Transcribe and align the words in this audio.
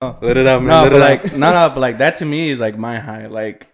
Let 0.22 0.36
it 0.36 0.46
out, 0.46 0.62
man. 0.62 0.68
No, 0.68 0.82
Let 0.82 0.92
but 0.92 0.96
it 0.96 1.00
like 1.00 1.24
out. 1.26 1.38
no, 1.38 1.52
no, 1.52 1.68
but 1.74 1.80
like 1.80 1.98
that 1.98 2.16
to 2.18 2.24
me 2.24 2.50
is 2.50 2.58
like 2.58 2.78
my 2.78 2.98
high. 2.98 3.26
Like, 3.26 3.68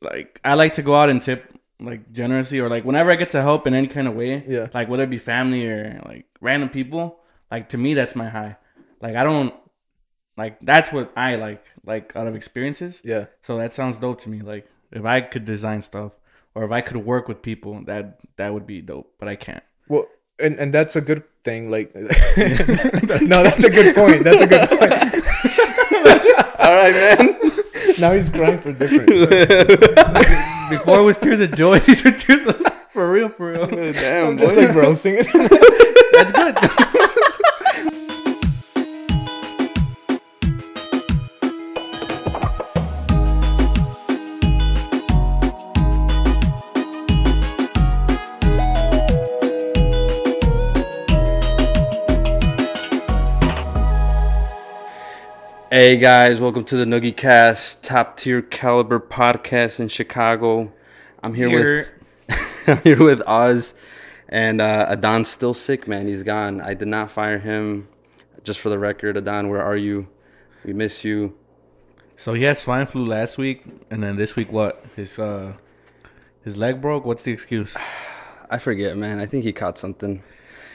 like 0.00 0.40
I 0.44 0.54
like 0.54 0.74
to 0.74 0.82
go 0.82 0.96
out 0.96 1.10
and 1.10 1.22
tip 1.22 1.52
like 1.78 2.12
generously 2.12 2.58
or 2.58 2.68
like 2.68 2.84
whenever 2.84 3.10
I 3.10 3.14
get 3.16 3.30
to 3.30 3.42
help 3.42 3.66
in 3.66 3.74
any 3.74 3.86
kind 3.86 4.08
of 4.08 4.14
way. 4.14 4.44
Yeah. 4.46 4.68
Like 4.74 4.88
whether 4.88 5.04
it 5.04 5.10
be 5.10 5.18
family 5.18 5.66
or 5.66 6.00
like 6.04 6.26
random 6.40 6.68
people. 6.68 7.20
Like 7.50 7.68
to 7.70 7.78
me, 7.78 7.94
that's 7.94 8.16
my 8.16 8.28
high. 8.28 8.56
Like 9.00 9.14
I 9.16 9.24
don't 9.24 9.54
like 10.36 10.58
that's 10.60 10.92
what 10.92 11.12
I 11.16 11.36
like. 11.36 11.64
Like 11.84 12.14
out 12.16 12.26
of 12.26 12.34
experiences. 12.34 13.00
Yeah. 13.04 13.26
So 13.42 13.56
that 13.58 13.72
sounds 13.72 13.96
dope 13.96 14.20
to 14.22 14.28
me. 14.28 14.40
Like 14.40 14.68
if 14.90 15.04
I 15.04 15.20
could 15.20 15.44
design 15.44 15.82
stuff 15.82 16.12
or 16.54 16.64
if 16.64 16.72
I 16.72 16.80
could 16.80 16.96
work 16.98 17.28
with 17.28 17.42
people, 17.42 17.82
that 17.84 18.18
that 18.36 18.52
would 18.52 18.66
be 18.66 18.80
dope. 18.80 19.14
But 19.18 19.28
I 19.28 19.36
can't. 19.36 19.62
Well, 19.88 20.06
and 20.42 20.58
and 20.58 20.72
that's 20.72 20.96
a 20.96 21.00
good 21.00 21.22
thing. 21.42 21.70
Like, 21.70 21.94
no, 21.94 23.42
that's 23.42 23.64
a 23.64 23.70
good 23.70 23.94
point. 23.94 24.24
That's 24.24 24.42
a 24.42 24.46
good 24.46 24.68
point. 24.68 25.19
All 26.60 26.74
right, 26.74 26.94
man. 26.94 27.38
now 27.98 28.12
he's 28.12 28.28
crying 28.28 28.58
for 28.58 28.72
different. 28.72 29.06
Before 30.70 31.00
it 31.00 31.02
was 31.02 31.18
tears 31.18 31.40
of 31.40 31.54
joy, 31.54 31.78
these 31.80 32.04
were 32.04 32.12
tears 32.12 32.46
of, 32.46 32.56
for 32.90 33.10
real, 33.10 33.28
for 33.28 33.52
real. 33.52 33.66
Damn, 33.66 34.28
I'm 34.28 34.38
just 34.38 34.54
boy. 34.54 34.66
like 34.66 34.74
roasting 34.74 35.14
it. 35.18 35.26
That's 36.12 36.32
good. 36.32 37.36
Hey 55.72 55.98
guys, 55.98 56.40
welcome 56.40 56.64
to 56.64 56.76
the 56.76 56.84
Nugeycast, 56.84 57.84
top 57.84 58.16
tier 58.16 58.42
caliber 58.42 58.98
podcast 58.98 59.78
in 59.78 59.86
Chicago. 59.86 60.72
I'm 61.22 61.32
here, 61.32 61.48
with 61.48 61.92
I'm 62.66 62.82
here 62.82 63.00
with 63.00 63.22
Oz, 63.24 63.74
and 64.28 64.60
uh, 64.60 64.86
Adon's 64.88 65.28
still 65.28 65.54
sick, 65.54 65.86
man. 65.86 66.08
He's 66.08 66.24
gone. 66.24 66.60
I 66.60 66.74
did 66.74 66.88
not 66.88 67.12
fire 67.12 67.38
him. 67.38 67.86
Just 68.42 68.58
for 68.58 68.68
the 68.68 68.80
record, 68.80 69.16
Adon, 69.16 69.48
where 69.48 69.62
are 69.62 69.76
you? 69.76 70.08
We 70.64 70.72
miss 70.72 71.04
you. 71.04 71.36
So 72.16 72.34
he 72.34 72.42
had 72.42 72.58
swine 72.58 72.86
flu 72.86 73.06
last 73.06 73.38
week, 73.38 73.62
and 73.92 74.02
then 74.02 74.16
this 74.16 74.34
week, 74.34 74.50
what? 74.50 74.84
His 74.96 75.20
uh, 75.20 75.52
his 76.42 76.56
leg 76.56 76.82
broke. 76.82 77.04
What's 77.04 77.22
the 77.22 77.30
excuse? 77.30 77.76
I 78.50 78.58
forget, 78.58 78.96
man. 78.96 79.20
I 79.20 79.26
think 79.26 79.44
he 79.44 79.52
caught 79.52 79.78
something, 79.78 80.24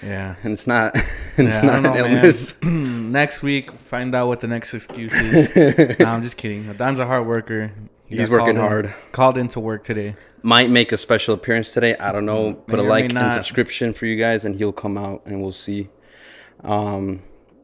Yeah, 0.05 0.35
and 0.43 0.53
it's 0.53 0.67
not. 0.67 0.95
it's 0.95 1.37
yeah, 1.37 1.61
not 1.61 1.81
know, 1.81 1.93
an 1.93 2.13
illness. 2.13 2.61
Next 2.63 3.41
week, 3.41 3.71
find 3.71 4.13
out 4.13 4.27
what 4.27 4.39
the 4.39 4.47
next 4.47 4.73
excuse 4.73 5.13
is. 5.13 5.99
no, 5.99 6.05
I'm 6.05 6.21
just 6.21 6.37
kidding. 6.37 6.71
Don's 6.73 6.99
a 6.99 7.05
hard 7.05 7.25
worker. 7.25 7.73
He 8.05 8.17
He's 8.17 8.29
working 8.29 8.55
called 8.55 8.57
in- 8.57 8.61
hard. 8.61 8.93
Called 9.11 9.37
into 9.37 9.59
work 9.59 9.83
today. 9.83 10.15
Might 10.43 10.69
make 10.69 10.91
a 10.91 10.97
special 10.97 11.33
appearance 11.33 11.73
today. 11.73 11.95
I 11.97 12.11
don't 12.11 12.25
know. 12.25 12.53
Put 12.53 12.75
a 12.75 12.77
May 12.77 12.81
or 12.81 12.83
may 12.83 12.89
like 12.89 13.15
and 13.15 13.33
subscription 13.33 13.93
for 13.93 14.05
you 14.05 14.15
guys, 14.15 14.45
and 14.45 14.55
he'll 14.55 14.71
come 14.71 14.95
out, 14.95 15.23
and 15.25 15.41
we'll 15.41 15.51
see. 15.51 15.89
Um, 16.63 17.23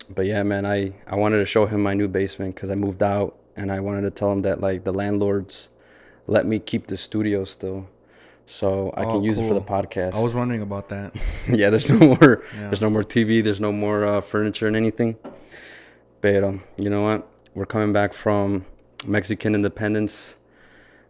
but 0.10 0.26
yeah, 0.26 0.42
man, 0.42 0.66
I 0.66 0.94
I 1.06 1.16
wanted 1.16 1.38
to 1.40 1.46
show 1.46 1.68
him 1.68 1.84
my 1.84 1.94
new 1.94 2.08
basement 2.08 2.56
because 2.56 2.72
I 2.72 2.76
moved 2.76 3.04
out, 3.04 3.38
and 3.56 3.72
I 3.72 3.80
wanted 3.82 4.02
to 4.02 4.10
tell 4.10 4.32
him 4.32 4.42
that 4.42 4.62
like 4.62 4.84
the 4.84 4.92
landlords 4.94 5.70
let 6.28 6.46
me 6.46 6.60
keep 6.60 6.88
the 6.88 6.98
studio 6.98 7.44
still, 7.44 7.88
so 8.52 8.92
I 8.98 9.06
Oh, 9.06 9.14
can 9.14 9.24
use 9.24 9.38
it 9.38 9.48
for 9.48 9.54
the 9.54 9.62
podcast. 9.62 10.14
I 10.14 10.20
was 10.20 10.34
wondering 10.36 10.62
about 10.62 10.90
that. 10.90 11.14
yeah, 11.50 11.70
there's 11.70 11.90
no 11.90 11.98
more. 12.00 12.44
Yeah. 12.56 12.62
There's 12.70 12.82
no 12.82 12.90
more 12.90 13.04
TV. 13.04 13.42
There's 13.44 13.62
no 13.62 13.72
more 13.72 14.06
uh, 14.06 14.22
furniture 14.22 14.68
and 14.68 14.76
anything. 14.76 15.16
But 16.20 16.44
um, 16.44 16.64
you 16.78 16.90
know 16.90 17.02
what? 17.02 17.28
We're 17.56 17.66
coming 17.66 17.94
back 17.94 18.14
from 18.14 18.66
Mexican 19.08 19.56
independence, 19.56 20.36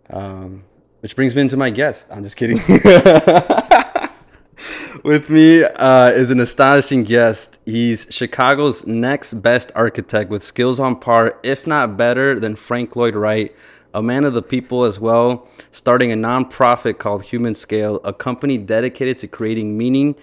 um, 0.09 0.63
which 1.01 1.15
brings 1.15 1.35
me 1.35 1.41
into 1.41 1.57
my 1.57 1.69
guest. 1.71 2.05
I'm 2.11 2.23
just 2.23 2.37
kidding. 2.37 2.59
With 5.03 5.31
me 5.31 5.63
uh, 5.63 6.09
is 6.11 6.29
an 6.29 6.39
astonishing 6.39 7.03
guest. 7.03 7.57
He's 7.65 8.05
Chicago's 8.11 8.85
next 8.85 9.33
best 9.35 9.71
architect 9.73 10.29
with 10.29 10.43
skills 10.43 10.79
on 10.79 10.97
par, 10.99 11.39
if 11.41 11.65
not 11.65 11.97
better, 11.97 12.39
than 12.39 12.55
Frank 12.55 12.95
Lloyd 12.95 13.15
Wright, 13.15 13.55
a 13.93 14.01
man 14.01 14.25
of 14.25 14.33
the 14.33 14.41
people 14.41 14.83
as 14.83 14.99
well, 14.99 15.47
starting 15.71 16.11
a 16.11 16.15
nonprofit 16.15 16.97
called 16.97 17.23
Human 17.25 17.55
Scale, 17.55 17.99
a 18.03 18.13
company 18.13 18.57
dedicated 18.57 19.17
to 19.19 19.27
creating 19.27 19.77
meaning, 19.77 20.15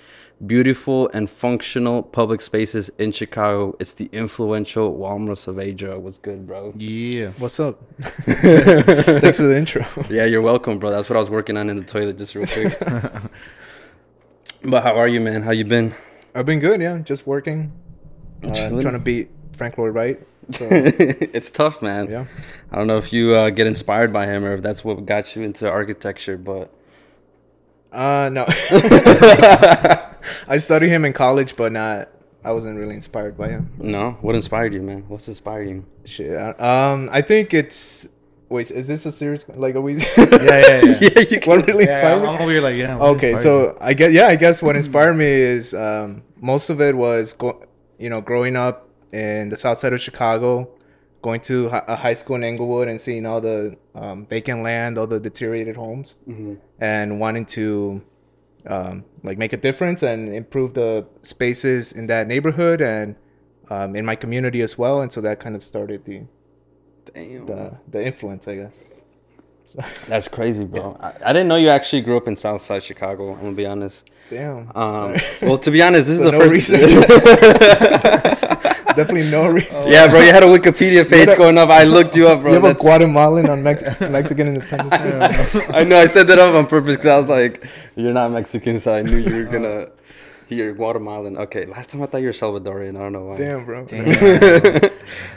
beautiful, 0.46 1.10
and 1.12 1.28
functional 1.28 2.02
public 2.02 2.40
spaces 2.40 2.90
in 2.98 3.12
Chicago. 3.12 3.76
It's 3.78 3.92
the 3.94 4.08
influential 4.12 4.96
Walmer 4.96 5.34
Saavedra. 5.34 5.98
What's 5.98 6.18
good, 6.18 6.46
bro? 6.46 6.72
Yeah. 6.76 7.30
What's 7.38 7.60
up? 7.60 7.80
Thanks 8.00 9.36
for 9.36 9.44
the 9.44 9.56
intro. 9.56 9.84
Yeah, 10.08 10.24
you're 10.24 10.42
welcome, 10.42 10.78
bro. 10.78 10.90
That's 10.90 11.10
what 11.10 11.16
I 11.16 11.20
was 11.20 11.30
working 11.30 11.56
on 11.56 11.68
in 11.68 11.76
the 11.76 11.84
toilet 11.84 12.18
just 12.18 12.34
real 12.34 12.46
quick. 12.46 12.78
but 14.64 14.82
how 14.82 14.96
are 14.96 15.08
you, 15.08 15.20
man? 15.20 15.42
How 15.42 15.50
you 15.50 15.64
been? 15.64 15.94
I've 16.34 16.46
been 16.46 16.60
good. 16.60 16.80
Yeah, 16.80 16.98
just 16.98 17.26
working. 17.26 17.72
Uh, 18.44 18.80
trying 18.80 18.92
to 18.92 18.98
beat 18.98 19.30
Frank 19.56 19.76
Lloyd 19.76 19.94
Wright. 19.94 20.20
So 20.50 20.66
it's 20.70 21.50
tough, 21.50 21.82
man. 21.82 22.09
yeah. 22.10 22.25
I 22.72 22.76
don't 22.76 22.86
know 22.86 22.97
if 22.98 23.12
you 23.12 23.34
uh, 23.34 23.50
get 23.50 23.66
inspired 23.66 24.12
by 24.12 24.26
him 24.26 24.44
or 24.44 24.54
if 24.54 24.62
that's 24.62 24.84
what 24.84 25.04
got 25.06 25.34
you 25.36 25.42
into 25.42 25.69
architecture, 25.70 26.36
but 26.38 26.72
Uh, 27.92 28.28
no. 28.32 28.44
I 30.48 30.56
studied 30.59 30.88
him 30.88 31.04
in 31.04 31.12
college, 31.12 31.56
but 31.56 31.72
not. 31.72 32.09
I 32.44 32.53
wasn't 32.53 32.78
really 32.78 32.94
inspired 32.94 33.36
by 33.36 33.48
him. 33.48 33.70
no. 33.78 34.12
What 34.20 34.34
inspired 34.34 34.72
you, 34.72 34.81
man? 34.82 35.04
What's 35.09 35.28
inspired 35.28 35.69
you? 35.69 35.84
Shit. 36.04 36.32
Um, 36.60 37.09
I 37.12 37.20
think 37.22 37.53
it's. 37.53 38.09
Wait, 38.48 38.70
is 38.70 38.88
this 38.88 39.04
a 39.04 39.12
serious? 39.12 39.44
Like, 39.48 39.75
are 39.75 39.80
we? 39.82 39.94
Yeah, 40.16 40.16
yeah, 40.16 40.84
yeah. 40.84 40.98
yeah, 41.00 41.20
you 41.30 41.41
what 41.44 41.66
really 41.66 41.84
Yeah, 41.84 41.91
inspired 41.91 42.22
I'm 42.22 42.36
me? 42.36 42.42
over 42.42 42.50
here 42.50 42.60
like, 42.62 42.76
yeah. 42.76 42.97
Okay, 42.98 43.32
inspired 43.32 43.75
so 43.75 43.78
I 43.80 43.92
guess 43.92 44.12
yeah, 44.12 44.28
I 44.28 44.36
guess 44.36 44.62
what 44.62 44.76
inspired 44.76 45.15
me 45.15 45.26
is 45.26 45.75
um, 45.75 46.22
most 46.41 46.70
of 46.70 46.80
it 46.80 46.97
was 46.97 47.34
go, 47.34 47.62
you 47.98 48.09
know, 48.09 48.22
growing 48.22 48.56
up 48.56 48.88
in 49.12 49.48
the 49.48 49.56
south 49.56 49.78
side 49.78 49.92
of 49.92 50.00
Chicago, 50.00 50.70
going 51.22 51.41
to 51.41 51.66
a 51.66 51.96
high 51.96 52.14
school 52.14 52.36
in 52.36 52.44
Englewood 52.44 52.88
and 52.88 53.00
seeing 53.00 53.26
all 53.26 53.41
the 53.41 53.76
um, 53.94 54.26
vacant 54.26 54.62
land, 54.62 54.98
all 54.98 55.06
the 55.06 55.20
deteriorated 55.20 55.76
homes, 55.76 56.16
and 56.80 57.20
wanting 57.20 57.44
to 57.47 58.02
um, 58.66 59.04
like 59.22 59.38
make 59.38 59.52
a 59.52 59.56
difference 59.56 60.02
and 60.02 60.34
improve 60.34 60.74
the 60.74 61.06
spaces 61.22 61.92
in 61.92 62.06
that 62.06 62.26
neighborhood 62.26 62.80
and 62.80 63.16
um, 63.70 63.97
in 63.97 64.04
my 64.04 64.16
community 64.16 64.60
as 64.62 64.78
well. 64.78 65.00
And 65.00 65.12
so 65.12 65.20
that 65.22 65.41
kind 65.41 65.56
of 65.56 65.62
started 65.62 66.04
the 66.04 66.22
Damn. 67.14 67.47
the, 67.47 67.78
the 67.88 68.04
influence, 68.06 68.47
I 68.48 68.56
guess. 68.56 68.80
That's 70.06 70.28
crazy, 70.28 70.64
bro. 70.64 70.97
I, 70.98 71.12
I 71.26 71.32
didn't 71.32 71.48
know 71.48 71.56
you 71.56 71.68
actually 71.68 72.00
grew 72.02 72.16
up 72.16 72.26
in 72.26 72.36
Southside 72.36 72.82
Chicago. 72.82 73.32
I'm 73.34 73.41
gonna 73.41 73.52
be 73.52 73.66
honest. 73.66 74.10
Damn. 74.30 74.74
Um, 74.74 75.14
well, 75.42 75.58
to 75.58 75.70
be 75.70 75.82
honest, 75.82 76.06
this 76.06 76.18
is 76.18 76.24
the 76.24 76.32
no 76.32 76.41
first. 76.41 76.70
reason. 78.98 79.06
Definitely 79.06 79.31
no 79.31 79.42
oh, 79.48 79.53
reason. 79.53 79.88
yeah, 79.88 80.06
bro. 80.09 80.20
You 80.20 80.32
had 80.32 80.42
a 80.42 80.47
Wikipedia 80.47 81.09
page 81.09 81.28
a- 81.28 81.36
going 81.36 81.59
up. 81.59 81.69
I 81.70 81.84
looked 81.84 82.16
you 82.16 82.28
up, 82.28 82.42
bro. 82.42 82.53
you 82.53 82.60
have 82.60 82.64
a 82.64 82.75
Guatemalan 82.75 83.48
on 83.48 83.62
Mex- 83.62 84.00
Mexican 84.00 84.48
Independence 84.48 84.91
Day? 85.53 85.66
I 85.72 85.84
know 85.84 85.98
I 85.98 86.06
said 86.06 86.26
that 86.28 86.38
up 86.38 86.54
on 86.54 86.66
purpose 86.66 86.97
because 86.97 87.06
I 87.09 87.16
was 87.16 87.26
like, 87.28 87.66
"You're 87.97 88.12
not 88.12 88.31
Mexican," 88.32 88.81
so 88.81 88.94
I 88.94 89.03
knew 89.03 89.16
you 89.19 89.36
were 89.44 89.50
gonna. 89.50 89.88
You're 90.50 90.72
Guatemalan. 90.72 91.36
Okay, 91.36 91.66
last 91.66 91.91
time 91.91 92.00
I 92.03 92.06
thought 92.06 92.22
you 92.22 92.28
were 92.28 92.32
Salvadorian. 92.32 92.97
I 92.97 93.00
don't 93.00 93.12
know 93.12 93.26
why. 93.26 93.36
Damn, 93.36 93.66
bro. 93.66 93.81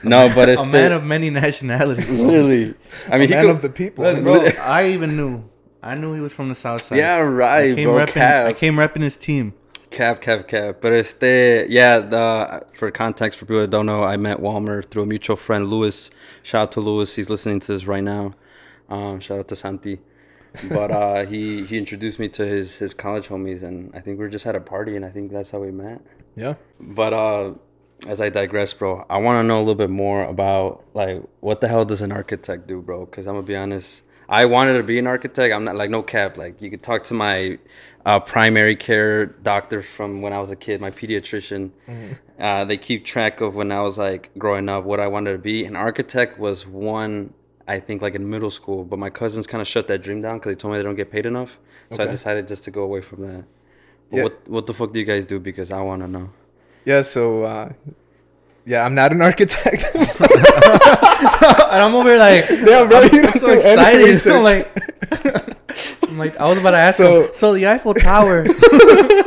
no, 0.03 0.33
but 0.33 0.47
it's 0.47 0.61
a 0.61 0.65
man 0.65 0.91
the- 0.91 0.95
of 0.97 1.03
many 1.03 1.29
nationalities. 1.29 2.07
bro. 2.15 2.25
literally. 2.27 2.73
I 3.09 3.17
mean, 3.17 3.27
he 3.27 3.33
Man 3.33 3.43
could, 3.45 3.49
of 3.51 3.61
the 3.61 3.69
people. 3.69 4.05
Look, 4.05 4.23
bro, 4.23 4.47
I 4.61 4.87
even 4.89 5.17
knew. 5.17 5.43
I 5.83 5.95
knew 5.95 6.13
he 6.13 6.21
was 6.21 6.31
from 6.31 6.47
the 6.49 6.55
south 6.55 6.81
side. 6.83 6.97
yeah, 6.99 7.15
I 7.15 7.21
right, 7.23 7.75
came 7.75 7.89
bro. 7.89 8.05
repping. 8.05 8.45
I 8.45 8.53
came 8.53 8.75
repping 8.75 9.01
his 9.01 9.17
team. 9.17 9.53
Cap, 9.91 10.21
cap, 10.21 10.47
cap. 10.47 10.77
But 10.81 10.93
it's 10.93 11.13
the 11.13 11.65
yeah. 11.69 11.99
The 11.99 12.65
for 12.73 12.89
context 12.91 13.39
for 13.39 13.45
people 13.45 13.61
that 13.61 13.69
don't 13.69 13.85
know, 13.85 14.03
I 14.03 14.17
met 14.17 14.39
Walmer 14.39 14.83
through 14.83 15.03
a 15.03 15.05
mutual 15.05 15.35
friend, 15.35 15.67
Lewis. 15.67 16.09
Shout 16.43 16.63
out 16.63 16.71
to 16.73 16.81
Lewis. 16.81 17.15
He's 17.15 17.29
listening 17.29 17.59
to 17.59 17.67
this 17.67 17.85
right 17.85 18.03
now. 18.03 18.33
Um, 18.89 19.19
shout 19.19 19.39
out 19.39 19.47
to 19.49 19.55
Santi. 19.55 19.99
But 20.69 20.91
uh, 20.91 21.25
he 21.31 21.65
he 21.65 21.77
introduced 21.77 22.19
me 22.19 22.29
to 22.29 22.45
his 22.45 22.77
his 22.77 22.93
college 22.93 23.27
homies, 23.27 23.63
and 23.63 23.95
I 23.95 23.99
think 23.99 24.19
we 24.19 24.29
just 24.29 24.45
at 24.45 24.55
a 24.55 24.59
party, 24.61 24.95
and 24.95 25.05
I 25.05 25.09
think 25.09 25.31
that's 25.31 25.51
how 25.51 25.59
we 25.59 25.71
met. 25.71 26.01
yeah. 26.35 26.55
But 26.79 27.13
uh, 27.13 27.53
as 28.07 28.19
I 28.19 28.29
digress, 28.29 28.73
bro, 28.73 29.05
I 29.09 29.17
want 29.17 29.43
to 29.43 29.47
know 29.47 29.57
a 29.57 29.61
little 29.61 29.75
bit 29.75 29.89
more 29.89 30.23
about 30.23 30.83
like 30.93 31.21
what 31.39 31.61
the 31.61 31.67
hell 31.67 31.85
does 31.85 32.01
an 32.01 32.11
architect 32.11 32.67
do, 32.67 32.81
bro? 32.81 33.05
Because 33.05 33.27
I'm 33.27 33.35
gonna 33.35 33.45
be 33.45 33.55
honest, 33.55 34.03
I 34.31 34.45
wanted 34.45 34.77
to 34.77 34.83
be 34.83 34.97
an 34.97 35.07
architect. 35.07 35.53
I'm 35.53 35.65
not 35.65 35.75
like 35.75 35.89
no 35.89 36.01
cap. 36.01 36.37
Like 36.37 36.61
you 36.61 36.69
could 36.69 36.81
talk 36.81 37.03
to 37.03 37.13
my 37.13 37.59
uh, 38.05 38.19
primary 38.21 38.77
care 38.77 39.25
doctor 39.25 39.81
from 39.81 40.21
when 40.21 40.31
I 40.31 40.39
was 40.39 40.51
a 40.51 40.55
kid, 40.55 40.79
my 40.79 40.89
pediatrician. 40.89 41.71
Uh, 42.39 42.63
they 42.65 42.77
keep 42.77 43.03
track 43.05 43.41
of 43.41 43.55
when 43.55 43.71
I 43.71 43.81
was 43.81 43.97
like 43.97 44.31
growing 44.37 44.69
up 44.69 44.85
what 44.85 44.99
I 45.01 45.07
wanted 45.07 45.33
to 45.33 45.37
be. 45.37 45.65
An 45.65 45.75
architect 45.75 46.39
was 46.39 46.65
one. 46.65 47.33
I 47.67 47.79
think 47.79 48.01
like 48.01 48.15
in 48.15 48.27
middle 48.29 48.49
school, 48.51 48.83
but 48.85 48.97
my 48.97 49.09
cousins 49.09 49.45
kind 49.47 49.61
of 49.61 49.67
shut 49.67 49.87
that 49.89 50.01
dream 50.01 50.21
down 50.21 50.37
because 50.39 50.51
they 50.51 50.55
told 50.55 50.71
me 50.73 50.79
they 50.79 50.83
don't 50.83 50.95
get 50.95 51.11
paid 51.11 51.25
enough. 51.25 51.59
So 51.91 52.01
I 52.03 52.07
decided 52.07 52.47
just 52.47 52.63
to 52.63 52.71
go 52.71 52.83
away 52.83 53.01
from 53.01 53.21
that. 53.27 53.43
But 54.09 54.17
Yeah. 54.17 54.23
What 54.23 54.47
what 54.47 54.65
the 54.65 54.73
fuck 54.73 54.93
do 54.93 54.99
you 54.99 55.05
guys 55.05 55.25
do? 55.25 55.39
Because 55.39 55.71
I 55.71 55.81
want 55.81 56.01
to 56.01 56.07
know. 56.07 56.29
Yeah, 56.85 57.01
so 57.03 57.43
uh, 57.43 57.73
Yeah, 58.71 58.85
I'm 58.85 58.95
not 58.95 59.11
an 59.11 59.21
architect. 59.21 59.83
and 59.95 60.05
I'm 61.83 61.93
over 61.93 62.07
here 62.09 62.17
like, 62.17 62.47
Damn, 62.47 62.87
bro, 62.87 63.01
you 63.01 63.09
I'm 63.19 63.21
don't 63.23 63.33
so 63.33 63.47
do 63.47 63.51
any 63.51 63.59
excited. 63.59 64.05
research. 64.05 64.33
I'm 64.33 64.43
like, 64.43 66.07
I'm 66.09 66.17
like, 66.17 66.37
I 66.37 66.47
was 66.47 66.57
about 66.59 66.71
to 66.71 66.77
ask 66.77 66.97
So- 66.97 67.23
him. 67.25 67.31
So 67.33 67.53
the 67.53 67.67
Eiffel 67.67 67.93
Tower. 67.93 68.45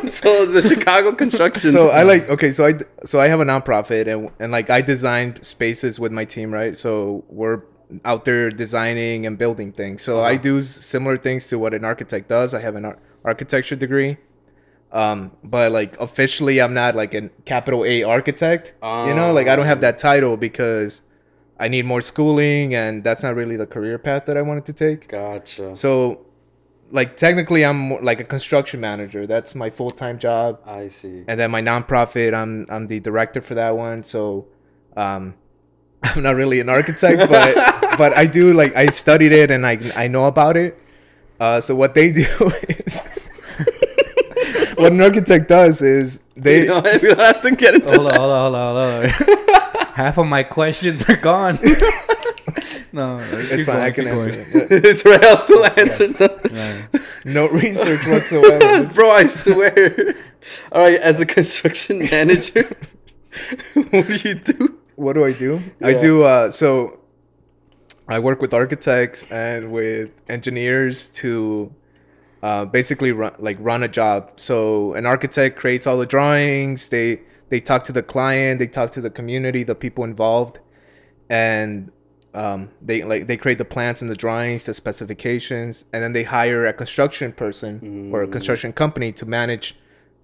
so 0.09 0.47
the 0.47 0.63
Chicago 0.67 1.13
construction. 1.13 1.71
so 1.71 1.89
I 1.91 2.03
like 2.05 2.29
okay, 2.31 2.51
so 2.53 2.65
I 2.67 2.75
so 3.05 3.21
I 3.21 3.29
have 3.29 3.41
a 3.41 3.45
nonprofit 3.45 4.07
and 4.07 4.31
and 4.41 4.51
like 4.53 4.71
I 4.71 4.81
designed 4.81 5.45
spaces 5.45 6.01
with 6.01 6.13
my 6.13 6.25
team, 6.25 6.53
right? 6.53 6.75
So 6.77 7.25
we're 7.29 7.63
out 8.05 8.25
there 8.25 8.49
designing 8.51 9.27
and 9.27 9.37
building 9.37 9.73
things. 9.73 10.01
So 10.03 10.21
I 10.21 10.35
Uh-huh. 10.35 10.43
do 10.43 10.61
similar 10.63 11.17
things 11.19 11.49
to 11.49 11.59
what 11.59 11.75
an 11.75 11.85
architect 11.85 12.29
does. 12.29 12.55
I 12.55 12.61
have 12.61 12.77
an 12.77 12.85
ar- 12.87 12.99
architecture 13.25 13.77
degree. 13.77 14.17
Um, 14.95 15.33
but 15.43 15.73
like 15.73 15.99
officially 16.01 16.61
I'm 16.63 16.73
not 16.73 16.95
like 16.95 17.13
a 17.15 17.29
capital 17.45 17.85
A 17.85 18.05
architect. 18.05 18.75
you 18.83 19.13
know, 19.15 19.33
like 19.33 19.49
I 19.49 19.57
don't 19.57 19.67
have 19.67 19.81
that 19.81 19.99
title 19.99 20.37
because 20.37 21.03
I 21.59 21.67
need 21.69 21.85
more 21.85 22.01
schooling 22.01 22.75
and 22.75 23.03
that's 23.03 23.23
not 23.23 23.35
really 23.35 23.57
the 23.57 23.67
career 23.67 23.99
path 23.99 24.25
that 24.27 24.37
I 24.37 24.43
wanted 24.43 24.65
to 24.67 24.73
take. 24.73 25.09
Gotcha. 25.09 25.75
So 25.75 26.25
like 26.93 27.17
technically 27.17 27.65
I'm 27.65 27.77
more 27.91 28.01
like 28.03 28.21
a 28.21 28.25
construction 28.25 28.81
manager. 28.81 29.27
That's 29.27 29.57
my 29.57 29.69
full-time 29.69 30.19
job 30.21 30.61
I 30.65 30.87
see. 30.89 31.25
and 31.27 31.41
then 31.41 31.51
my 31.51 31.61
nonprofit 31.63 32.33
i'm 32.35 32.67
i'm 32.69 32.87
the 32.87 33.01
director 33.01 33.41
for 33.41 33.55
that 33.55 33.77
one 33.77 34.05
so 34.05 34.47
um 34.97 35.35
i'm 36.05 36.23
not 36.23 36.37
really 36.37 36.61
an 36.61 36.69
architect 36.69 37.19
but 37.37 37.55
but 37.99 38.17
i 38.17 38.27
do 38.27 38.53
like 38.53 38.77
i 38.77 38.87
studied 38.87 39.33
it 39.33 39.51
and 39.51 39.67
i 39.67 39.79
i 39.97 40.07
know 40.07 40.27
about 40.27 40.57
it 40.57 40.79
uh 41.41 41.61
so 41.61 41.75
what 41.75 41.95
they 41.95 42.13
do 42.23 42.27
is 42.69 43.01
what 44.77 44.93
an 44.93 45.01
architect 45.01 45.49
does 45.49 45.83
is 45.83 46.23
they 46.37 46.61
you, 46.61 46.67
don't, 46.67 46.85
you 47.03 47.15
don't 47.15 47.19
have 47.19 47.43
to 47.43 47.51
get 47.53 47.75
into 47.75 47.89
hold 47.89 48.07
on, 48.07 48.17
hold 48.17 48.33
on, 48.33 48.53
hold 48.53 48.57
on, 48.57 49.11
hold 49.11 49.39
on. 49.39 49.87
Half 49.95 50.19
of 50.19 50.27
my 50.27 50.43
questions 50.43 51.09
are 51.09 51.17
gone. 51.17 51.55
no, 52.93 53.17
it's 53.21 53.65
fine 53.65 53.81
i 53.81 53.91
can 53.91 54.09
answer 54.09 54.31
it. 54.31 54.47
it's 54.71 55.05
right. 55.05 55.23
I'll 55.25 55.39
still 55.39 55.65
answer 55.65 56.09
them. 56.09 56.89
no 57.25 57.49
research 57.49 58.07
whatsoever 58.07 58.93
Bro, 58.93 59.11
I 59.11 59.27
swear. 59.27 60.15
All 60.73 60.83
right, 60.83 61.01
as 61.01 61.21
a 61.21 61.27
construction 61.27 61.99
manager, 62.01 62.69
what 63.91 64.07
do 64.09 64.29
you 64.29 64.35
do? 64.35 64.79
what 64.97 65.15
do 65.15 65.25
i 65.25 65.33
do 65.33 65.61
i 65.83 65.93
do 65.93 66.23
uh 66.23 66.51
so 66.51 67.01
i 68.09 68.19
work 68.19 68.41
with 68.41 68.55
architects 68.55 69.31
and 69.31 69.73
with 69.73 70.11
engineers 70.29 71.09
to 71.09 71.73
uh, 72.45 72.67
basically 72.67 73.11
run 73.11 73.35
like 73.39 73.57
run 73.59 73.83
a 73.83 73.89
job. 73.89 74.33
So 74.37 74.93
an 74.93 75.07
architect 75.07 75.57
creates 75.57 75.87
all 75.87 75.97
the 75.97 76.05
drawings. 76.05 76.91
They 76.91 77.23
they 77.49 77.59
talk 77.59 77.85
to 77.85 77.93
the 77.93 78.03
client. 78.03 78.59
They 78.59 78.67
talk 78.67 78.91
to 78.91 79.01
the 79.01 79.09
community 79.09 79.63
the 79.63 79.75
people 79.75 80.05
involved. 80.05 80.59
And 81.31 81.91
um, 82.35 82.69
they 82.83 83.03
like 83.03 83.29
they 83.29 83.39
create 83.39 83.57
the 83.57 83.65
plans 83.65 84.03
and 84.03 84.11
the 84.11 84.17
drawings 84.17 84.67
the 84.67 84.75
specifications 84.75 85.87
and 85.93 86.03
then 86.03 86.13
they 86.13 86.25
hire 86.25 86.67
a 86.67 86.73
construction 86.73 87.33
person 87.33 88.11
or 88.13 88.25
a 88.25 88.29
construction 88.29 88.73
company 88.73 89.11
to 89.13 89.25
manage 89.25 89.77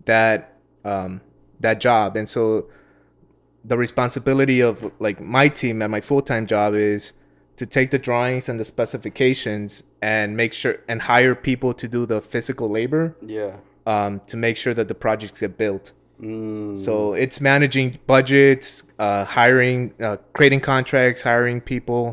that 0.05 0.59
um, 0.85 1.23
that 1.61 1.81
job. 1.81 2.19
And 2.19 2.29
so 2.29 2.69
the 3.65 3.79
responsibility 3.79 4.61
of 4.61 4.93
like 4.99 5.23
my 5.23 5.49
team 5.49 5.81
and 5.81 5.91
my 5.91 6.03
full-time 6.03 6.45
job 6.47 6.75
is 6.75 7.15
to 7.61 7.67
take 7.67 7.91
the 7.91 7.99
drawings 7.99 8.49
and 8.49 8.59
the 8.59 8.65
specifications 8.65 9.85
and 10.01 10.35
make 10.43 10.53
sure 10.61 10.75
and 10.89 11.03
hire 11.03 11.35
people 11.35 11.73
to 11.75 11.87
do 11.97 12.07
the 12.07 12.21
physical 12.33 12.69
labor 12.71 13.05
Yeah. 13.39 13.53
um, 13.87 14.21
to 14.31 14.37
make 14.47 14.57
sure 14.57 14.73
that 14.79 14.89
the 14.89 14.95
projects 15.07 15.41
get 15.41 15.57
built 15.65 15.93
Mm, 16.23 16.77
so 16.77 17.15
it's 17.15 17.41
managing 17.41 17.99
budgets 18.07 18.69
uh, 18.99 19.25
hiring 19.25 19.81
uh, 20.07 20.17
creating 20.37 20.61
contracts 20.61 21.23
hiring 21.23 21.59
people 21.73 22.05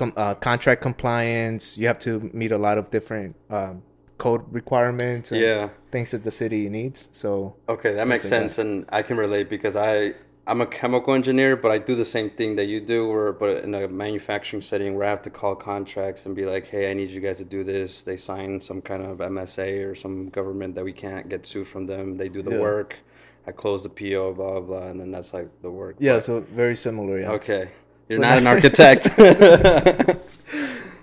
com- 0.00 0.12
uh, 0.16 0.34
contract 0.48 0.80
compliance 0.82 1.78
you 1.78 1.86
have 1.86 2.00
to 2.08 2.10
meet 2.40 2.50
a 2.50 2.58
lot 2.58 2.76
of 2.76 2.90
different 2.96 3.36
um, 3.50 3.82
code 4.18 4.42
requirements 4.60 5.30
and 5.30 5.40
yeah. 5.40 5.68
things 5.92 6.10
that 6.10 6.22
the 6.24 6.30
city 6.42 6.68
needs 6.68 7.08
so 7.12 7.54
Okay, 7.74 7.92
that 7.94 8.06
makes 8.08 8.24
like 8.24 8.30
that. 8.30 8.36
sense, 8.50 8.58
and 8.62 8.84
I 8.98 9.02
can 9.02 9.16
relate 9.16 9.46
because 9.48 9.76
I 9.76 10.14
I'm 10.48 10.60
a 10.60 10.66
chemical 10.66 11.12
engineer, 11.14 11.56
but 11.56 11.72
I 11.72 11.78
do 11.78 11.96
the 11.96 12.04
same 12.04 12.30
thing 12.30 12.54
that 12.56 12.66
you 12.66 12.80
do, 12.80 13.08
where 13.08 13.32
but 13.32 13.64
in 13.64 13.74
a 13.74 13.88
manufacturing 13.88 14.62
setting 14.62 14.94
where 14.94 15.04
I 15.06 15.10
have 15.10 15.22
to 15.22 15.30
call 15.30 15.56
contracts 15.56 16.24
and 16.26 16.36
be 16.36 16.44
like, 16.44 16.68
hey, 16.68 16.88
I 16.90 16.94
need 16.94 17.10
you 17.10 17.20
guys 17.20 17.38
to 17.38 17.44
do 17.44 17.64
this. 17.64 18.02
They 18.04 18.16
sign 18.16 18.60
some 18.60 18.80
kind 18.80 19.02
of 19.04 19.18
MSA 19.18 19.84
or 19.90 19.94
some 19.96 20.28
government 20.28 20.76
that 20.76 20.84
we 20.84 20.92
can't 20.92 21.28
get 21.28 21.44
sued 21.46 21.66
from 21.66 21.86
them. 21.86 22.16
They 22.16 22.28
do 22.28 22.42
the 22.42 22.52
Yeah. 22.52 22.60
work. 22.60 22.96
I 23.48 23.52
close 23.52 23.82
the 23.82 23.88
PO, 23.88 24.34
blah 24.34 24.52
blah, 24.52 24.60
blah 24.60 24.86
and 24.88 25.00
then 25.00 25.10
that's 25.10 25.32
like 25.32 25.48
the 25.62 25.70
work. 25.70 25.96
yeah 25.98 26.14
But- 26.14 26.24
so 26.24 26.40
very 26.40 26.76
similar 26.76 27.20
yeah 27.20 27.30
okay, 27.32 27.70
you're 28.08 28.16
So 28.18 28.22
not 28.22 28.38
an 28.38 28.46
architect. 28.54 29.06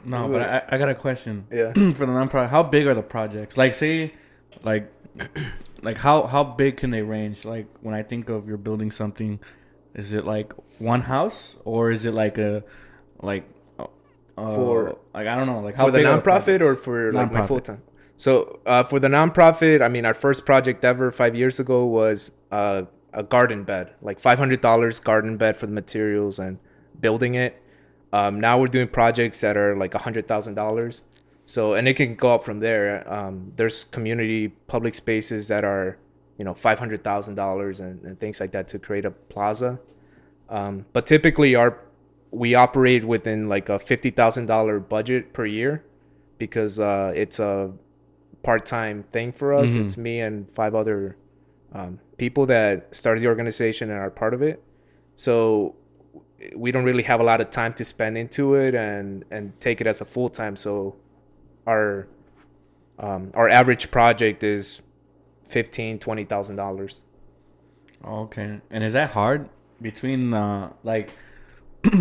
No, 0.06 0.28
but 0.28 0.42
I, 0.42 0.64
I 0.70 0.78
got 0.78 0.90
a 0.90 0.96
question. 0.96 1.48
Yeah. 1.52 1.72
For 1.74 2.06
the 2.06 2.12
nonprofit, 2.12 2.50
how 2.50 2.62
big 2.64 2.88
are 2.88 2.94
the 2.94 3.02
projects? 3.02 3.56
Like, 3.58 3.74
say, 3.74 4.14
like, 4.62 4.92
like 5.82 5.98
how 5.98 6.26
how 6.26 6.44
big 6.44 6.78
can 6.78 6.92
they 6.92 7.02
range? 7.02 7.46
Like, 7.46 7.68
when 7.82 7.94
I 7.96 8.04
think 8.04 8.30
of 8.30 8.48
you're 8.48 8.58
building 8.58 8.92
something, 8.92 9.40
is 9.94 10.14
it 10.14 10.26
like 10.26 10.54
one 10.80 11.02
house 11.02 11.58
or 11.66 11.92
is 11.92 12.06
it 12.06 12.14
like 12.14 12.38
a, 12.38 12.64
like, 13.22 13.46
uh, 13.80 13.86
For- 14.36 14.98
like 15.14 15.28
I 15.28 15.36
don't 15.36 15.48
know, 15.48 15.60
like 15.62 15.76
how 15.76 15.86
for 15.86 15.92
the 15.92 16.00
nonprofit 16.00 16.62
or 16.62 16.76
for 16.76 17.12
like 17.14 17.32
my 17.32 17.42
Nonprofit. 17.42 17.48
full 17.48 17.60
time? 17.62 17.82
So 18.16 18.60
uh, 18.66 18.84
for 18.84 19.00
the 19.00 19.08
nonprofit, 19.08 19.82
I 19.82 19.88
mean, 19.90 20.06
our 20.06 20.14
first 20.14 20.46
project 20.46 20.84
ever 20.86 21.12
five 21.12 21.36
years 21.36 21.60
ago 21.60 21.86
was 21.86 22.32
uh, 22.52 22.84
a 23.12 23.24
garden 23.24 23.64
bed, 23.64 23.94
like 24.02 24.20
five 24.20 24.40
hundred 24.40 24.62
dollars 24.62 25.00
garden 25.00 25.38
bed 25.38 25.58
for 25.58 25.66
the 25.68 25.74
materials 25.74 26.40
and 26.40 26.60
building 27.00 27.36
it. 27.36 27.62
Um, 28.12 28.40
now 28.40 28.60
we're 28.60 28.68
doing 28.68 28.88
projects 28.88 29.42
that 29.42 29.58
are 29.58 29.76
like 29.76 29.94
a 29.96 30.00
hundred 30.00 30.28
thousand 30.28 30.56
dollars. 30.56 31.04
So 31.46 31.74
and 31.74 31.88
it 31.88 31.96
can 31.96 32.16
go 32.16 32.36
up 32.36 32.44
from 32.44 32.60
there. 32.60 33.12
Um, 33.12 33.52
there's 33.56 33.84
community 33.84 34.50
public 34.68 34.96
spaces 34.96 35.48
that 35.50 35.64
are, 35.66 35.98
you 36.38 36.46
know, 36.46 36.54
five 36.54 36.80
hundred 36.80 37.04
thousand 37.04 37.36
dollars 37.36 37.80
and 37.80 38.20
things 38.20 38.40
like 38.40 38.52
that 38.52 38.68
to 38.70 38.80
create 38.80 39.06
a 39.06 39.12
plaza. 39.12 39.80
Um, 40.50 40.86
but 40.94 41.06
typically 41.06 41.56
our 41.56 41.80
we 42.32 42.56
operate 42.56 43.06
within 43.06 43.50
like 43.50 43.70
a 43.70 43.78
fifty 43.78 44.10
thousand 44.10 44.46
dollar 44.48 44.80
budget 44.80 45.34
per 45.34 45.46
year 45.46 45.84
because 46.38 46.80
uh, 46.80 47.12
it's 47.16 47.40
a 47.40 47.72
part 48.42 48.66
time 48.66 49.04
thing 49.04 49.32
for 49.32 49.54
us. 49.54 49.76
Mhm. 49.76 49.86
It's 49.86 49.98
me 49.98 50.20
and 50.22 50.48
five 50.50 50.74
other 50.76 51.18
um, 51.74 52.00
people 52.18 52.46
that 52.48 52.96
started 52.96 53.22
the 53.22 53.28
organization 53.28 53.90
and 53.90 54.00
are 54.00 54.10
part 54.10 54.34
of 54.34 54.42
it. 54.42 54.64
So 55.16 55.76
we 56.56 56.72
don't 56.72 56.84
really 56.84 57.04
have 57.04 57.20
a 57.20 57.24
lot 57.24 57.40
of 57.42 57.50
time 57.50 57.74
to 57.74 57.86
spend 57.86 58.18
into 58.18 58.56
it 58.56 58.76
and 58.76 59.26
and 59.30 59.60
take 59.60 59.82
it 59.82 59.88
as 59.88 60.02
a 60.02 60.06
full 60.06 60.30
time. 60.30 60.56
So 60.56 60.96
our 61.66 62.08
um, 63.00 63.32
our 63.34 63.50
average 63.50 63.92
project 63.92 64.44
is 64.44 64.82
fifteen 65.46 66.00
twenty 66.00 66.24
thousand 66.24 66.56
dollars. 66.56 67.02
Okay, 68.06 68.62
and 68.70 68.84
is 68.84 68.94
that 68.94 69.12
hard 69.12 69.50
between 69.82 70.34
uh 70.34 70.72
like 70.84 71.12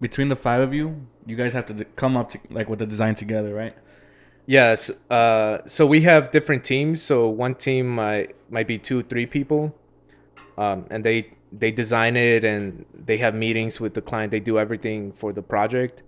between 0.00 0.28
the 0.28 0.36
five 0.36 0.60
of 0.60 0.74
you? 0.74 1.06
You 1.26 1.36
guys 1.36 1.52
have 1.52 1.66
to 1.66 1.84
come 1.84 2.16
up 2.16 2.30
to, 2.30 2.38
like 2.50 2.68
with 2.68 2.78
the 2.78 2.86
design 2.86 3.14
together, 3.14 3.52
right? 3.52 3.74
Yes. 4.46 4.90
Uh, 5.10 5.58
so 5.66 5.86
we 5.86 6.02
have 6.02 6.30
different 6.30 6.62
teams. 6.62 7.02
So 7.02 7.28
one 7.28 7.54
team 7.54 7.88
might 7.96 8.36
might 8.50 8.68
be 8.68 8.78
two, 8.78 9.02
three 9.02 9.26
people, 9.26 9.74
um, 10.56 10.86
and 10.88 11.04
they 11.04 11.30
they 11.52 11.72
design 11.72 12.16
it 12.16 12.44
and 12.44 12.84
they 12.94 13.18
have 13.18 13.34
meetings 13.34 13.80
with 13.80 13.94
the 13.94 14.02
client. 14.02 14.30
They 14.30 14.40
do 14.40 14.58
everything 14.58 15.12
for 15.12 15.32
the 15.32 15.42
project, 15.42 16.02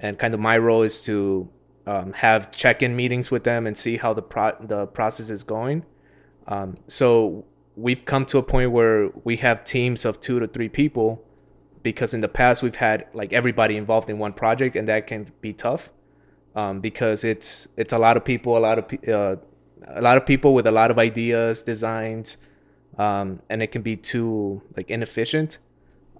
and 0.00 0.18
kind 0.18 0.34
of 0.34 0.40
my 0.40 0.58
role 0.58 0.82
is 0.82 1.02
to 1.04 1.48
um, 1.86 2.12
have 2.14 2.50
check-in 2.50 2.96
meetings 2.96 3.30
with 3.30 3.44
them 3.44 3.66
and 3.66 3.76
see 3.76 3.96
how 3.96 4.14
the 4.14 4.22
pro- 4.22 4.56
the 4.60 4.86
process 4.86 5.30
is 5.30 5.42
going. 5.42 5.84
Um, 6.46 6.76
so 6.86 7.44
we've 7.76 8.04
come 8.04 8.24
to 8.26 8.38
a 8.38 8.42
point 8.42 8.70
where 8.70 9.10
we 9.24 9.36
have 9.36 9.64
teams 9.64 10.04
of 10.04 10.20
two 10.20 10.40
to 10.40 10.46
three 10.46 10.68
people, 10.68 11.24
because 11.82 12.14
in 12.14 12.20
the 12.20 12.28
past 12.28 12.62
we've 12.62 12.76
had 12.76 13.06
like 13.12 13.32
everybody 13.32 13.76
involved 13.76 14.08
in 14.08 14.18
one 14.18 14.32
project, 14.32 14.76
and 14.76 14.88
that 14.88 15.06
can 15.06 15.30
be 15.40 15.52
tough 15.52 15.92
um, 16.54 16.80
because 16.80 17.24
it's 17.24 17.68
it's 17.76 17.92
a 17.92 17.98
lot 17.98 18.16
of 18.16 18.24
people, 18.24 18.56
a 18.56 18.58
lot 18.58 18.78
of 18.78 19.08
uh, 19.08 19.36
a 19.88 20.00
lot 20.00 20.16
of 20.16 20.24
people 20.24 20.54
with 20.54 20.66
a 20.66 20.70
lot 20.70 20.90
of 20.90 20.98
ideas, 20.98 21.62
designs, 21.62 22.38
um, 22.96 23.40
and 23.50 23.62
it 23.62 23.68
can 23.68 23.82
be 23.82 23.96
too 23.96 24.62
like 24.76 24.88
inefficient. 24.90 25.58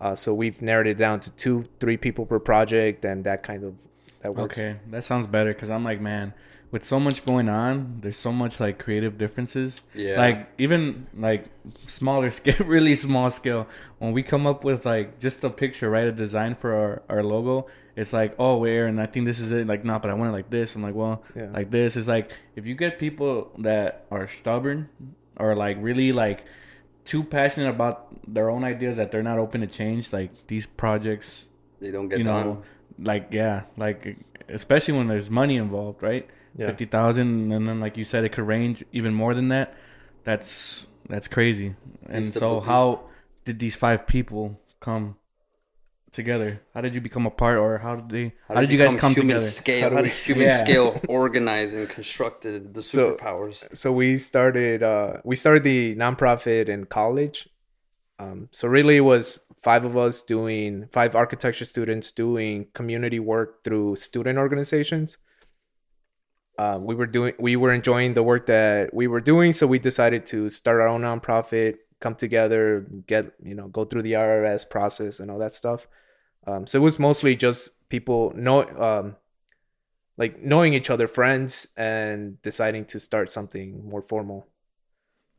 Uh, 0.00 0.14
so 0.14 0.34
we've 0.34 0.60
narrowed 0.60 0.86
it 0.86 0.98
down 0.98 1.20
to 1.20 1.30
two, 1.32 1.64
three 1.80 1.96
people 1.96 2.26
per 2.26 2.38
project, 2.38 3.04
and 3.04 3.24
that 3.24 3.42
kind 3.42 3.64
of 3.64 3.74
that 4.24 4.34
works. 4.34 4.58
Okay, 4.58 4.78
that 4.90 5.04
sounds 5.04 5.26
better 5.28 5.52
because 5.54 5.70
I'm 5.70 5.84
like, 5.84 6.00
man, 6.00 6.34
with 6.72 6.84
so 6.84 6.98
much 6.98 7.24
going 7.24 7.48
on, 7.48 7.98
there's 8.00 8.16
so 8.18 8.32
much 8.32 8.58
like 8.58 8.78
creative 8.78 9.16
differences. 9.16 9.80
Yeah. 9.94 10.18
Like 10.18 10.48
even 10.58 11.06
like 11.16 11.46
smaller 11.86 12.30
scale, 12.40 12.66
really 12.66 12.94
small 12.96 13.30
scale. 13.30 13.68
When 13.98 14.12
we 14.12 14.22
come 14.24 14.44
up 14.46 14.64
with 14.64 14.84
like 14.84 15.20
just 15.20 15.44
a 15.44 15.50
picture, 15.50 15.88
right, 15.88 16.06
a 16.06 16.12
design 16.12 16.56
for 16.56 16.74
our, 16.74 17.02
our 17.08 17.22
logo, 17.22 17.68
it's 17.96 18.12
like, 18.12 18.34
oh, 18.40 18.56
where? 18.56 18.86
And 18.88 19.00
I 19.00 19.06
think 19.06 19.26
this 19.26 19.38
is 19.38 19.52
it. 19.52 19.68
Like, 19.68 19.84
no, 19.84 19.98
but 20.00 20.10
I 20.10 20.14
want 20.14 20.30
it 20.30 20.32
like 20.32 20.50
this. 20.50 20.74
I'm 20.74 20.82
like, 20.82 20.94
well, 20.96 21.22
Yeah. 21.36 21.50
like 21.52 21.70
this. 21.70 21.96
It's 21.96 22.08
like 22.08 22.32
if 22.56 22.66
you 22.66 22.74
get 22.74 22.98
people 22.98 23.52
that 23.58 24.06
are 24.10 24.26
stubborn 24.26 24.88
or 25.36 25.54
like 25.54 25.76
really 25.80 26.10
like 26.12 26.44
too 27.04 27.22
passionate 27.22 27.68
about 27.68 27.96
their 28.26 28.48
own 28.50 28.64
ideas 28.64 28.96
that 28.96 29.12
they're 29.12 29.22
not 29.22 29.38
open 29.38 29.60
to 29.60 29.66
change. 29.68 30.12
Like 30.12 30.30
these 30.48 30.66
projects, 30.66 31.46
They 31.80 31.90
don't 31.92 32.08
get 32.08 32.18
you 32.18 32.24
know, 32.24 32.42
done. 32.42 32.62
Like 32.98 33.28
yeah, 33.32 33.62
like 33.76 34.16
especially 34.48 34.94
when 34.98 35.08
there's 35.08 35.30
money 35.30 35.56
involved, 35.56 36.02
right? 36.02 36.28
Yeah. 36.56 36.68
Fifty 36.68 36.84
thousand, 36.86 37.52
and 37.52 37.68
then 37.68 37.80
like 37.80 37.96
you 37.96 38.04
said, 38.04 38.24
it 38.24 38.30
could 38.32 38.46
range 38.46 38.84
even 38.92 39.12
more 39.14 39.34
than 39.34 39.48
that. 39.48 39.74
That's 40.24 40.86
that's 41.08 41.28
crazy. 41.28 41.74
And 42.08 42.24
Used 42.24 42.34
so, 42.34 42.48
believe- 42.60 42.64
how 42.64 43.04
did 43.44 43.58
these 43.58 43.74
five 43.76 44.06
people 44.06 44.60
come 44.80 45.16
together? 46.12 46.62
How 46.72 46.80
did 46.80 46.94
you 46.94 47.00
become 47.00 47.26
a 47.26 47.30
part, 47.30 47.58
or 47.58 47.78
how 47.78 47.96
did 47.96 48.08
they? 48.08 48.34
How, 48.48 48.60
did 48.60 48.70
you 48.70 48.78
guys 48.78 48.94
become 48.94 49.00
come 49.00 49.14
human 49.14 49.36
together? 49.36 49.46
Scale? 49.50 49.90
How 49.90 49.96
How, 49.96 50.02
did 50.02 50.12
human 50.12 50.46
Yeah. 50.46 50.64
scale 50.64 51.00
organize 51.08 51.74
and 51.74 51.88
constructed 51.88 52.74
the 52.74 52.82
So- 52.82 53.16
superpowers? 53.16 53.74
so 53.76 53.92
we 53.92 54.16
started 54.18 54.82
uh 54.82 55.20
we 55.24 55.36
started 55.36 55.64
the 55.64 55.96
nonprofit 55.96 56.68
in 56.68 56.84
college 56.86 57.48
um 58.20 58.48
so 58.52 58.68
really 58.68 58.96
it 58.98 59.00
was 59.00 59.43
five 59.64 59.86
of 59.86 59.96
us 59.96 60.20
doing 60.20 60.86
five 60.88 61.16
architecture 61.16 61.64
students 61.64 62.10
doing 62.10 62.66
community 62.74 63.18
work 63.18 63.64
through 63.64 63.96
student 63.96 64.38
organizations. 64.38 65.16
Uh, 66.58 66.78
we 66.80 66.94
were 66.94 67.06
doing 67.06 67.32
we 67.38 67.56
were 67.56 67.72
enjoying 67.72 68.12
the 68.12 68.22
work 68.22 68.44
that 68.46 68.92
we 68.92 69.06
were 69.08 69.22
doing 69.22 69.50
so 69.50 69.66
we 69.66 69.78
decided 69.78 70.24
to 70.26 70.48
start 70.48 70.80
our 70.80 70.86
own 70.86 71.00
nonprofit 71.00 71.76
come 71.98 72.14
together 72.14 72.86
get 73.06 73.32
you 73.42 73.54
know 73.54 73.66
go 73.68 73.84
through 73.84 74.02
the 74.02 74.12
IRS 74.12 74.68
process 74.68 75.18
and 75.18 75.30
all 75.30 75.38
that 75.38 75.52
stuff. 75.52 75.88
Um, 76.46 76.66
so 76.66 76.78
it 76.78 76.82
was 76.82 76.98
mostly 76.98 77.34
just 77.34 77.88
people 77.88 78.32
know 78.36 78.68
um, 78.88 79.16
like 80.18 80.42
knowing 80.42 80.74
each 80.74 80.90
other 80.90 81.08
friends 81.08 81.68
and 81.76 82.40
deciding 82.42 82.84
to 82.92 83.00
start 83.00 83.30
something 83.30 83.88
more 83.88 84.02
formal. 84.02 84.46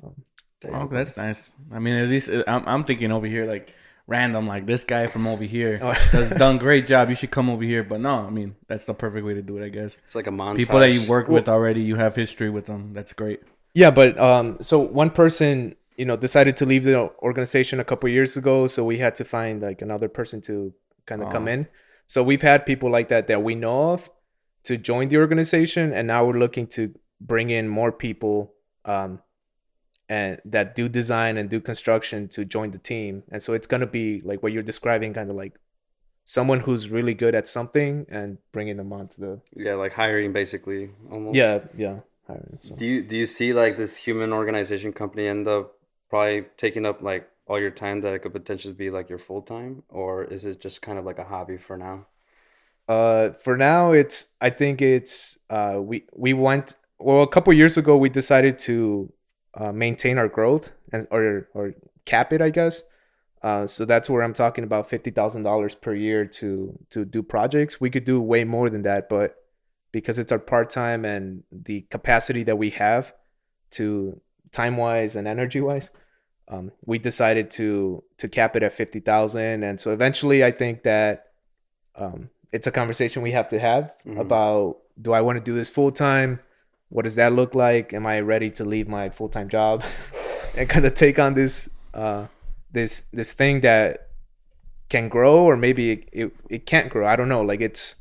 Oh, 0.04 0.88
that's 0.88 1.16
nice. 1.16 1.44
I 1.72 1.78
mean, 1.78 1.96
at 1.96 2.10
least 2.10 2.28
I'm, 2.48 2.68
I'm 2.68 2.84
thinking 2.84 3.12
over 3.12 3.28
here 3.28 3.46
like 3.46 3.72
random, 4.08 4.48
like 4.48 4.66
this 4.66 4.84
guy 4.84 5.08
from 5.08 5.26
over 5.28 5.44
here 5.44 5.80
Oh. 5.82 5.94
does 6.12 6.30
done 6.38 6.58
great 6.58 6.88
job. 6.88 7.10
You 7.10 7.16
should 7.16 7.32
come 7.32 7.50
over 7.50 7.64
here. 7.64 7.84
But 7.84 8.02
no, 8.02 8.16
I 8.16 8.30
mean 8.30 8.56
that's 8.68 8.86
the 8.86 8.94
perfect 8.94 9.26
way 9.26 9.34
to 9.34 9.42
do 9.42 9.58
it, 9.58 9.66
I 9.66 9.70
guess. 9.70 9.98
It's 10.06 10.16
like 10.16 10.28
a 10.28 10.32
montage. 10.32 10.58
People 10.58 10.80
that 10.80 10.92
you 10.92 11.08
work 11.08 11.28
with 11.28 11.50
already, 11.50 11.82
you 11.82 11.96
have 11.96 12.16
history 12.16 12.50
with 12.50 12.66
them. 12.68 12.94
That's 12.94 13.14
great. 13.14 13.42
Yeah, 13.74 13.92
but 13.92 14.18
um, 14.18 14.58
so 14.62 14.80
one 14.80 15.10
person, 15.10 15.76
you 15.98 16.06
know, 16.06 16.16
decided 16.16 16.56
to 16.58 16.66
leave 16.66 16.84
the 16.86 17.12
organization 17.22 17.80
a 17.80 17.84
couple 17.84 18.08
years 18.10 18.38
ago, 18.38 18.68
so 18.68 18.84
we 18.86 19.00
had 19.00 19.16
to 19.16 19.26
find 19.26 19.62
like 19.62 19.82
another 19.82 20.08
person 20.08 20.40
to 20.42 20.74
kind 21.06 21.22
of 21.22 21.30
come 21.32 21.48
Oh. 21.48 21.52
in. 21.52 21.68
So 22.08 22.24
we've 22.24 22.42
had 22.42 22.66
people 22.66 22.90
like 22.90 23.10
that 23.10 23.28
that 23.28 23.42
we 23.44 23.56
know 23.56 23.92
of 23.92 24.10
to 24.64 24.78
join 24.78 25.10
the 25.10 25.18
organization, 25.18 25.92
and 25.92 26.08
now 26.08 26.24
we're 26.26 26.38
looking 26.40 26.68
to 26.68 26.94
bring 27.20 27.50
in 27.50 27.68
more 27.68 27.92
people 27.92 28.54
um, 28.86 29.20
and 30.10 30.40
that 30.46 30.76
do 30.76 30.88
design 30.90 31.38
and 31.38 31.50
do 31.50 31.60
construction 31.60 32.28
to 32.30 32.46
join 32.46 32.72
the 32.72 32.78
team. 32.80 33.24
And 33.32 33.42
so 33.42 33.54
it's 33.54 33.68
gonna 33.68 33.88
be 33.88 34.22
like 34.22 34.44
what 34.44 34.52
you're 34.54 34.64
describing, 34.64 35.14
kind 35.14 35.30
of 35.30 35.36
like 35.36 35.54
someone 36.24 36.62
who's 36.62 36.90
really 36.90 37.14
good 37.14 37.36
at 37.36 37.48
something 37.48 38.06
and 38.10 38.38
bringing 38.52 38.78
them 38.78 38.92
onto 38.92 39.22
the 39.22 39.42
Yeah, 39.56 39.76
like 39.76 39.94
hiring 39.94 40.34
basically. 40.34 40.92
Almost. 41.12 41.36
yeah 41.36 41.60
yeah. 41.78 42.00
hiring, 42.28 42.58
so. 42.62 42.76
Do 42.76 42.86
you 42.86 43.04
do 43.04 43.16
you 43.18 43.26
see 43.26 43.54
like 43.54 43.78
this 43.78 43.96
human 43.96 44.34
organization 44.34 44.92
company 44.94 45.28
end 45.28 45.48
up 45.48 45.74
probably 46.10 46.46
taking 46.58 46.86
up 46.86 47.02
like 47.02 47.30
all 47.48 47.60
your 47.60 47.72
time 47.72 48.02
that 48.02 48.14
it 48.14 48.20
could 48.20 48.34
potentially 48.34 48.74
be 48.74 48.90
like 48.90 49.08
your 49.10 49.20
full 49.20 49.42
time, 49.42 49.84
or 49.90 50.24
is 50.24 50.46
it 50.46 50.60
just 50.60 50.82
kind 50.82 50.98
of 50.98 51.06
like 51.06 51.20
a 51.20 51.24
hobby 51.24 51.58
for 51.58 51.78
now? 51.78 52.08
Uh, 52.88 53.30
for 53.32 53.58
now, 53.58 53.92
it's. 53.92 54.36
I 54.42 54.50
think 54.50 54.82
it's. 54.82 55.38
Uh, 55.50 55.80
we 55.80 56.06
we 56.16 56.34
went 56.34 56.76
well 57.00 57.22
a 57.24 57.28
couple 57.28 57.52
years 57.54 57.78
ago. 57.78 57.98
We 57.98 58.10
decided 58.10 58.60
to 58.60 59.12
uh, 59.56 59.72
maintain 59.72 60.18
our 60.18 60.28
growth 60.28 60.72
and 60.92 61.08
or 61.12 61.48
or 61.54 61.74
cap 62.06 62.32
it, 62.34 62.42
I 62.42 62.50
guess. 62.50 62.84
Uh, 63.42 63.68
so 63.68 63.86
that's 63.86 64.10
where 64.10 64.24
I'm 64.24 64.34
talking 64.34 64.64
about 64.64 64.90
fifty 64.90 65.12
thousand 65.12 65.44
dollars 65.44 65.76
per 65.76 65.94
year 65.94 66.26
to 66.26 66.78
to 66.90 67.06
do 67.06 67.22
projects. 67.24 67.80
We 67.80 67.90
could 67.90 68.06
do 68.06 68.20
way 68.22 68.44
more 68.44 68.70
than 68.70 68.82
that, 68.84 69.08
but 69.10 69.36
because 69.92 70.20
it's 70.20 70.32
our 70.32 70.40
part 70.40 70.70
time 70.70 71.06
and 71.06 71.44
the 71.52 71.82
capacity 71.90 72.44
that 72.44 72.58
we 72.58 72.72
have 72.72 73.14
to 73.72 74.20
time 74.52 74.78
wise 74.78 75.16
and 75.16 75.28
energy 75.28 75.62
wise, 75.62 75.90
um, 76.48 76.72
we 76.86 76.98
decided 77.00 77.52
to 77.52 78.04
to 78.18 78.28
cap 78.28 78.56
it 78.56 78.64
at 78.64 78.74
fifty 78.74 79.00
thousand. 79.00 79.64
And 79.64 79.80
so 79.80 79.92
eventually, 79.92 80.44
I 80.44 80.52
think 80.52 80.84
that 80.84 81.28
um, 81.96 82.30
it's 82.52 82.68
a 82.68 82.72
conversation 82.72 83.22
we 83.22 83.32
have 83.32 83.48
to 83.50 83.60
have 83.60 83.94
Mhm. 84.06 84.20
about 84.20 84.78
do 85.00 85.14
I 85.14 85.22
want 85.22 85.38
to 85.38 85.44
do 85.44 85.54
this 85.54 85.70
full 85.70 85.92
time? 85.92 86.40
What 86.90 87.04
does 87.04 87.16
that 87.16 87.34
look 87.34 87.56
like? 87.56 87.94
Am 87.94 88.06
I 88.06 88.20
ready 88.20 88.50
to 88.52 88.66
leave 88.66 88.88
my 88.88 89.10
full 89.10 89.30
time 89.30 89.50
job 89.50 89.84
and 90.58 90.70
kind 90.70 90.86
of 90.86 90.94
take 90.94 91.20
on 91.20 91.34
this 91.34 91.70
uh, 91.94 92.28
this 92.72 93.04
this 93.12 93.34
thing 93.34 93.62
that 93.62 94.10
can 94.90 95.10
grow 95.10 95.44
or 95.44 95.58
maybe 95.58 95.92
it, 95.92 96.10
it, 96.12 96.34
it 96.50 96.66
can't 96.66 96.90
grow? 96.90 97.08
I 97.08 97.16
don't 97.16 97.30
know. 97.30 97.42
Like 97.42 97.62
it's 97.62 97.96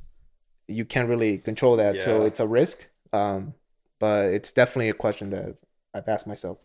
you 0.68 0.84
can't 0.84 1.08
really 1.08 1.38
control 1.38 1.76
that, 1.76 2.00
so 2.00 2.24
it's 2.24 2.40
a 2.40 2.46
risk. 2.46 2.88
Um, 3.12 3.54
but 3.98 4.26
it's 4.26 4.52
definitely 4.52 4.88
a 4.88 4.94
question 4.94 5.30
that 5.30 5.56
I've 5.94 6.08
asked 6.08 6.26
myself 6.26 6.64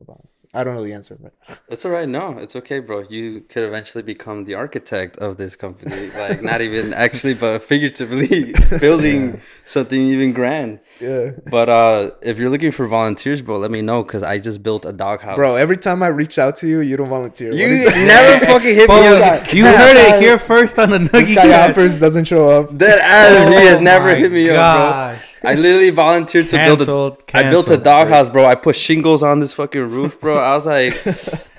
about. 0.00 0.28
I 0.54 0.64
don't 0.64 0.76
know 0.76 0.82
the 0.84 0.94
answer, 0.94 1.16
but 1.20 1.34
It's 1.68 1.84
all 1.84 1.90
right. 1.92 2.08
No, 2.08 2.38
it's 2.38 2.56
okay, 2.56 2.80
bro. 2.80 3.04
You 3.08 3.42
could 3.42 3.64
eventually 3.64 4.02
become 4.02 4.44
the 4.44 4.54
architect 4.54 5.18
of 5.18 5.36
this 5.36 5.56
company. 5.56 5.94
Like, 6.18 6.42
not 6.42 6.62
even 6.62 6.94
actually, 7.04 7.34
but 7.34 7.62
figuratively 7.62 8.54
building 8.80 9.42
something 9.66 10.00
even 10.00 10.32
grand. 10.32 10.80
yeah. 11.00 11.32
But 11.50 11.68
uh, 11.68 12.10
if 12.22 12.38
you're 12.38 12.48
looking 12.48 12.70
for 12.72 12.86
volunteers, 12.86 13.42
bro, 13.42 13.58
let 13.58 13.70
me 13.70 13.82
know 13.82 14.02
because 14.02 14.22
I 14.22 14.38
just 14.38 14.62
built 14.62 14.86
a 14.86 14.92
doghouse. 14.92 15.36
Bro, 15.36 15.56
every 15.56 15.76
time 15.76 16.02
I 16.02 16.06
reach 16.08 16.38
out 16.38 16.56
to 16.56 16.66
you, 16.66 16.80
you 16.80 16.96
don't 16.96 17.08
volunteer. 17.08 17.52
You 17.52 17.84
never 17.84 18.46
fucking 18.46 18.74
hit 18.74 18.88
me 18.88 19.06
up. 19.06 19.52
You 19.52 19.64
heard 19.66 19.96
it 19.96 20.22
here 20.22 20.38
first 20.38 20.78
on 20.78 20.88
the 20.90 20.98
This 20.98 21.12
Nugget 21.12 21.36
guy 21.36 21.68
offers 21.68 22.00
doesn't 22.00 22.24
show 22.24 22.48
up. 22.48 22.76
That 22.78 22.98
ass, 23.00 23.48
he 23.48 23.66
has 23.66 23.78
Oh 23.78 23.82
never 23.82 24.14
hit 24.14 24.32
me 24.32 24.48
up, 24.50 24.56
bro. 25.14 25.27
I 25.44 25.54
literally 25.54 25.90
volunteered 25.90 26.48
to 26.48 26.56
build 26.56 26.82
a. 26.82 26.86
Canceled, 26.86 27.22
I 27.34 27.50
built 27.50 27.70
a 27.70 27.76
doghouse, 27.76 28.28
bro. 28.28 28.46
I 28.46 28.54
put 28.54 28.76
shingles 28.76 29.22
on 29.22 29.40
this 29.40 29.52
fucking 29.52 29.90
roof, 29.90 30.20
bro. 30.20 30.38
I 30.38 30.54
was 30.54 30.66
like, 30.66 30.94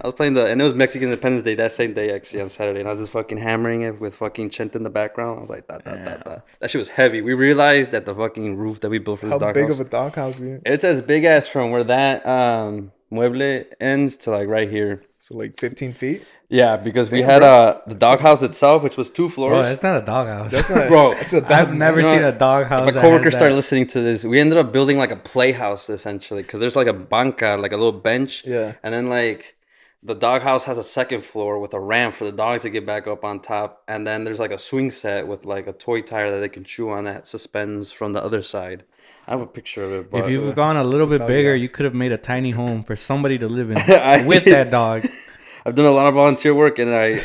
I 0.02 0.08
was 0.08 0.16
playing 0.16 0.34
the, 0.34 0.48
and 0.48 0.62
it 0.62 0.64
was 0.64 0.74
Mexican 0.74 1.10
Independence 1.10 1.44
Day 1.44 1.56
that 1.56 1.72
same 1.72 1.94
day, 1.94 2.14
actually, 2.14 2.42
on 2.42 2.50
Saturday. 2.50 2.80
And 2.80 2.90
I 2.90 2.92
was 2.92 3.02
just 3.02 3.12
fucking 3.12 3.38
hammering 3.38 3.82
it 3.82 4.00
with 4.00 4.16
fucking 4.16 4.50
Chente 4.50 4.76
in 4.76 4.84
the 4.84 4.90
background. 4.90 5.38
I 5.38 5.42
was 5.42 5.50
like, 5.50 5.68
da, 5.68 5.78
da, 5.78 5.96
da, 5.96 6.18
da. 6.18 6.38
That 6.60 6.70
shit 6.70 6.80
was 6.80 6.90
heavy. 6.90 7.22
We 7.22 7.34
realized 7.34 7.92
that 7.92 8.06
the 8.06 8.16
fucking 8.16 8.58
roof 8.58 8.82
that 8.82 8.90
we 8.90 9.00
built 9.00 9.20
for 9.20 9.28
this 9.28 9.34
How 9.34 9.40
doghouse, 9.40 9.62
How 9.62 9.68
big 9.68 9.72
of 9.72 9.80
a 9.80 9.90
doghouse? 9.90 10.40
It's 10.42 10.84
as 10.84 11.02
big 11.02 11.24
as 11.26 11.48
from 11.48 11.72
where 11.72 11.84
that 11.84 12.26
um 12.26 12.92
mueble 13.12 13.66
ends 13.80 14.18
to 14.18 14.32
like 14.32 14.48
right 14.48 14.70
here. 14.70 15.04
So 15.22 15.36
like 15.36 15.60
15 15.60 15.94
feet. 15.94 16.26
Yeah, 16.48 16.78
because 16.78 17.12
we 17.12 17.20
Damn, 17.20 17.30
had 17.30 17.40
bro. 17.40 17.48
uh 17.50 17.82
the 17.88 17.94
doghouse 17.96 18.42
itself, 18.42 18.84
which 18.84 18.96
was 18.98 19.10
two 19.10 19.24
Bro, 19.28 19.30
floors. 19.36 19.68
it's 19.68 19.84
not 19.84 20.02
a 20.02 20.06
doghouse. 20.06 20.52
That's 20.52 20.70
not, 20.70 20.88
Bro, 20.94 21.16
That's 21.16 21.34
a 21.34 21.42
dog, 21.42 21.52
I've 21.52 21.74
never 21.74 21.98
You 22.00 22.04
know 22.06 22.14
seen 22.14 22.24
a 22.24 22.32
doghouse. 22.32 22.86
my 22.86 22.92
that 22.92 23.02
coworker 23.02 23.26
has 23.26 23.34
started 23.34 23.52
that. 23.54 23.58
listening 23.58 23.88
to 23.88 24.02
this. 24.02 24.24
We 24.24 24.40
ended 24.40 24.58
up 24.58 24.72
building 24.72 24.98
like 24.98 25.12
a 25.12 25.18
playhouse 25.18 25.90
essentially, 25.90 26.42
because 26.42 26.62
there's 26.62 26.76
like 26.78 26.88
a 26.88 26.94
banca, 26.94 27.58
like 27.60 27.74
a 27.74 27.78
little 27.78 27.92
bench, 28.00 28.46
Yeah. 28.46 28.76
and 28.82 28.94
then 28.94 29.10
like 29.10 29.56
the 30.02 30.16
doghouse 30.16 30.64
has 30.64 30.78
a 30.78 30.84
second 30.84 31.24
floor 31.26 31.60
with 31.60 31.74
a 31.74 31.80
ramp 31.80 32.16
for 32.16 32.24
the 32.26 32.32
dogs 32.32 32.62
to 32.62 32.70
get 32.70 32.86
back 32.86 33.06
up 33.08 33.24
on 33.26 33.40
top, 33.42 33.84
and 33.88 34.08
then 34.08 34.24
there's 34.24 34.40
like 34.40 34.52
a 34.52 34.58
swing 34.58 34.92
set 34.92 35.28
with 35.28 35.46
like 35.46 35.68
a 35.68 35.74
toy 35.74 36.02
tire 36.02 36.32
that 36.32 36.40
they 36.40 36.50
can 36.50 36.64
chew 36.64 36.90
on 36.90 37.04
that 37.04 37.28
suspends 37.28 37.92
from 37.92 38.14
the 38.14 38.24
other 38.24 38.42
side. 38.42 38.84
I 39.28 39.32
have 39.32 39.42
a 39.42 39.48
picture 39.48 39.84
of 39.84 39.92
it. 39.92 40.12
But 40.12 40.26
If 40.26 40.32
you've 40.32 40.56
gone 40.56 40.78
a 40.78 40.84
little 40.84 41.12
It's 41.14 41.22
a 41.22 41.26
bit 41.26 41.28
bigger, 41.28 41.52
doghouse. 41.54 41.62
you 41.64 41.70
could 41.70 41.84
have 41.86 41.94
made 41.94 42.12
a 42.12 42.18
tiny 42.18 42.52
home 42.52 42.84
for 42.84 42.96
somebody 42.96 43.38
to 43.40 43.48
live 43.48 43.72
in 43.72 43.78
I- 43.88 44.26
with 44.26 44.46
that 44.46 44.72
dog. 44.72 45.06
I've 45.66 45.76
done 45.76 45.86
a 45.86 45.92
lot 45.92 46.08
of 46.08 46.14
volunteer 46.14 46.56
work, 46.56 46.80
and 46.80 46.90
I 46.96 47.20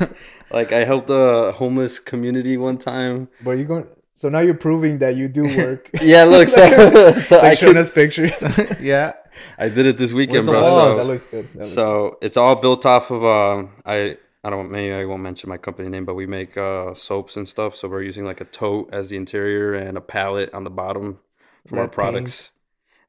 like 0.50 0.72
I 0.72 0.84
helped 0.84 1.10
a 1.10 1.52
homeless 1.52 1.98
community 1.98 2.56
one 2.56 2.78
time. 2.78 3.28
But 3.42 3.52
you 3.52 3.64
going? 3.66 3.86
So 4.14 4.28
now 4.28 4.38
you're 4.40 4.54
proving 4.54 4.98
that 4.98 5.16
you 5.16 5.28
do 5.28 5.42
work. 5.56 5.90
Yeah, 6.00 6.24
look, 6.24 6.48
so, 6.48 6.66
so 6.68 7.08
It's 7.08 7.32
I, 7.32 7.36
like 7.48 7.58
showing 7.58 7.72
could- 7.74 7.80
us 7.80 7.90
pictures. 7.90 8.32
yeah. 8.80 9.12
I 9.58 9.68
did 9.68 9.86
it 9.86 9.98
this 9.98 10.12
weekend, 10.12 10.46
bro. 10.46 10.62
walls? 10.62 10.98
that 10.98 11.02
So, 11.04 11.08
looks 11.12 11.24
good. 11.24 11.48
That 11.54 11.58
looks 11.58 11.70
so 11.72 12.18
it's 12.22 12.36
all 12.36 12.54
built 12.54 12.86
off 12.86 13.10
of 13.10 13.24
uh, 13.24 13.66
I 13.84 14.16
I 14.44 14.50
don't 14.50 14.70
maybe 14.70 14.92
I 14.94 15.04
won't 15.06 15.22
mention 15.22 15.48
my 15.50 15.56
company 15.58 15.88
name, 15.88 16.04
but 16.04 16.14
we 16.14 16.26
make 16.26 16.56
uh, 16.56 16.94
soaps 16.94 17.36
and 17.36 17.48
stuff. 17.48 17.74
So 17.74 17.88
we're 17.88 18.02
using 18.02 18.24
like 18.24 18.40
a 18.40 18.44
tote 18.44 18.90
as 18.92 19.08
the 19.10 19.16
interior 19.16 19.74
and 19.74 19.96
a 19.98 20.00
palette 20.00 20.54
on 20.54 20.62
the 20.62 20.70
bottom 20.70 21.18
from 21.66 21.78
our 21.78 21.84
Red 21.84 21.92
products, 21.92 22.52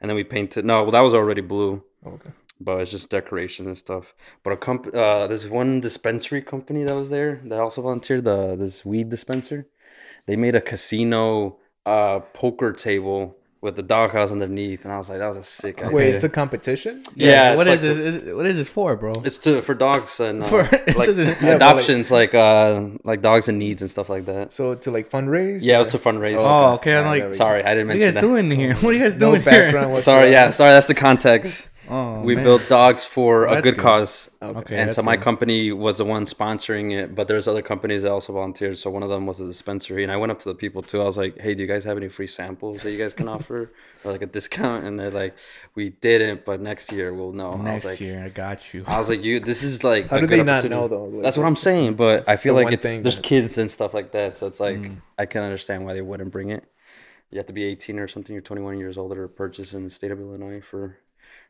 and 0.02 0.10
then 0.10 0.16
we 0.16 0.24
painted. 0.24 0.66
No, 0.66 0.82
well 0.84 0.92
that 0.92 1.02
was 1.02 1.14
already 1.14 1.42
blue. 1.42 1.84
good. 2.04 2.14
Okay. 2.14 2.30
but 2.60 2.82
it's 2.82 2.90
just 2.92 3.10
decoration 3.12 3.68
and 3.68 3.78
stuff. 3.78 4.16
But 4.44 4.54
a 4.54 4.58
comp, 4.58 4.88
uh, 4.88 5.28
there's 5.28 5.48
one 5.48 5.80
dispensary 5.82 6.42
company 6.42 6.84
that 6.86 6.96
was 6.96 7.10
there 7.12 7.42
that 7.46 7.60
also 7.60 7.82
volunteered. 7.84 8.24
The 8.24 8.56
this 8.56 8.84
weed 8.84 9.10
dispenser, 9.10 9.68
they 10.28 10.36
made 10.36 10.56
a 10.56 10.62
casino 10.62 11.58
uh 11.86 12.20
poker 12.34 12.72
table 12.74 13.36
with 13.62 13.76
the 13.76 13.82
doghouse 13.84 14.32
underneath, 14.32 14.84
and 14.84 14.94
I 14.94 14.98
was 15.00 15.10
like, 15.10 15.18
that 15.18 15.28
was 15.28 15.38
a 15.38 15.44
sick 15.44 15.82
idea. 15.82 15.92
Wait, 15.96 16.14
it's 16.14 16.24
a 16.24 16.30
competition. 16.30 17.04
Yeah, 17.16 17.56
What 17.56 17.66
it's 17.68 17.82
is 17.82 17.88
like 17.88 17.98
this? 17.98 18.24
is- 18.24 18.36
What 18.36 18.46
is 18.46 18.58
this 18.58 18.68
for, 18.70 18.96
bro? 18.96 19.12
It's 19.24 19.40
to 19.40 19.60
for 19.64 19.74
dogs 19.74 20.20
and 20.20 20.44
uh, 20.44 20.46
For- 20.52 20.64
like 20.96 21.10
Yeah, 21.18 21.56
adoptions, 21.56 22.12
like, 22.12 22.36
uh 22.36 22.82
like 23.04 23.24
dogs 23.24 23.48
in 23.48 23.58
needs 23.58 23.82
and 23.82 23.90
stuff 23.90 24.08
like 24.08 24.26
that. 24.26 24.52
So 24.54 24.76
to 24.76 24.92
like 24.92 25.10
fundraise. 25.10 25.62
Yeah, 25.64 25.78
or- 25.78 25.82
it 25.82 25.84
was 25.86 25.92
to 25.94 25.98
fundraise. 26.00 26.36
Oh, 26.38 26.74
okay. 26.76 26.96
I'm 26.96 27.06
like, 27.06 27.22
there 27.22 27.30
we 27.30 27.34
go. 27.34 27.38
Sorry, 27.38 27.64
I 27.64 27.70
didn't 27.74 27.88
mention. 27.88 28.02
what 28.02 28.04
are 28.04 28.06
you 28.06 28.12
guys 28.12 28.14
that. 28.14 28.22
doing 28.22 28.52
here? 28.52 28.76
What 28.76 28.90
are 28.90 28.98
you 28.98 29.04
guys 29.04 29.14
doing 29.16 29.42
background 29.42 29.74
here? 29.88 29.88
whatsoever. 29.96 30.02
Sorry, 30.22 30.32
yeah, 30.32 30.52
sorry. 30.52 30.72
That's 30.72 30.88
the 30.88 30.94
context. 30.96 31.70
Oh, 31.90 32.22
we 32.22 32.36
man. 32.36 32.44
built 32.44 32.68
dogs 32.68 33.04
for 33.06 33.46
a 33.46 33.62
good 33.62 33.76
good. 33.76 33.78
cause. 33.78 34.32
Okay, 34.42 34.76
and 34.78 34.92
so 34.94 35.02
my 35.04 35.16
good. 35.16 35.24
company 35.24 35.72
was 35.72 35.96
the 35.96 36.06
one 36.06 36.26
sponsoring 36.26 36.92
it, 36.98 37.14
but 37.16 37.28
there's 37.28 37.48
other 37.48 37.62
companies 37.62 38.02
that 38.04 38.12
also 38.12 38.34
volunteered. 38.34 38.78
So 38.78 38.90
one 38.90 39.04
of 39.04 39.10
them 39.10 39.26
was 39.26 39.40
a 39.40 39.46
dispensary, 39.46 40.04
and 40.04 40.12
I 40.12 40.18
went 40.18 40.32
up 40.32 40.40
to 40.40 40.46
the 40.50 40.56
people 40.56 40.82
too. 40.82 41.02
I 41.02 41.06
was 41.06 41.18
like, 41.18 41.40
"Hey, 41.40 41.54
do 41.54 41.62
you 41.62 41.68
guys 41.68 41.84
have 41.84 41.98
any 41.98 42.08
free 42.10 42.28
samples 42.28 42.82
that 42.84 42.92
you 42.92 42.98
guys 42.98 43.14
can 43.14 43.28
offer, 43.36 43.72
or 44.04 44.12
like 44.12 44.22
a 44.22 44.26
discount?" 44.26 44.86
And 44.86 45.00
they're 45.00 45.12
like, 45.12 45.36
"We 45.76 45.90
didn't, 45.92 46.46
but 46.46 46.62
next 46.62 46.92
year 46.92 47.14
we'll 47.14 47.34
know." 47.34 47.52
I 47.52 47.56
was 47.56 47.64
Next 47.64 47.86
like, 47.86 48.00
year, 48.02 48.24
I 48.24 48.30
got 48.30 48.74
you. 48.74 48.84
I 48.88 48.98
was 48.98 49.10
like, 49.10 49.24
"You, 49.24 49.40
this 49.40 49.62
is 49.64 49.84
like." 49.84 50.08
How 50.10 50.18
a 50.18 50.22
do 50.22 50.28
good 50.28 50.40
they 50.40 50.44
not 50.44 50.64
know 50.66 50.88
though? 50.88 51.06
Like, 51.06 51.24
That's 51.24 51.38
what 51.38 51.46
I'm 51.46 51.56
saying, 51.56 51.96
but 51.96 52.28
I 52.28 52.38
feel 52.38 52.56
the 52.56 52.64
like 52.64 52.74
it's 52.74 52.86
thing 52.86 53.04
there's 53.04 53.20
kids 53.20 53.58
and 53.58 53.70
stuff 53.70 53.94
like 53.94 54.12
that, 54.14 54.38
so 54.38 54.48
it's 54.48 54.60
like 54.60 54.76
Mm. 54.78 54.98
I 55.18 55.26
can 55.26 55.44
understand 55.44 55.86
why 55.86 55.94
they 55.94 56.02
wouldn't 56.02 56.32
bring 56.32 56.50
it. 56.50 56.64
You 57.32 57.38
have 57.40 57.48
to 57.48 57.54
be 57.54 57.64
18 57.64 58.00
or 58.00 58.08
something. 58.08 58.34
You're 58.34 58.42
21 58.42 58.78
years 58.78 58.98
old 58.98 59.14
to 59.14 59.28
purchase 59.28 59.74
in 59.74 59.84
the 59.84 59.90
state 59.90 60.12
of 60.12 60.20
Illinois 60.20 60.62
for 60.62 60.98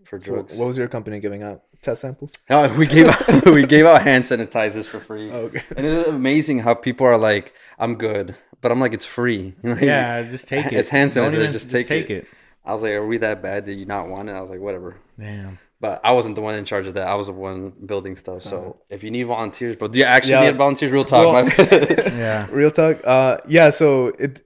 for 0.04 0.20
So 0.20 0.34
drugs. 0.34 0.56
what 0.56 0.68
was 0.68 0.77
your 0.77 0.88
company 0.88 1.20
giving 1.20 1.44
out? 1.44 1.63
Test 1.82 2.01
samples? 2.01 2.38
Oh, 2.50 2.68
we 2.77 2.88
gave 2.88 3.08
out, 3.08 3.46
we 3.54 3.65
gave 3.65 3.86
out 3.86 4.01
hand 4.01 4.24
sanitizers 4.24 4.86
for 4.86 5.00
free. 5.00 5.32
Okay. 5.32 5.62
And 5.77 5.86
it's 5.86 6.08
amazing 6.08 6.60
how 6.60 6.74
people 6.74 7.06
are 7.06 7.18
like, 7.18 7.54
"I'm 7.77 7.96
good," 7.96 8.36
but 8.62 8.72
I'm 8.72 8.80
like, 8.80 8.94
"It's 8.94 9.06
free." 9.06 9.54
Like, 9.63 9.82
yeah, 9.82 10.24
just 10.24 10.48
take 10.48 10.68
it. 10.68 10.74
It's 10.74 10.89
hand 10.89 11.13
Don't 11.13 11.32
sanitizer. 11.32 11.39
even- 11.39 11.51
just 11.51 11.70
take, 11.72 11.88
take 11.88 12.10
it. 12.10 12.18
it. 12.24 12.27
I 12.63 12.74
was 12.74 12.82
like, 12.82 12.92
"Are 12.94 13.06
we 13.06 13.18
that 13.20 13.44
bad? 13.44 13.65
Did 13.65 13.77
you 13.77 13.86
not 13.86 14.08
want 14.10 14.30
it?" 14.30 14.34
I 14.34 14.42
was 14.42 14.50
like, 14.50 14.60
"Whatever." 14.62 14.98
Damn. 15.20 15.60
But 15.82 16.01
I 16.04 16.13
wasn't 16.13 16.36
the 16.36 16.42
one 16.42 16.56
in 16.56 16.63
charge 16.65 16.88
of 16.88 16.94
that. 16.96 17.06
I 17.08 17.15
was 17.15 17.27
the 17.27 17.34
one 17.34 17.74
building 17.86 18.15
stuff. 18.15 18.42
So 18.44 18.77
if 18.89 19.04
you 19.04 19.12
need 19.12 19.24
volunteers, 19.24 19.75
but 19.75 19.92
do 19.92 20.00
you 20.00 20.06
actually 20.06 20.32
Yeah. 20.32 20.46
need 20.50 20.58
volunteers? 20.58 20.92
Real 20.92 21.04
talk. 21.06 21.25
Well- 21.36 21.68
Yeah. 22.18 22.48
Real 22.50 22.72
talk. 22.72 23.06
Uh, 23.06 23.38
yeah. 23.48 23.70
So 23.70 24.08
it 24.18 24.42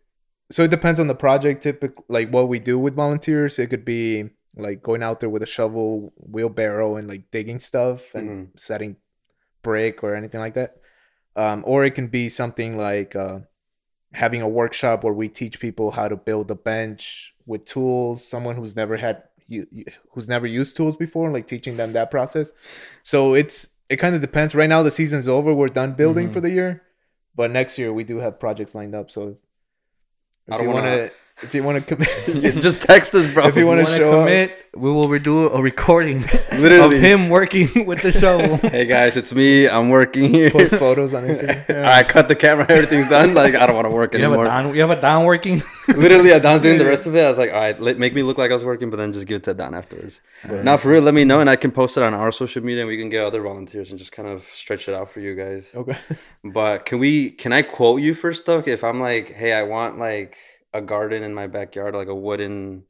so 0.52 0.64
it 0.64 0.72
depends 0.72 1.00
on 1.00 1.08
the 1.08 1.16
project. 1.16 1.62
Typically, 1.64 2.04
like 2.10 2.30
what 2.32 2.50
we 2.50 2.60
do 2.60 2.78
with 2.80 2.96
volunteers, 2.96 3.60
it 3.60 3.68
could 3.68 3.86
be 3.86 4.32
like 4.62 4.82
going 4.82 5.04
out 5.04 5.20
there 5.20 5.30
with 5.30 5.44
a 5.44 5.48
shovel, 5.48 6.14
wheelbarrow, 6.18 6.96
and 6.98 7.08
like 7.08 7.32
digging 7.32 7.60
stuff 7.60 8.14
and 8.16 8.30
Mhm. 8.54 8.60
setting 8.60 8.96
brick 9.62 10.04
or 10.04 10.16
anything 10.16 10.40
like 10.40 10.54
that. 10.54 10.78
Um, 11.36 11.64
or 11.66 11.86
it 11.86 11.96
can 11.96 12.08
be 12.08 12.30
something 12.30 12.78
like 12.78 13.16
uh, 13.16 13.40
having 14.14 14.42
a 14.42 14.48
workshop 14.50 15.04
where 15.04 15.14
we 15.14 15.30
teach 15.30 15.60
people 15.60 15.92
how 15.92 16.08
to 16.08 16.16
build 16.16 16.50
a 16.52 16.56
bench 16.56 17.34
with 17.46 17.66
tools. 17.66 18.28
Someone 18.28 18.56
who's 18.56 18.76
never 18.76 18.98
had 18.98 19.24
you 19.48 19.66
who's 20.12 20.30
never 20.30 20.46
used 20.48 20.76
tools 20.78 20.96
before, 20.98 21.32
like 21.32 21.48
teaching 21.48 21.78
them 21.78 21.94
that 21.94 22.12
process. 22.12 22.52
So 23.04 23.34
it's 23.34 23.76
it 23.90 23.98
kind 23.98 24.14
of 24.16 24.22
depends. 24.22 24.54
Right 24.54 24.70
now 24.70 24.84
the 24.84 24.92
season's 24.92 25.28
over. 25.28 25.54
We're 25.54 25.68
done 25.68 25.94
building 25.94 26.26
Mm-hmm. 26.26 26.32
Mhm. 26.32 26.34
for 26.34 26.42
the 26.42 26.52
year, 26.52 26.84
but 27.36 27.50
next 27.52 27.78
year 27.80 27.92
we 27.94 28.04
do 28.04 28.18
have 28.20 28.40
projects 28.40 28.76
lined 28.76 28.94
up. 28.96 29.10
So 29.10 29.30
if, 29.30 29.38
I 30.52 30.58
don't 30.58 30.68
want 30.74 30.86
to, 30.86 31.12
if 31.42 31.54
you 31.54 31.64
want 31.64 31.78
to 31.78 31.96
commit, 31.96 32.62
just 32.62 32.82
text 32.82 33.14
us, 33.16 33.34
bro. 33.34 33.48
If 33.48 33.56
you 33.56 33.66
wanna 33.66 33.84
Wanna 33.84 33.96
show 33.98 34.22
up- 34.22 34.28
commit, 34.28 34.52
we 34.76 34.92
will 34.92 35.08
redo 35.08 35.54
a 35.54 35.62
recording 35.62 36.20
Literally. 36.58 36.98
of 36.98 37.02
him 37.02 37.30
working 37.30 37.86
with 37.88 38.02
the 38.02 38.12
shovel. 38.12 38.58
hey 38.58 38.86
guys, 38.86 39.18
it's 39.18 39.34
me. 39.34 39.68
I'm 39.68 39.90
working 39.90 40.30
here. 40.30 40.52
post 40.52 40.76
photos 40.76 41.14
on 41.14 41.24
Instagram. 41.24 41.86
I 41.86 42.04
cut 42.04 42.28
the 42.28 42.36
camera. 42.36 42.66
Everything's 42.70 43.10
done. 43.10 43.34
Like 43.34 43.56
I 43.56 43.66
don't 43.66 43.76
want 43.76 43.88
to 43.90 43.96
work 43.96 44.14
You 44.14 44.22
have 44.22 44.32
a 44.32 44.34
anymore. 44.36 44.46
Don. 44.46 44.76
You 44.76 44.82
have 44.82 44.92
a 44.92 45.02
Don 45.02 45.26
working. 45.26 45.62
Literally, 45.88 46.34
I 46.34 46.38
was 46.38 46.62
doing 46.62 46.78
the 46.78 46.86
rest 46.86 47.08
of 47.08 47.16
it. 47.16 47.24
I 47.24 47.30
was 47.30 47.40
like, 47.40 47.52
all 47.52 47.58
right, 47.60 47.80
let, 47.82 47.98
make 47.98 48.14
me 48.14 48.22
look 48.22 48.38
like 48.38 48.52
I 48.52 48.54
was 48.54 48.64
working, 48.64 48.90
but 48.92 48.98
then 48.98 49.12
just 49.12 49.26
give 49.26 49.38
it 49.38 49.44
to 49.46 49.54
Don 49.56 49.74
afterwards. 49.74 50.22
Right. 50.48 50.64
Now, 50.64 50.78
for 50.78 50.90
real, 50.90 51.02
let 51.02 51.16
me 51.16 51.24
know, 51.26 51.40
and 51.40 51.50
I 51.50 51.56
can 51.56 51.72
post 51.72 51.98
it 51.98 52.04
on 52.04 52.14
our 52.14 52.32
social 52.32 52.64
media, 52.64 52.82
and 52.84 52.88
we 52.90 52.98
can 52.98 53.10
get 53.10 53.24
other 53.24 53.42
volunteers 53.42 53.90
and 53.90 53.98
just 53.98 54.12
kind 54.12 54.28
of 54.28 54.46
stretch 54.54 54.88
it 54.88 54.94
out 54.94 55.12
for 55.12 55.20
you 55.20 55.34
guys. 55.36 55.72
Okay. 55.74 55.98
But 56.44 56.86
can 56.86 57.00
we? 57.00 57.32
Can 57.32 57.54
I 57.54 57.64
quote 57.64 58.02
you 58.02 58.14
for 58.14 58.34
stuff? 58.34 58.68
If 58.68 58.84
I'm 58.84 59.00
like, 59.02 59.34
hey, 59.34 59.54
I 59.54 59.64
want 59.64 59.98
like 59.98 60.38
a 60.74 60.82
garden 60.82 61.24
in 61.24 61.34
my 61.34 61.48
backyard, 61.48 61.96
like 61.96 62.08
a 62.08 62.16
wooden 62.16 62.84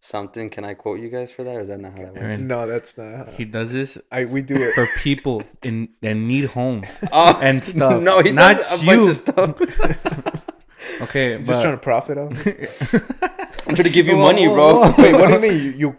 something. 0.00 0.50
Can 0.50 0.64
I 0.64 0.74
quote 0.74 1.00
you 1.00 1.08
guys 1.08 1.30
for 1.30 1.44
that, 1.44 1.56
or 1.56 1.60
is 1.60 1.68
that 1.68 1.80
not 1.80 1.92
how 1.92 1.98
that 2.02 2.12
works? 2.14 2.20
Aaron, 2.22 2.46
No, 2.46 2.66
that's 2.66 2.98
not. 2.98 3.14
How, 3.14 3.24
he 3.32 3.44
does 3.44 3.72
this 3.72 3.96
I 4.12 4.24
we 4.26 4.42
do 4.42 4.54
it. 4.56 4.74
for 4.74 4.86
people 5.00 5.42
in 5.62 5.88
that 6.02 6.14
need 6.14 6.46
homes 6.46 6.98
Oh, 7.12 7.38
and 7.42 7.62
stuff. 7.64 8.02
No, 8.02 8.20
he 8.20 8.32
not 8.32 8.58
does 8.58 8.72
a 8.72 8.84
you. 8.84 8.86
bunch 8.86 9.08
of 9.10 9.16
stuff. 9.16 10.40
Okay, 11.00 11.38
Just 11.38 11.46
but- 11.50 11.62
trying 11.62 11.74
to 11.74 11.80
profit 11.80 12.18
off. 12.18 12.46
it. 12.46 12.70
I'm 13.66 13.74
trying 13.74 13.84
to 13.84 13.90
give 13.90 14.06
you 14.06 14.16
Whoa, 14.16 14.22
money, 14.22 14.46
whoa, 14.46 14.54
bro. 14.54 14.90
whoa. 14.90 15.02
Wait, 15.02 15.12
what 15.14 15.26
do 15.28 15.34
you 15.34 15.40
mean? 15.40 15.62
You 15.62 15.72
you, 15.78 15.96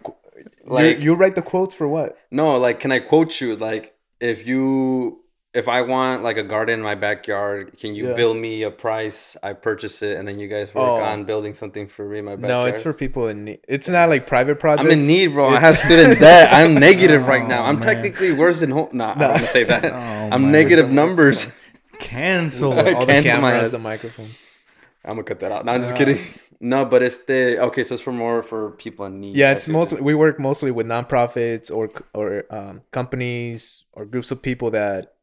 Like- 0.66 0.98
you 1.00 1.04
you 1.04 1.16
write 1.16 1.36
the 1.36 1.42
quotes 1.42 1.76
for 1.76 1.88
what? 1.88 2.18
No, 2.32 2.56
like, 2.58 2.80
can 2.80 2.92
I 2.92 3.00
quote 3.00 3.42
you? 3.42 3.56
Like, 3.56 3.96
if 4.20 4.46
you, 4.48 5.22
if 5.56 5.68
I 5.68 5.82
want 5.82 6.22
like 6.22 6.38
a 6.38 6.44
garden 6.44 6.80
in 6.80 6.84
my 6.84 6.96
backyard, 6.96 7.78
can 7.80 7.96
you 7.96 8.10
Yeah. 8.10 8.16
bill 8.16 8.34
me 8.34 8.64
a 8.64 8.70
price? 8.72 9.38
I 9.42 9.54
purchase 9.54 10.02
it, 10.02 10.18
and 10.18 10.28
then 10.28 10.38
you 10.38 10.48
guys 10.48 10.68
work 10.76 10.86
Oh. 10.88 11.02
on 11.02 11.24
building 11.24 11.54
something 11.56 11.88
for 11.88 12.04
me 12.08 12.20
in 12.20 12.26
my 12.26 12.36
backyard. 12.36 12.50
No, 12.50 12.66
it's 12.66 12.82
for 12.82 12.94
people 12.94 13.28
in 13.30 13.46
need. 13.46 13.60
It's 13.68 13.88
not 13.90 14.10
like 14.10 14.28
private 14.28 14.60
projects. 14.60 14.86
I'm 14.86 14.92
in 15.00 15.08
need, 15.08 15.28
bro. 15.28 15.48
I 15.48 15.60
have 15.60 15.78
student 15.78 16.20
debt. 16.28 16.54
I'm 16.54 16.76
negative 16.76 17.26
right 17.28 17.48
now. 17.54 17.62
Oh, 17.64 17.70
I'm 17.70 17.76
man. 17.76 17.84
technically 17.84 18.34
worse 18.34 18.60
than 18.60 18.72
home. 18.72 18.90
Nah, 18.92 19.14
I 19.16 19.20
don't 19.20 19.30
want 19.32 19.42
to 19.44 19.48
say 19.48 19.64
that. 19.64 19.86
Oh, 19.96 20.30
I'm 20.32 20.52
negative 20.52 20.88
God. 20.88 20.94
numbers. 20.96 21.66
cancel. 22.00 22.72
all 22.74 22.84
the 22.84 23.06
Cancel 23.14 23.42
my 23.42 23.52
cameras, 23.52 23.72
the 23.72 23.80
microphones. 23.80 24.42
I'm 25.06 25.16
gonna 25.16 25.24
cut 25.24 25.40
that 25.40 25.52
out. 25.52 25.66
No, 25.66 25.72
I'm 25.72 25.82
just 25.82 25.96
kidding. 25.96 26.20
No, 26.60 26.84
but 26.86 27.04
it's 27.04 27.18
the 27.26 27.60
okay. 27.68 27.84
So 27.84 27.94
it's 27.96 28.04
for 28.04 28.12
more 28.14 28.42
for 28.44 28.72
people 28.72 29.06
in 29.06 29.20
need. 29.22 29.36
Yeah, 29.36 29.52
it's 29.52 29.68
mostly 29.68 30.02
we 30.02 30.14
work 30.16 30.40
mostly 30.40 30.72
with 30.72 30.88
nonprofits 30.88 31.70
or 31.72 31.90
or 32.14 32.46
um, 32.50 32.82
companies 32.92 33.86
or 33.94 34.06
groups 34.06 34.32
of 34.32 34.42
people 34.42 34.72
that 34.72 35.14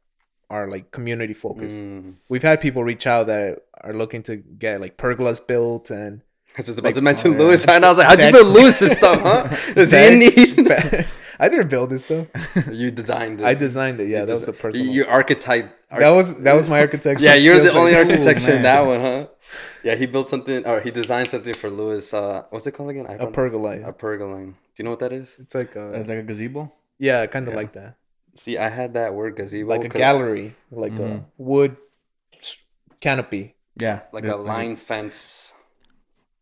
are 0.54 0.64
like 0.74 0.84
community 0.98 1.34
focused. 1.34 1.80
Mm. 1.82 2.14
We've 2.32 2.42
had 2.50 2.60
people 2.60 2.82
reach 2.92 3.06
out 3.06 3.26
that 3.32 3.46
are 3.86 3.94
looking 4.02 4.22
to 4.28 4.36
get 4.36 4.80
like 4.84 4.94
pergolas 4.96 5.40
built 5.52 5.90
and 5.90 6.12
I 6.54 6.58
was 6.58 6.66
just 6.66 6.78
about 6.78 6.88
Like- 6.90 6.94
to 6.96 7.02
mention 7.10 7.28
oh. 7.34 7.38
Lewis, 7.42 7.66
and 7.66 7.82
I 7.84 7.88
was 7.90 7.98
like, 7.98 8.08
"How'd 8.08 8.20
you 8.26 8.30
build 8.38 8.48
Lewis's 8.58 8.92
stuff, 9.00 9.20
huh? 9.28 9.80
Is 9.80 9.90
he 9.96 10.02
in 10.08 10.14
need?" 10.20 11.06
I 11.44 11.48
didn't 11.48 11.70
build 11.74 11.88
this 11.90 12.04
stuff. 12.04 12.26
you 12.70 12.90
designed 12.90 13.40
it. 13.40 13.46
I 13.50 13.54
designed 13.54 13.98
it. 14.02 14.08
Yeah, 14.14 14.20
You 14.20 14.26
that 14.28 14.34
was 14.40 14.48
a 14.48 14.52
desi- 14.52 14.58
personal. 14.64 14.92
You 14.94 15.02
archetype. 15.06 15.66
that 16.02 16.10
was 16.18 16.42
that 16.46 16.54
was 16.58 16.68
my 16.68 16.80
architecture. 16.86 17.24
Yeah, 17.24 17.34
you're 17.44 17.58
the 17.68 17.72
only 17.72 17.94
right 17.94 18.06
there. 18.06 18.16
architecture 18.18 18.52
in 18.58 18.62
that 18.70 18.82
one, 18.92 19.00
huh? 19.00 19.26
Yeah, 19.82 19.94
he 19.96 20.04
built 20.14 20.28
something, 20.28 20.60
or 20.70 20.76
he 20.86 20.90
designed 20.90 21.28
something 21.34 21.54
for 21.62 21.70
Lewis. 21.70 22.12
Uh, 22.12 22.42
what's 22.50 22.66
it 22.68 22.72
called 22.76 22.90
again? 22.90 23.06
I 23.08 23.14
A 23.14 23.26
pergola. 23.38 23.72
A 23.92 23.92
pergola. 24.04 24.36
Do 24.44 24.52
you 24.78 24.84
know 24.84 24.90
what 24.94 25.00
that 25.04 25.12
is? 25.20 25.28
It's 25.42 25.54
like 25.54 25.72
It's 25.74 26.06
a 26.08 26.10
like 26.12 26.18
a 26.24 26.26
gazebo. 26.30 26.70
yeah, 26.98 27.24
kind 27.34 27.48
of 27.48 27.54
Yeah. 27.54 27.60
like 27.62 27.72
that, 27.80 27.96
See, 28.34 28.56
I 28.56 28.68
had 28.68 28.94
that 28.94 29.14
word 29.14 29.36
gazebo, 29.36 29.68
like 29.68 29.84
a 29.84 29.88
'cause- 29.88 29.98
gallery, 29.98 30.54
like 30.70 30.92
Mhm. 30.94 31.18
a 31.18 31.24
wood 31.36 31.76
canopy. 33.00 33.54
Yeah, 33.76 34.00
like 34.12 34.24
the- 34.24 34.36
a 34.36 34.36
line 34.36 34.76
fence, 34.76 35.52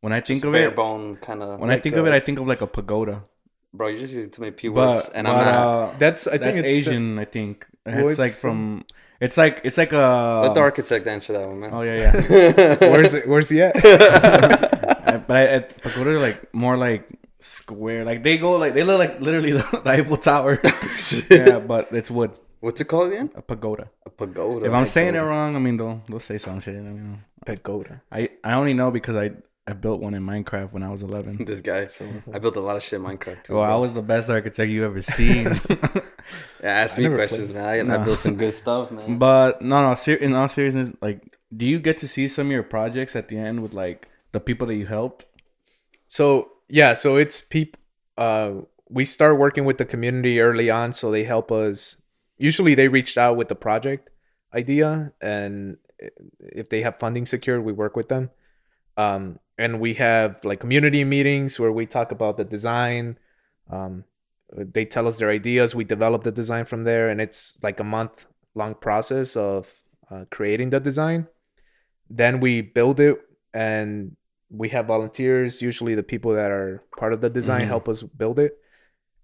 When 0.00 0.12
I 0.12 0.20
think 0.20 0.44
of 0.44 0.54
it, 0.54 0.74
bone 0.74 1.16
kind 1.16 1.42
of. 1.42 1.60
when 1.60 1.70
I 1.70 1.74
like 1.74 1.82
think 1.82 1.96
of 1.96 2.06
it, 2.06 2.12
I 2.12 2.20
think 2.20 2.38
of 2.38 2.46
like 2.46 2.60
a 2.62 2.66
pagoda. 2.66 3.24
Bro, 3.72 3.88
you're 3.88 4.00
just 4.00 4.12
using 4.14 4.30
too 4.30 4.42
many 4.42 4.52
p 4.52 4.68
words, 4.68 5.06
But 5.06 5.16
and 5.16 5.26
but, 5.26 5.36
I'm 5.36 5.44
not. 5.44 5.66
uh, 5.66 5.92
That's 5.98 6.26
I 6.26 6.38
think 6.38 6.56
that's 6.56 6.72
it's 6.72 6.88
Asian. 6.88 7.18
I 7.20 7.24
think 7.24 7.66
it's 7.86 8.18
like 8.18 8.32
from. 8.32 8.84
It's 9.20 9.36
like 9.36 9.60
it's 9.62 9.76
like 9.78 9.92
a. 9.92 10.40
Let 10.42 10.54
the 10.54 10.60
architect 10.60 11.06
answer 11.06 11.34
that 11.34 11.46
one, 11.46 11.60
man. 11.60 11.70
Oh 11.72 11.82
yeah, 11.82 11.96
yeah. 11.96 12.76
where's 12.90 13.14
it? 13.14 13.28
Where's 13.28 13.48
he 13.48 13.62
at? 13.62 13.74
But 15.26 15.36
I, 15.36 15.46
at 15.46 15.80
pagoda 15.82 16.18
like 16.18 16.52
more 16.54 16.76
like 16.76 17.02
square. 17.40 18.04
Like 18.04 18.22
they 18.22 18.38
go 18.38 18.56
like 18.56 18.74
they 18.74 18.84
look 18.84 18.98
like 18.98 19.20
literally 19.20 19.52
the, 19.52 19.80
the 19.84 19.90
Eiffel 19.90 20.16
Tower. 20.16 20.60
yeah, 21.30 21.58
but 21.58 21.92
it's 21.92 22.10
wood. 22.10 22.32
What's 22.60 22.80
it 22.80 22.84
called 22.86 23.12
again? 23.12 23.30
A 23.34 23.42
pagoda. 23.42 23.90
A 24.04 24.10
pagoda. 24.10 24.66
If 24.66 24.72
I'm 24.72 24.86
saying 24.86 25.14
it 25.14 25.20
wrong, 25.20 25.56
I 25.56 25.58
mean 25.58 25.76
they'll 25.76 26.02
they'll 26.08 26.20
say 26.20 26.38
some 26.38 26.60
shit. 26.60 26.76
I 26.76 26.80
mean, 26.80 27.24
Pagoda. 27.46 28.02
I 28.12 28.30
I 28.44 28.52
only 28.52 28.74
know 28.74 28.90
because 28.90 29.16
I 29.16 29.30
I 29.66 29.72
built 29.72 30.00
one 30.00 30.14
in 30.14 30.24
Minecraft 30.26 30.72
when 30.72 30.82
I 30.82 30.90
was 30.90 31.02
11. 31.02 31.44
This 31.46 31.60
guy. 31.60 31.86
so 31.86 32.04
I 32.32 32.38
built 32.38 32.56
a 32.56 32.60
lot 32.60 32.76
of 32.76 32.82
shit 32.82 32.98
in 32.98 33.06
Minecraft 33.06 33.44
too. 33.44 33.54
Well, 33.54 33.62
I 33.62 33.76
was 33.76 33.92
the 33.92 34.02
best 34.02 34.28
architect 34.28 34.70
you 34.70 34.84
ever 34.84 35.00
seen. 35.00 35.46
Yeah, 36.62 36.82
ask 36.82 36.98
I 36.98 37.02
me 37.02 37.14
questions, 37.14 37.52
man. 37.52 37.90
I, 37.90 37.94
I 37.94 37.98
built 37.98 38.18
some 38.18 38.36
good 38.36 38.52
stuff, 38.54 38.90
man. 38.90 39.18
but 39.18 39.62
no, 39.62 39.88
no. 39.88 39.94
Ser- 39.94 40.14
in 40.16 40.34
all 40.34 40.48
seriousness, 40.48 40.90
like, 41.00 41.36
do 41.56 41.64
you 41.64 41.78
get 41.78 41.98
to 41.98 42.08
see 42.08 42.28
some 42.28 42.48
of 42.48 42.52
your 42.52 42.62
projects 42.62 43.16
at 43.16 43.28
the 43.28 43.38
end 43.38 43.62
with 43.62 43.72
like 43.72 44.08
the 44.32 44.40
people 44.40 44.66
that 44.66 44.74
you 44.74 44.86
helped? 44.86 45.24
So 46.06 46.49
yeah, 46.70 46.94
so 46.94 47.16
it's 47.16 47.40
people. 47.40 47.80
Uh, 48.16 48.62
we 48.88 49.04
start 49.04 49.38
working 49.38 49.64
with 49.64 49.78
the 49.78 49.84
community 49.84 50.40
early 50.40 50.70
on, 50.70 50.92
so 50.92 51.10
they 51.10 51.24
help 51.24 51.52
us. 51.52 52.00
Usually, 52.38 52.74
they 52.74 52.88
reached 52.88 53.18
out 53.18 53.36
with 53.36 53.48
the 53.48 53.54
project 53.54 54.10
idea, 54.54 55.12
and 55.20 55.76
if 56.40 56.68
they 56.68 56.82
have 56.82 56.96
funding 56.98 57.26
secured, 57.26 57.64
we 57.64 57.72
work 57.72 57.96
with 57.96 58.08
them. 58.08 58.30
Um, 58.96 59.38
and 59.58 59.80
we 59.80 59.94
have 59.94 60.44
like 60.44 60.60
community 60.60 61.04
meetings 61.04 61.58
where 61.60 61.72
we 61.72 61.86
talk 61.86 62.12
about 62.12 62.36
the 62.36 62.44
design. 62.44 63.18
Um, 63.70 64.04
they 64.52 64.84
tell 64.84 65.06
us 65.06 65.18
their 65.18 65.30
ideas. 65.30 65.74
We 65.74 65.84
develop 65.84 66.24
the 66.24 66.32
design 66.32 66.64
from 66.64 66.84
there, 66.84 67.08
and 67.08 67.20
it's 67.20 67.58
like 67.62 67.78
a 67.80 67.84
month 67.84 68.26
long 68.54 68.74
process 68.74 69.36
of 69.36 69.82
uh, 70.10 70.24
creating 70.30 70.70
the 70.70 70.80
design. 70.80 71.28
Then 72.08 72.40
we 72.40 72.62
build 72.62 72.98
it, 72.98 73.20
and 73.54 74.16
we 74.50 74.68
have 74.70 74.86
volunteers. 74.86 75.62
Usually, 75.62 75.94
the 75.94 76.02
people 76.02 76.32
that 76.32 76.50
are 76.50 76.82
part 76.98 77.12
of 77.12 77.20
the 77.20 77.30
design 77.30 77.64
Mhm. 77.64 77.68
help 77.68 77.88
us 77.88 78.02
build 78.02 78.38
it, 78.38 78.58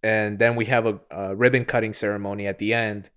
and 0.02 0.38
then 0.38 0.56
we 0.56 0.66
have 0.66 0.86
a, 0.86 1.00
a 1.10 1.34
ribbon 1.36 1.64
cutting 1.64 1.92
ceremony 1.92 2.46
at 2.46 2.58
the 2.58 2.72
end, 2.72 3.10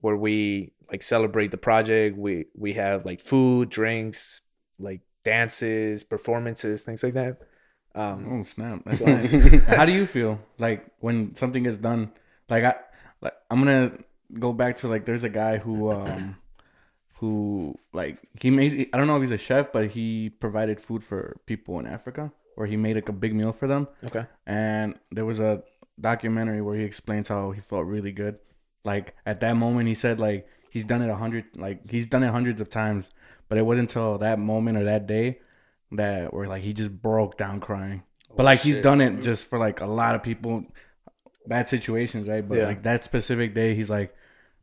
where 0.00 0.16
we 0.16 0.72
like 0.90 1.02
celebrate 1.02 1.50
the 1.50 1.56
project. 1.56 2.16
We 2.16 2.46
we 2.54 2.74
have 2.74 3.04
like 3.04 3.20
food, 3.20 3.70
drinks, 3.70 4.42
like 4.78 5.00
dances, 5.24 6.04
performances, 6.04 6.84
things 6.84 7.02
like 7.02 7.14
that. 7.14 7.38
Um, 7.94 8.40
Oh 8.40 8.42
snap! 8.44 8.82
That's 8.84 9.00
nice. 9.06 9.64
How 9.66 9.86
do 9.86 9.92
you 9.92 10.06
feel 10.06 10.38
like 10.58 10.86
when 11.00 11.34
something 11.34 11.64
is 11.66 11.78
done? 11.78 12.12
Like 12.48 12.64
I, 12.64 12.74
like 13.22 13.32
I'm 13.50 13.58
gonna 13.58 13.92
go 14.38 14.52
back 14.52 14.76
to 14.78 14.88
like 14.88 15.06
there's 15.06 15.24
a 15.24 15.28
guy 15.30 15.56
who 15.58 15.90
um, 15.90 16.36
who 17.18 17.78
like 17.92 18.18
he 18.40 18.50
makes 18.50 18.74
I 18.92 18.96
don't 18.96 19.06
know 19.06 19.16
if 19.16 19.22
he's 19.22 19.30
a 19.30 19.38
chef, 19.38 19.72
but 19.72 19.88
he 19.90 20.30
provided 20.30 20.80
food 20.80 21.02
for 21.02 21.36
people 21.46 21.78
in 21.80 21.86
Africa, 21.86 22.32
or 22.56 22.66
he 22.66 22.76
made 22.76 22.96
like 22.96 23.08
a 23.08 23.12
big 23.12 23.34
meal 23.34 23.52
for 23.52 23.66
them. 23.66 23.88
okay. 24.04 24.26
And 24.46 24.98
there 25.10 25.24
was 25.24 25.40
a 25.40 25.62
documentary 25.98 26.60
where 26.60 26.76
he 26.76 26.84
explains 26.84 27.28
how 27.28 27.52
he 27.52 27.60
felt 27.60 27.86
really 27.86 28.12
good. 28.12 28.38
Like 28.84 29.14
at 29.24 29.40
that 29.40 29.54
moment, 29.56 29.88
he 29.88 29.94
said 29.94 30.20
like 30.20 30.46
he's 30.70 30.84
done 30.84 31.02
it 31.02 31.08
a 31.08 31.16
hundred, 31.16 31.44
like 31.56 31.90
he's 31.90 32.06
done 32.06 32.22
it 32.22 32.30
hundreds 32.30 32.60
of 32.60 32.68
times, 32.68 33.10
but 33.48 33.56
it 33.58 33.62
wasn't 33.62 33.88
until 33.88 34.18
that 34.18 34.38
moment 34.38 34.76
or 34.76 34.84
that 34.84 35.06
day 35.06 35.40
that 35.92 36.34
where 36.34 36.46
like 36.48 36.62
he 36.62 36.72
just 36.72 36.90
broke 37.02 37.38
down 37.38 37.60
crying. 37.60 38.02
But 38.36 38.42
oh, 38.42 38.44
like 38.44 38.60
he's 38.60 38.76
done 38.76 39.00
it 39.00 39.22
just 39.22 39.46
for 39.46 39.58
like 39.58 39.80
a 39.80 39.86
lot 39.86 40.14
of 40.14 40.22
people, 40.22 40.66
bad 41.46 41.68
situations, 41.70 42.28
right? 42.28 42.46
But 42.46 42.58
Yeah. 42.58 42.66
like 42.66 42.82
that 42.82 43.04
specific 43.04 43.54
day, 43.54 43.74
he's 43.74 43.88
like, 43.88 44.14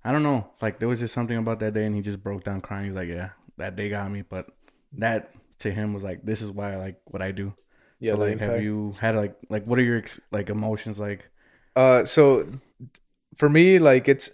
I 0.03 0.11
don't 0.11 0.23
know, 0.23 0.49
like 0.61 0.79
there 0.79 0.87
was 0.87 0.99
just 0.99 1.13
something 1.13 1.37
about 1.37 1.59
that 1.59 1.73
day, 1.73 1.85
and 1.85 1.95
he 1.95 2.01
just 2.01 2.23
broke 2.23 2.43
down 2.43 2.61
crying. 2.61 2.85
He's 2.85 2.93
like, 2.95 3.07
yeah, 3.09 3.31
that 3.57 3.75
day 3.75 3.89
got 3.89 4.11
me, 4.11 4.21
but 4.21 4.47
that 4.93 5.31
to 5.59 5.71
him 5.71 5.93
was 5.93 6.03
like, 6.03 6.23
this 6.23 6.41
is 6.41 6.51
why 6.51 6.73
I 6.73 6.75
like 6.77 7.01
what 7.05 7.21
I 7.21 7.31
do. 7.31 7.53
Yeah, 7.99 8.11
So, 8.11 8.17
like, 8.17 8.39
have 8.39 8.57
you 8.57 8.95
had 8.99 9.15
like 9.15 9.35
like 9.49 9.65
what 9.65 9.79
are 9.79 9.83
your 9.83 9.97
ex- 9.99 10.19
like 10.31 10.49
emotions 10.49 10.99
like? 10.99 11.29
Uh, 11.75 12.05
so 12.05 12.47
for 13.35 13.49
me, 13.49 13.79
like 13.79 14.07
it's 14.07 14.31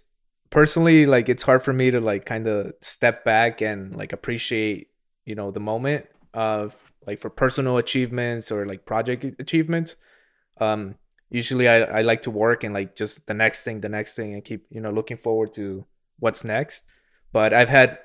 personally 0.49 1.05
like 1.05 1.29
it's 1.29 1.43
hard 1.43 1.63
for 1.63 1.73
me 1.73 1.91
to 1.91 1.99
like 2.01 2.25
kind 2.25 2.47
of 2.47 2.73
step 2.82 3.23
back 3.23 3.62
and 3.62 3.95
like 3.95 4.13
appreciate 4.13 4.89
you 5.25 5.36
know 5.36 5.51
the 5.51 5.60
moment 5.60 6.08
of 6.34 6.91
like 7.08 7.19
for 7.19 7.29
personal 7.29 7.77
achievements 7.77 8.51
or 8.51 8.65
like 8.65 8.86
project 8.86 9.25
achievements. 9.39 9.95
Um, 10.60 10.95
usually 11.30 11.68
I 11.68 12.00
I 12.00 12.02
like 12.02 12.24
to 12.24 12.32
work 12.32 12.63
and 12.63 12.74
like 12.74 12.96
just 12.96 13.28
the 13.28 13.34
next 13.34 13.63
thing, 13.63 13.82
the 13.82 13.89
next 13.89 14.15
thing, 14.15 14.34
and 14.34 14.44
keep 14.44 14.65
you 14.70 14.82
know 14.82 14.92
looking 14.92 15.18
forward 15.18 15.54
to 15.54 15.86
what's 16.20 16.44
next. 16.44 16.86
But 17.32 17.54
I've 17.54 17.70
had 17.70 18.00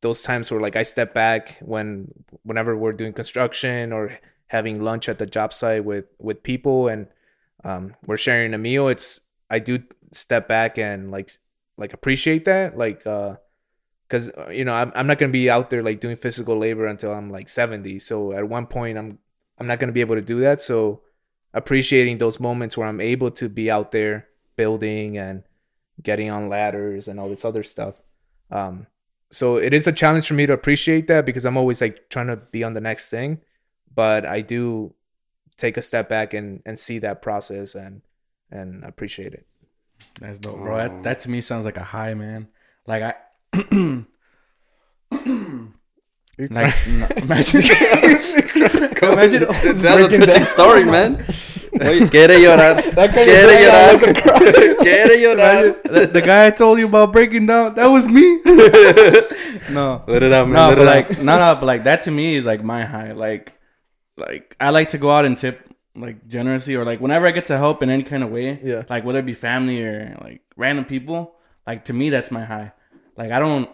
those 0.00 0.22
times 0.22 0.50
where 0.50 0.60
like 0.60 0.76
I 0.76 0.82
step 0.82 1.14
back 1.14 1.58
when 1.60 2.12
whenever 2.42 2.76
we're 2.76 2.92
doing 2.92 3.12
construction 3.12 3.92
or 3.92 4.18
having 4.48 4.82
lunch 4.82 5.08
at 5.08 5.18
the 5.18 5.26
job 5.26 5.52
site 5.52 5.84
with 5.84 6.06
with 6.18 6.42
people 6.42 6.88
and 6.88 7.08
um, 7.64 7.94
we're 8.06 8.16
sharing 8.16 8.54
a 8.54 8.58
meal 8.58 8.86
it's 8.86 9.20
i 9.50 9.58
do 9.58 9.82
step 10.12 10.46
back 10.46 10.78
and 10.78 11.10
like 11.10 11.30
like 11.76 11.92
appreciate 11.92 12.44
that. 12.44 12.76
Like 12.76 13.06
uh 13.06 13.36
because 14.06 14.30
you 14.50 14.64
know 14.64 14.74
I'm, 14.74 14.92
I'm 14.94 15.06
not 15.06 15.18
gonna 15.18 15.32
be 15.32 15.48
out 15.48 15.70
there 15.70 15.82
like 15.82 16.00
doing 16.00 16.16
physical 16.16 16.56
labor 16.58 16.86
until 16.86 17.12
i'm 17.12 17.30
like 17.30 17.48
70 17.48 17.98
so 17.98 18.32
at 18.32 18.48
one 18.48 18.66
point 18.66 18.96
i'm 18.96 19.18
i'm 19.58 19.66
not 19.66 19.78
gonna 19.78 19.92
be 19.92 20.00
able 20.00 20.16
to 20.16 20.22
do 20.22 20.40
that. 20.40 20.60
So 20.60 21.02
appreciating 21.54 22.18
those 22.18 22.40
moments 22.40 22.76
where 22.76 22.86
i'm 22.86 23.00
able 23.00 23.30
to 23.30 23.48
be 23.48 23.70
out 23.70 23.90
there 23.90 24.26
building 24.56 25.16
and 25.16 25.42
getting 26.02 26.30
on 26.30 26.48
ladders 26.48 27.08
and 27.08 27.18
all 27.18 27.28
this 27.28 27.44
other 27.44 27.62
stuff 27.62 28.00
um 28.50 28.86
so 29.30 29.56
it 29.56 29.74
is 29.74 29.86
a 29.86 29.92
challenge 29.92 30.26
for 30.26 30.34
me 30.34 30.46
to 30.46 30.52
appreciate 30.52 31.06
that 31.06 31.26
because 31.26 31.44
i'm 31.44 31.56
always 31.56 31.80
like 31.80 32.08
trying 32.08 32.26
to 32.26 32.36
be 32.36 32.62
on 32.62 32.74
the 32.74 32.80
next 32.80 33.10
thing 33.10 33.40
but 33.94 34.24
i 34.26 34.40
do 34.40 34.94
take 35.56 35.76
a 35.76 35.82
step 35.82 36.08
back 36.08 36.32
and 36.34 36.62
and 36.64 36.78
see 36.78 36.98
that 36.98 37.20
process 37.20 37.74
and 37.74 38.02
and 38.50 38.84
appreciate 38.84 39.34
it 39.34 39.46
That's 40.20 40.38
dope, 40.38 40.58
bro. 40.58 40.76
That, 40.76 41.02
that 41.02 41.20
to 41.20 41.30
me 41.30 41.40
sounds 41.40 41.64
like 41.64 41.76
a 41.76 41.82
high, 41.84 42.14
man. 42.14 42.48
Like 42.86 43.02
I. 43.02 43.14
like 46.38 46.50
no, 46.88 47.06
imagine, 47.16 47.60
imagine 49.02 49.42
That's 49.48 49.82
a 49.82 50.08
touching 50.08 50.20
down. 50.20 50.46
story, 50.46 50.84
man. 50.84 51.16
Oye, 51.80 52.08
quiere 52.08 52.38
llorar. 52.38 52.80
That 52.94 53.14
guy 53.14 53.24
Quiere 53.24 53.52
just 53.52 54.02
llorar. 54.02 54.16
a 54.16 54.22
cry. 54.22 54.74
Quiere 54.80 55.16
llorar. 55.22 55.82
the, 55.82 56.06
the 56.06 56.22
guy 56.22 56.46
I 56.46 56.50
told 56.50 56.78
you 56.78 56.86
about 56.86 57.12
breaking 57.12 57.46
down. 57.46 57.74
That 57.74 57.86
was 57.86 58.06
me. 58.06 58.40
no, 59.74 60.02
Let 60.06 60.22
it 60.22 60.32
out, 60.32 60.48
man. 60.48 60.54
no, 60.54 60.68
Let 60.68 60.78
but 60.78 60.82
it 60.82 60.86
like 60.86 61.10
out. 61.18 61.24
no, 61.24 61.38
no, 61.38 61.54
but 61.60 61.66
like 61.66 61.82
that 61.84 62.02
to 62.04 62.10
me 62.10 62.36
is 62.36 62.44
like 62.44 62.62
my 62.64 62.84
high. 62.84 63.12
Like, 63.12 63.52
like 64.16 64.56
I 64.60 64.70
like 64.70 64.90
to 64.90 64.98
go 64.98 65.10
out 65.10 65.24
and 65.24 65.36
tip 65.36 65.64
like 65.94 66.26
generously 66.28 66.74
or 66.74 66.84
like 66.84 67.00
whenever 67.00 67.26
I 67.26 67.32
get 67.32 67.46
to 67.46 67.58
help 67.58 67.82
in 67.82 67.90
any 67.90 68.02
kind 68.02 68.22
of 68.22 68.30
way. 68.30 68.58
Yeah. 68.62 68.84
Like 68.88 69.04
whether 69.04 69.18
it 69.18 69.26
be 69.26 69.34
family 69.34 69.82
or 69.82 70.16
like 70.22 70.42
random 70.56 70.84
people. 70.84 71.34
Like 71.66 71.84
to 71.86 71.92
me, 71.92 72.08
that's 72.10 72.30
my 72.30 72.44
high. 72.44 72.72
Like 73.16 73.30
I 73.30 73.38
don't 73.40 73.68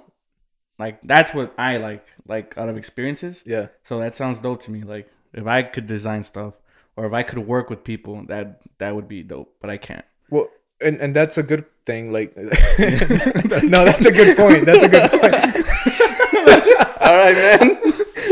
like 0.79 1.01
that's 1.03 1.33
what 1.35 1.55
I 1.59 1.77
like. 1.79 2.07
Like 2.27 2.57
out 2.57 2.69
of 2.69 2.77
experiences. 2.77 3.43
yeah 3.47 3.69
So 3.85 3.99
that 4.01 4.15
sounds 4.15 4.39
dope 4.39 4.63
to 4.65 4.71
me. 4.71 4.83
Like 4.83 5.09
if 5.33 5.47
I 5.47 5.63
could 5.63 5.87
design 5.87 6.23
stuff 6.25 6.55
or 6.97 7.05
if 7.07 7.13
I 7.13 7.23
could 7.23 7.39
work 7.47 7.69
with 7.71 7.85
people, 7.85 8.25
that 8.27 8.61
that 8.79 8.95
would 8.95 9.09
be 9.09 9.23
dope. 9.23 9.55
But 9.61 9.71
I 9.71 9.77
can't. 9.77 10.05
well 10.31 10.49
and 10.81 10.97
and 11.01 11.15
that's 11.15 11.39
a 11.39 11.43
good 11.43 11.65
thing 11.87 12.13
like 12.13 12.35
no 12.39 13.85
that's 13.85 14.07
a 14.07 14.11
good 14.13 14.37
point 14.37 14.65
that's 14.67 14.83
a 14.83 14.89
good 14.89 15.11
point 15.11 15.35
All 17.05 17.15
right, 17.17 17.37
man. 17.37 17.79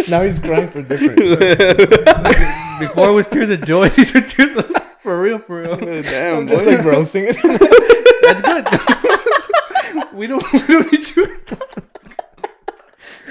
now 0.08 0.22
he's 0.22 0.38
crying 0.38 0.68
for 0.68 0.82
different 0.82 1.18
Before 2.80 3.10
it 3.10 3.12
was 3.12 3.28
tears 3.28 3.50
of 3.50 3.64
joy, 3.64 3.90
these 3.90 4.14
are 4.16 4.20
tears 4.22 4.56
of, 4.56 4.66
for 5.00 5.20
real, 5.20 5.38
for 5.38 5.60
real. 5.62 5.76
Damn, 5.76 6.48
just 6.48 6.64
boy. 6.64 6.76
like 6.76 6.84
roasting 6.84 7.24
it 7.28 7.36
That's 8.22 8.42
good. 8.42 8.64
we 10.14 10.26
don't 10.26 10.42
we 10.52 10.58
don't 10.66 10.92
need 10.92 11.16
you. 11.16 11.26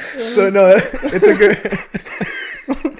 So 0.01 0.49
no 0.49 0.65
it's 0.75 1.27
a 1.27 1.35
good 1.35 1.57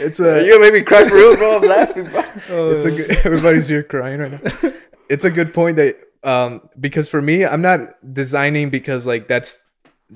it's 0.00 0.20
a 0.20 0.44
you 0.44 0.52
gonna 0.52 0.60
make 0.60 0.74
me 0.74 0.82
cry 0.82 1.04
for 1.08 1.14
real, 1.16 1.36
bro? 1.36 1.56
I'm 1.58 1.62
laughing, 1.62 2.04
bro. 2.04 2.68
it's 2.68 2.84
a 2.84 2.90
good 2.90 3.10
everybody's 3.24 3.68
here 3.68 3.82
crying 3.82 4.20
right 4.20 4.32
now 4.32 4.70
it's 5.08 5.24
a 5.24 5.30
good 5.30 5.52
point 5.52 5.76
that 5.76 5.96
um 6.22 6.60
because 6.80 7.08
for 7.08 7.20
me 7.20 7.44
i'm 7.44 7.62
not 7.62 7.80
designing 8.12 8.70
because 8.70 9.06
like 9.06 9.28
that's 9.28 9.62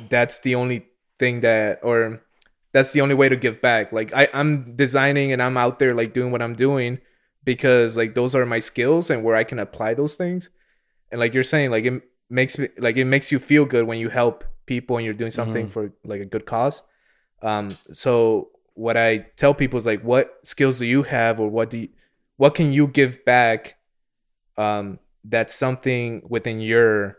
that's 0.09 0.40
the 0.40 0.54
only 0.54 0.87
thing 1.18 1.40
that 1.40 1.81
or 1.83 2.22
that's 2.72 2.92
the 2.92 3.00
only 3.00 3.14
way 3.14 3.28
to 3.28 3.37
give 3.37 3.61
back 3.61 3.92
like 3.92 4.14
I, 4.14 4.28
i'm 4.33 4.76
designing 4.76 5.33
and 5.33 5.42
i'm 5.42 5.57
out 5.57 5.78
there 5.78 5.94
like 5.94 6.12
doing 6.12 6.31
what 6.33 6.42
i'm 6.42 6.54
doing 6.54 6.98
because 7.44 7.96
like 7.96 8.14
those 8.14 8.35
are 8.35 8.46
my 8.46 8.59
skills 8.59 9.11
and 9.11 9.22
where 9.22 9.37
i 9.37 9.44
can 9.44 9.59
apply 9.59 9.94
those 9.94 10.16
things 10.16 10.50
and 11.11 11.18
like 11.20 11.35
you're 11.35 11.42
saying 11.42 11.70
like 11.70 11.85
it 11.85 12.02
makes 12.30 12.58
me 12.58 12.68
like 12.78 12.96
it 12.96 13.06
makes 13.06 13.32
you 13.32 13.38
feel 13.38 13.64
good 13.64 13.86
when 13.86 13.98
you 13.98 14.08
help 14.08 14.44
people 14.66 14.96
and 14.96 15.04
you're 15.04 15.14
doing 15.14 15.30
something 15.30 15.66
for 15.66 15.92
like 16.04 16.20
a 16.20 16.26
good 16.26 16.46
cause. 16.46 16.82
Um 17.42 17.70
so 17.92 18.50
what 18.74 18.96
i 18.96 19.18
tell 19.36 19.52
people 19.54 19.76
is 19.76 19.86
like 19.86 20.02
what 20.02 20.38
skills 20.44 20.78
do 20.78 20.86
you 20.86 21.02
have 21.02 21.40
or 21.40 21.48
what 21.48 21.68
do 21.68 21.78
you 21.78 21.88
what 22.36 22.54
can 22.54 22.72
you 22.72 22.86
give 22.86 23.24
back 23.24 23.74
um 24.56 25.00
that's 25.24 25.52
something 25.54 26.22
within 26.28 26.60
your 26.60 27.18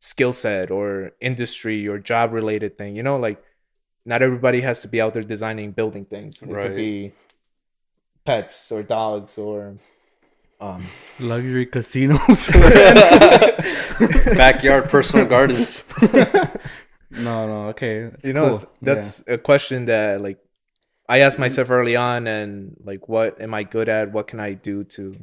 skill 0.00 0.30
set 0.32 0.70
or 0.70 1.10
industry 1.20 1.88
or 1.88 1.98
job 1.98 2.32
related 2.32 2.78
thing? 2.78 2.94
You 2.96 3.02
know 3.02 3.16
like 3.16 3.42
not 4.04 4.22
everybody 4.22 4.60
has 4.60 4.80
to 4.80 4.88
be 4.88 5.00
out 5.00 5.14
there 5.14 5.22
designing 5.22 5.72
building 5.72 6.04
things. 6.04 6.42
It 6.42 6.48
Right. 6.48 6.66
could 6.68 6.76
be 6.76 7.12
pets 8.24 8.70
or 8.70 8.82
dogs 8.82 9.38
or 9.38 9.76
um 10.64 10.82
Luxury 11.20 11.66
casinos. 11.66 12.48
Backyard 14.36 14.84
personal 14.90 15.26
gardens. 15.26 15.84
no, 17.12 17.46
no, 17.46 17.68
okay. 17.68 18.08
That's 18.10 18.24
you 18.26 18.32
know 18.32 18.46
cool. 18.48 18.54
it's- 18.56 18.66
that's 18.82 19.28
a 19.28 19.38
question 19.38 19.86
that 19.86 20.20
like 20.20 20.38
i 21.08 21.18
asked 21.20 21.38
myself 21.38 21.70
early 21.70 21.96
on 21.96 22.26
and 22.26 22.76
like 22.82 23.08
what 23.08 23.38
am 23.40 23.52
i 23.52 23.62
good 23.62 23.88
at 23.90 24.10
what 24.10 24.26
can 24.26 24.40
i 24.40 24.54
do 24.54 24.84
to 24.84 25.14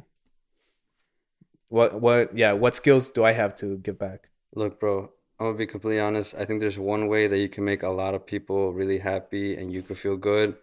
what 1.68 2.00
what 2.00 2.36
yeah 2.36 2.52
what 2.52 2.74
skills 2.74 3.10
do 3.10 3.24
i 3.24 3.32
have 3.32 3.52
to 3.56 3.76
give 3.78 3.98
back 3.98 4.28
Look, 4.54 4.78
bro, 4.78 5.10
I'm 5.40 5.46
gonna 5.46 5.56
be 5.58 5.66
completely 5.66 5.98
honest. 5.98 6.34
I 6.38 6.44
think 6.44 6.60
there's 6.60 6.78
one 6.78 7.08
way 7.08 7.26
that 7.26 7.38
you 7.38 7.48
can 7.48 7.64
make 7.64 7.82
a 7.82 7.88
lot 7.88 8.14
of 8.14 8.26
people 8.26 8.70
really 8.72 8.98
happy 8.98 9.56
and 9.56 9.72
you 9.72 9.80
can 9.82 9.96
feel 9.96 10.16
good. 10.16 10.54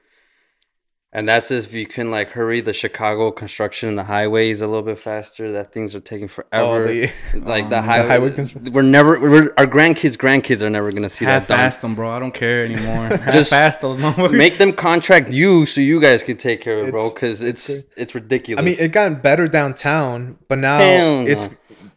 And 1.11 1.27
that's 1.27 1.49
if 1.49 1.73
you 1.73 1.87
can 1.87 2.11
like 2.11 2.29
hurry 2.29 2.61
the 2.61 2.71
Chicago 2.71 3.31
construction 3.31 3.89
and 3.89 3.97
the 3.97 4.03
highways 4.03 4.61
a 4.61 4.67
little 4.67 4.83
bit 4.83 4.99
faster. 4.99 5.51
That 5.53 5.73
things 5.73 5.95
are 5.95 5.99
taking 5.99 6.27
forever. 6.27 6.85
the- 6.87 7.11
like 7.39 7.69
the, 7.69 7.79
Um, 7.79 7.83
highway, 7.83 8.03
the 8.03 8.09
highway 8.11 8.31
construction. 8.31 8.73
We're 8.73 8.83
never. 8.83 9.19
We're, 9.19 9.51
our 9.57 9.65
grandkids' 9.65 10.17
grandkids 10.17 10.61
are 10.61 10.69
never 10.69 10.91
gonna 10.91 11.09
see 11.09 11.25
Half 11.25 11.47
that 11.47 11.55
fast 11.57 11.81
them, 11.81 11.95
bro. 11.95 12.11
I 12.11 12.19
don't 12.19 12.33
care 12.33 12.63
anymore. 12.63 13.09
Just 13.31 13.49
fast 13.49 13.81
motherfuckers. 13.81 14.31
Make 14.37 14.59
them 14.59 14.71
contract 14.71 15.31
you 15.31 15.65
so 15.65 15.81
you 15.81 15.99
guys 15.99 16.21
can 16.21 16.37
take 16.37 16.61
care 16.61 16.77
of 16.77 16.87
it, 16.87 16.91
bro. 16.91 17.11
Because 17.11 17.41
it's 17.41 17.69
it's 17.69 17.87
it's, 17.97 18.13
ridiculous. 18.15 18.61
i 18.61 18.65
mean 18.65 18.75
it 18.79 18.91
got 18.91 19.23
better 19.23 19.47
downtown 19.47 20.37
but 20.47 20.59
now 20.59 20.77
Hell 20.77 21.23
no. 21.23 21.27
it's 21.27 21.55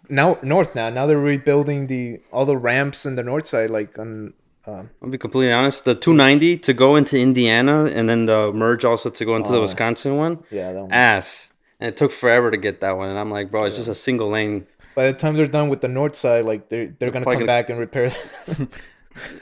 now 0.08 0.38
north 0.42 0.74
now 0.74 0.88
now 0.90 1.06
they're 1.06 1.18
rebuilding 1.18 1.86
the 1.86 2.20
all 2.32 2.44
the 2.46 2.56
ramps 2.56 3.04
in 3.06 3.16
the 3.16 3.22
north 3.22 3.46
side 3.46 3.70
like 3.70 3.98
on 3.98 4.32
um, 4.66 4.90
I'll 5.02 5.08
be 5.10 5.18
completely 5.18 5.52
honest. 5.52 5.84
The 5.84 5.94
290 5.94 6.58
to 6.58 6.72
go 6.72 6.96
into 6.96 7.18
Indiana 7.18 7.84
and 7.84 8.08
then 8.08 8.26
the 8.26 8.52
merge 8.52 8.84
also 8.84 9.10
to 9.10 9.24
go 9.24 9.34
into 9.36 9.50
the 9.52 9.58
Oh. 9.58 9.62
Wisconsin 9.62 10.16
one. 10.16 10.42
yeah 10.50 10.72
that 10.72 10.82
one. 10.82 10.92
Ass. 10.92 11.48
And 11.80 11.88
it 11.88 11.96
took 11.96 12.12
forever 12.12 12.50
to 12.50 12.56
get 12.56 12.80
that 12.80 12.96
one. 12.96 13.08
And 13.08 13.18
I'm 13.18 13.30
like, 13.30 13.50
bro, 13.50 13.64
it's 13.64 13.76
just 13.76 13.88
a 13.88 13.94
single 13.94 14.28
lane. 14.30 14.66
by 14.94 15.06
the 15.06 15.14
time 15.14 15.34
they're 15.36 15.46
done 15.48 15.68
with 15.68 15.80
the 15.80 15.88
north 15.88 16.14
side 16.14 16.44
like 16.44 16.68
they're 16.68 16.94
they're 16.98 17.10
gonna 17.10 17.24
come 17.24 17.34
gonna- 17.34 17.46
back 17.46 17.70
and 17.70 17.78
repair 17.78 18.08
the, 18.10 18.68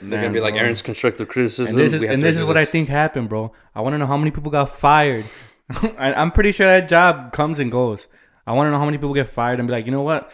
They're 0.01 0.09
gonna 0.09 0.21
Man, 0.23 0.33
be 0.33 0.39
like 0.41 0.53
bro. 0.55 0.61
Aaron's 0.63 0.81
constructive 0.81 1.27
criticism. 1.29 1.67
And 1.67 1.77
this 1.77 1.93
is 1.93 2.01
and 2.03 2.21
this 2.23 2.35
is 2.37 2.43
what 2.43 2.57
I 2.57 2.65
think 2.65 2.89
happened, 2.89 3.29
bro. 3.29 3.53
I 3.75 3.81
want 3.81 3.93
to 3.93 3.97
know 3.99 4.05
how 4.07 4.17
many 4.17 4.31
people 4.31 4.51
got 4.51 4.69
fired. 4.69 5.25
I, 5.97 6.13
I'm 6.13 6.31
pretty 6.31 6.51
sure 6.51 6.67
that 6.67 6.89
job 6.89 7.31
comes 7.31 7.59
and 7.59 7.71
goes. 7.71 8.07
I 8.45 8.51
want 8.53 8.67
to 8.67 8.71
know 8.71 8.79
how 8.79 8.85
many 8.85 8.97
people 8.97 9.13
get 9.13 9.29
fired 9.29 9.59
and 9.59 9.67
be 9.67 9.71
like, 9.71 9.85
you 9.85 9.91
know 9.93 10.01
what? 10.01 10.29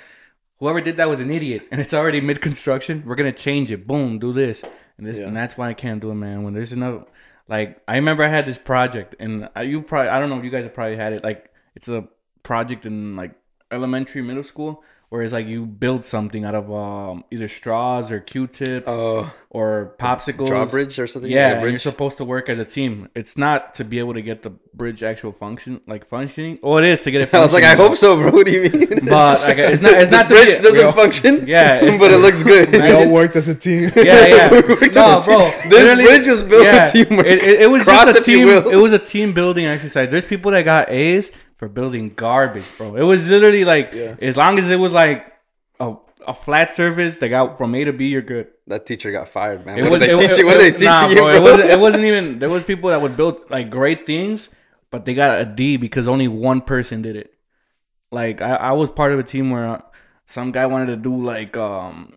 Whoever 0.59 0.81
did 0.81 0.97
that 0.97 1.07
was 1.09 1.19
an 1.19 1.29
idiot, 1.31 1.67
and 1.71 1.79
it's 1.79 1.93
already 1.93 2.19
mid 2.21 2.41
construction. 2.41 3.03
We're 3.05 3.15
gonna 3.15 3.31
change 3.31 3.71
it. 3.71 3.85
Boom, 3.87 4.17
do 4.19 4.33
this, 4.33 4.63
and 4.97 5.05
this, 5.05 5.17
Yeah. 5.17 5.27
and 5.27 5.35
that's 5.35 5.57
why 5.57 5.69
I 5.69 5.73
can't 5.73 6.01
do 6.01 6.09
it, 6.11 6.15
man. 6.15 6.43
When 6.43 6.53
there's 6.53 6.73
another, 6.73 7.03
like, 7.47 7.81
I 7.87 7.95
remember 7.95 8.23
I 8.23 8.29
had 8.29 8.45
this 8.45 8.57
project, 8.57 9.15
and 9.19 9.49
I, 9.55 9.61
you 9.63 9.81
probably, 9.81 10.09
I 10.09 10.19
don't 10.19 10.29
know 10.29 10.37
if 10.39 10.43
you 10.43 10.49
guys 10.49 10.63
have 10.63 10.73
probably 10.73 10.95
had 10.97 11.13
it. 11.13 11.23
Like, 11.23 11.51
it's 11.75 11.87
a 11.87 12.07
project 12.43 12.85
in 12.85 13.15
like 13.15 13.31
elementary, 13.71 14.21
middle 14.21 14.43
school, 14.43 14.83
where 15.09 15.21
it's 15.21 15.31
like 15.31 15.47
you 15.47 15.65
build 15.65 16.03
something 16.05 16.43
out 16.43 16.53
of 16.53 16.69
um, 16.71 17.23
either 17.31 17.47
straws 17.47 18.11
or 18.11 18.19
Q-tips 18.19 18.87
Oh, 18.89 19.31
or 19.49 19.95
popsicles. 19.97 20.47
drawbridge 20.47 20.99
or 20.99 21.07
something. 21.07 21.31
Yeah, 21.31 21.53
Like 21.53 21.61
and 21.61 21.69
you're 21.71 21.79
supposed 21.79 22.17
to 22.17 22.25
work 22.25 22.49
as 22.49 22.59
a 22.59 22.65
team. 22.65 23.07
It's 23.15 23.37
not 23.37 23.73
to 23.75 23.85
be 23.85 23.99
able 23.99 24.15
to 24.15 24.21
get 24.21 24.43
the 24.43 24.49
bridge 24.73 25.03
actual 25.03 25.31
function, 25.31 25.79
like 25.87 26.05
functioning. 26.05 26.59
Oh, 26.61 26.75
it 26.77 26.83
is 26.83 26.99
to 27.01 27.11
get 27.11 27.21
it. 27.21 27.33
I 27.33 27.39
was 27.39 27.53
like, 27.53 27.63
I 27.63 27.75
hope 27.75 27.95
so, 27.95 28.17
bro. 28.17 28.31
What 28.37 28.47
do 28.47 28.51
you 28.51 28.63
mean? 28.63 29.05
But 29.07 29.39
like, 29.41 29.57
it's 29.57 29.81
not. 29.81 29.93
It's 29.93 30.11
not 30.17 30.23
to 30.23 30.33
bridge 30.33 30.57
be, 30.57 30.63
doesn't 30.63 30.85
all- 30.85 30.91
function. 30.91 31.47
Yeah, 31.47 31.77
it's- 31.77 31.97
but 31.99 32.11
it 32.11 32.17
looks 32.17 32.43
good. 32.43 32.71
We 32.73 32.91
all 32.91 33.09
worked 33.09 33.37
as 33.37 33.47
a 33.47 33.55
team. 33.55 33.89
Yeah, 33.95 34.25
yeah. 34.27 34.47
No, 34.49 34.61
bro. 34.61 35.39
This 35.39 35.71
literally- 35.71 36.03
bridge 36.03 36.27
was 36.27 36.41
built 36.43 36.63
yeah, 36.65 36.83
with 36.83 36.91
teamwork. 36.93 37.25
It, 37.27 37.39
it, 37.43 37.61
it 37.61 37.67
was 37.67 37.83
Cross, 37.85 38.05
just 38.07 38.19
a 38.19 38.23
team. 38.23 38.49
It 38.49 38.75
was 38.75 38.91
a 38.91 38.99
team 38.99 39.31
building 39.33 39.65
exercise. 39.65 40.09
There's 40.11 40.25
people 40.25 40.51
that 40.51 40.63
got 40.63 40.89
A's 40.89 41.31
for 41.57 41.67
building 41.67 42.13
garbage, 42.15 42.65
bro. 42.77 42.95
It 42.95 43.03
was 43.03 43.27
literally 43.27 43.65
like 43.65 43.91
Yeah. 43.93 44.15
as 44.21 44.37
long 44.37 44.57
as 44.59 44.69
it 44.69 44.77
was 44.79 44.93
like 44.93 45.31
a, 45.79 45.95
a 46.25 46.33
flat 46.33 46.75
surface 46.75 47.17
that 47.17 47.29
got 47.29 47.57
from 47.57 47.73
A 47.75 47.83
to 47.83 47.93
B, 47.93 48.07
you're 48.07 48.21
good. 48.21 48.47
That 48.67 48.85
teacher 48.85 49.11
got 49.11 49.29
fired, 49.29 49.65
man. 49.65 49.79
It 49.79 49.83
what 49.83 49.91
was, 49.91 49.99
they 50.01 50.11
it, 50.11 50.17
teach 50.19 50.31
it- 50.31 50.37
you? 50.39 50.45
What 50.45 50.55
are 50.57 50.59
they 50.59 50.71
teaching 50.71 50.85
nah, 50.87 51.07
you, 51.07 51.15
bro, 51.15 51.25
bro? 51.25 51.33
It 51.35 51.41
wasn't, 51.41 51.69
it 51.71 51.79
wasn't 51.87 52.03
even. 52.05 52.39
There 52.39 52.49
was 52.49 52.63
people 52.63 52.89
that 52.89 53.01
would 53.01 53.17
build 53.17 53.49
like 53.49 53.69
great 53.69 54.05
things, 54.05 54.49
but 54.91 55.05
they 55.05 55.13
got 55.13 55.39
a 55.39 55.45
D 55.45 55.77
because 55.77 56.07
only 56.07 56.27
one 56.27 56.61
person 56.61 57.01
did 57.01 57.15
it. 57.15 57.33
Like 58.11 58.41
I, 58.41 58.55
I 58.55 58.71
was 58.73 58.89
part 58.89 59.11
of 59.11 59.19
a 59.19 59.23
team 59.23 59.49
where 59.49 59.81
some 60.25 60.51
guy 60.51 60.65
wanted 60.65 60.87
to 60.87 60.95
do 60.97 61.23
like 61.23 61.57
um 61.57 62.15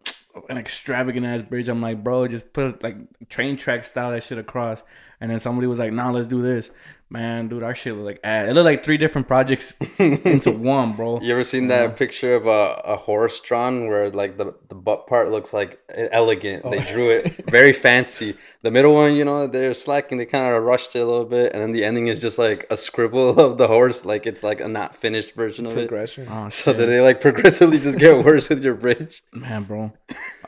an 0.49 0.59
extravagant 0.59 1.27
ass 1.27 1.43
bridge. 1.43 1.69
I'm 1.69 1.81
like, 1.83 2.05
bro, 2.05 2.29
just 2.29 2.53
put 2.53 2.83
like 2.83 2.97
train 3.29 3.57
track 3.57 3.85
style 3.85 4.11
that 4.13 4.23
shit 4.23 4.39
across. 4.39 4.83
And 5.21 5.31
then 5.31 5.41
somebody 5.41 5.67
was 5.67 5.79
like, 5.79 5.93
nah, 5.93 6.11
let's 6.11 6.27
do 6.29 6.41
this. 6.43 6.71
Man, 7.13 7.49
dude, 7.49 7.65
our 7.65 7.75
shit 7.75 7.95
looked 7.95 8.07
like 8.07 8.21
ass. 8.23 8.49
It 8.49 8.53
looked 8.53 8.65
like 8.67 8.85
three 8.85 8.97
different 8.97 9.27
projects 9.27 9.77
into 9.99 10.53
one, 10.53 10.93
bro. 10.95 11.21
You 11.21 11.33
ever 11.33 11.43
seen 11.43 11.67
that 11.67 11.97
picture 11.97 12.37
of 12.37 12.47
a, 12.47 12.81
a 12.85 12.97
horse 12.97 13.41
drawn 13.41 13.89
where 13.89 14.11
like 14.11 14.37
the, 14.39 14.55
the 14.69 14.77
butt 14.77 15.09
part 15.09 15.29
looks 15.33 15.53
like 15.53 15.81
elegant? 15.89 16.63
They 16.71 16.79
drew 16.85 17.11
it 17.11 17.27
very 17.51 17.73
fancy. 17.73 18.37
The 18.63 18.71
middle 18.71 18.95
one, 18.95 19.15
you 19.15 19.25
know, 19.25 19.49
they're 19.49 19.75
slacking. 19.75 20.19
They 20.19 20.25
kind 20.25 20.55
of 20.55 20.63
rushed 20.63 20.95
it 20.95 21.01
a 21.01 21.05
little 21.05 21.25
bit, 21.25 21.53
and 21.53 21.61
then 21.61 21.73
the 21.73 21.85
ending 21.85 22.07
is 22.07 22.21
just 22.21 22.39
like 22.39 22.65
a 22.71 22.77
scribble 22.77 23.41
of 23.45 23.59
the 23.59 23.67
horse, 23.67 24.05
like 24.05 24.25
it's 24.25 24.45
like 24.45 24.61
a 24.61 24.69
not 24.69 24.95
finished 24.95 25.35
version 25.35 25.67
of 25.67 25.73
it. 25.73 25.89
Progression. 25.89 26.29
Oh, 26.31 26.49
So 26.49 26.71
shit. 26.71 26.79
that 26.79 26.87
they 26.87 27.01
like 27.01 27.21
progressively 27.21 27.79
just 27.81 27.99
get 27.99 28.25
worse 28.25 28.49
with 28.49 28.63
your 28.63 28.75
bridge. 28.75 29.25
man, 29.33 29.65
bro. 29.65 29.93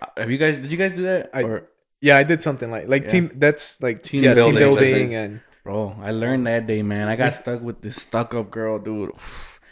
Uh, 0.01 0.07
Have 0.17 0.31
you 0.31 0.39
guys? 0.39 0.59
Did 0.59 0.71
you 0.71 0.79
guys 0.79 0.93
do 0.93 1.03
that? 1.03 1.31
I- 1.35 1.43
or 1.43 1.65
Yeah, 2.01 2.19
I 2.19 2.23
did 2.23 2.41
something 2.41 2.71
like 2.71 2.87
like 2.87 3.03
Yeah. 3.03 3.09
team. 3.09 3.31
That's 3.35 3.83
like 3.83 4.05
Team 4.05 4.23
yeah, 4.23 4.35
building, 4.35 4.55
team 4.55 4.61
building 4.61 5.13
it. 5.13 5.17
and 5.17 5.41
Bro, 5.65 5.97
I 6.01 6.11
learned 6.11 6.47
that 6.47 6.67
day, 6.67 6.83
man. 6.83 7.09
I 7.09 7.17
got 7.17 7.35
stuck 7.35 7.63
with 7.63 7.81
this 7.83 8.01
stuck 8.03 8.35
up 8.35 8.51
girl, 8.51 8.79
dude. 8.79 9.13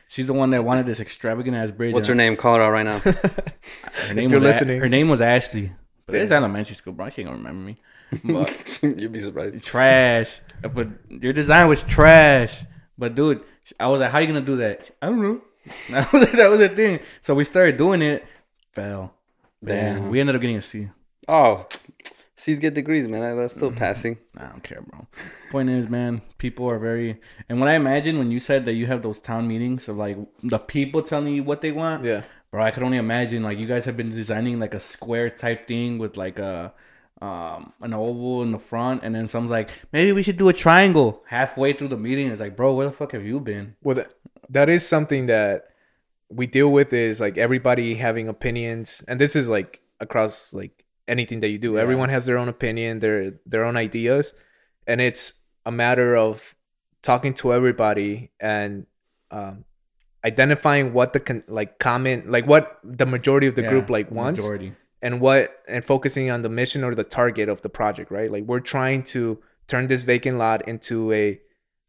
She's 0.09 0.26
the 0.26 0.33
one 0.33 0.50
that 0.50 0.64
wanted 0.64 0.87
this 0.87 1.00
extravagant 1.00 1.57
ass 1.57 1.70
bridge. 1.70 1.94
What's 1.94 2.09
her 2.09 2.14
name? 2.14 2.37
Call 2.37 2.57
her 2.57 2.62
out 2.62 2.70
right 2.70 2.85
now. 2.85 2.98
Her 4.09 4.14
name 4.14 4.31
you're 4.31 4.40
was 4.40 4.61
A- 4.62 4.79
her 4.79 4.88
name 4.88 5.09
was 5.09 5.20
Ashley. 5.20 5.72
But 6.07 6.16
it's 6.16 6.33
elementary 6.33 6.74
school, 6.74 6.92
bro. 6.92 7.09
She 7.11 7.22
ain't 7.22 7.29
gonna 7.31 7.38
remember 7.38 7.62
me. 7.64 7.76
But 8.24 8.81
You'd 8.83 9.12
be 9.12 9.20
surprised. 9.20 9.64
trash. 9.64 10.40
But 10.62 10.88
your 11.09 11.33
design 11.33 11.68
was 11.68 11.85
trash. 11.85 12.64
But 12.98 13.14
dude, 13.14 13.42
I 13.79 13.87
was 13.87 14.00
like, 14.00 14.11
how 14.11 14.18
you 14.18 14.26
gonna 14.26 14.40
do 14.40 14.57
that? 14.57 14.90
I 15.03 15.07
don't 15.07 15.22
know. 15.22 15.40
That 15.90 16.12
was, 16.12 16.33
that 16.33 16.50
was 16.50 16.59
the 16.59 16.68
thing. 16.70 17.00
So 17.22 17.35
we 17.35 17.44
started 17.44 17.76
doing 17.76 18.00
it. 18.03 18.24
Fell. 18.72 19.14
Damn. 19.64 20.03
Damn. 20.03 20.11
We 20.11 20.18
ended 20.18 20.35
up 20.35 20.40
getting 20.40 20.57
a 20.57 20.62
C. 20.62 20.88
Oh, 21.29 21.66
C's 22.40 22.59
get 22.59 22.74
degrees, 22.74 23.07
man. 23.07 23.20
That- 23.20 23.35
That's 23.40 23.55
Mm-hmm. 23.55 23.59
still 23.61 23.72
passing. 23.72 24.18
I 24.37 24.44
don't 24.46 24.62
care, 24.62 24.81
bro. 24.83 25.07
Point 25.50 25.68
is, 25.70 25.88
man, 25.88 26.22
people 26.38 26.70
are 26.70 26.79
very. 26.79 27.20
And 27.48 27.61
when 27.61 27.68
I 27.68 27.74
imagine 27.74 28.18
when 28.18 28.31
you 28.31 28.40
said 28.40 28.64
that 28.66 28.72
you 28.74 28.87
have 28.87 29.03
those 29.03 29.20
town 29.20 29.46
meetings 29.46 29.88
of 29.88 29.96
like 29.96 30.16
the 30.42 30.59
people 30.59 31.03
telling 31.03 31.35
you 31.35 31.44
what 31.44 31.61
they 31.61 31.72
want, 31.72 32.05
yeah. 32.05 32.22
bro, 32.50 32.62
I 32.62 32.70
could 32.70 32.83
only 32.83 32.96
imagine 32.98 33.42
like 33.42 33.59
you 33.59 33.66
guys 33.66 33.85
have 33.85 33.96
been 33.96 34.11
designing 34.14 34.59
like 34.59 34.74
a 34.74 34.81
square 34.81 35.29
type 35.31 35.66
thing 35.68 35.98
with 35.98 36.16
like 36.16 36.38
a 36.38 36.72
um 37.22 37.74
an 37.83 37.92
oval 37.92 38.42
in 38.42 38.50
the 38.53 38.59
front, 38.59 39.03
and 39.05 39.14
then 39.14 39.29
someone's 39.29 39.50
like, 39.50 39.68
maybe 39.92 40.11
we 40.12 40.22
should 40.22 40.38
do 40.38 40.48
a 40.48 40.55
triangle. 40.55 41.22
Halfway 41.26 41.74
through 41.74 41.88
the 41.88 41.98
meeting, 41.98 42.29
it's 42.29 42.40
like, 42.40 42.57
bro, 42.57 42.72
where 42.74 42.87
the 42.87 42.92
fuck 42.92 43.12
have 43.12 43.24
you 43.26 43.38
been? 43.40 43.74
Well, 43.83 43.96
that, 43.96 44.09
that 44.48 44.68
is 44.70 44.88
something 44.88 45.26
that 45.26 45.66
we 46.31 46.46
deal 46.46 46.70
with 46.72 46.92
is 46.94 47.20
like 47.20 47.37
everybody 47.37 47.96
having 47.96 48.26
opinions, 48.29 49.05
and 49.07 49.20
this 49.20 49.37
is 49.37 49.50
like 49.50 49.81
across 50.00 50.55
like 50.55 50.85
anything 51.11 51.40
that 51.40 51.49
you 51.55 51.59
do. 51.59 51.75
Yeah. 51.75 51.83
Everyone 51.83 52.09
has 52.16 52.25
their 52.27 52.38
own 52.38 52.49
opinion, 52.49 53.01
their 53.01 53.18
their 53.53 53.64
own 53.68 53.77
ideas, 53.77 54.35
and 54.87 55.01
it's 55.01 55.25
a 55.66 55.70
matter 55.70 56.16
of 56.16 56.55
talking 57.03 57.35
to 57.35 57.53
everybody 57.53 58.31
and 58.40 58.87
um, 59.31 59.64
identifying 60.25 60.92
what 60.92 61.12
the 61.12 61.20
con- 61.20 61.44
like 61.49 61.79
comment 61.79 62.31
like 62.31 62.46
what 62.46 62.79
the 62.85 63.07
majority 63.07 63.46
of 63.46 63.55
the 63.55 63.62
Yeah, 63.62 63.70
group 63.70 63.88
like 63.90 64.11
wants 64.11 64.42
Majority. 64.42 64.73
and 65.03 65.20
what 65.20 65.42
and 65.68 65.85
focusing 65.85 66.31
on 66.31 66.42
the 66.42 66.49
mission 66.49 66.85
or 66.85 66.94
the 66.94 67.05
target 67.05 67.49
of 67.49 67.62
the 67.62 67.68
project 67.70 68.11
right 68.11 68.31
like 68.31 68.44
we're 68.44 68.61
trying 68.61 69.03
to 69.14 69.38
turn 69.66 69.87
this 69.88 70.03
vacant 70.03 70.37
lot 70.38 70.66
into 70.68 71.12
a 71.12 71.40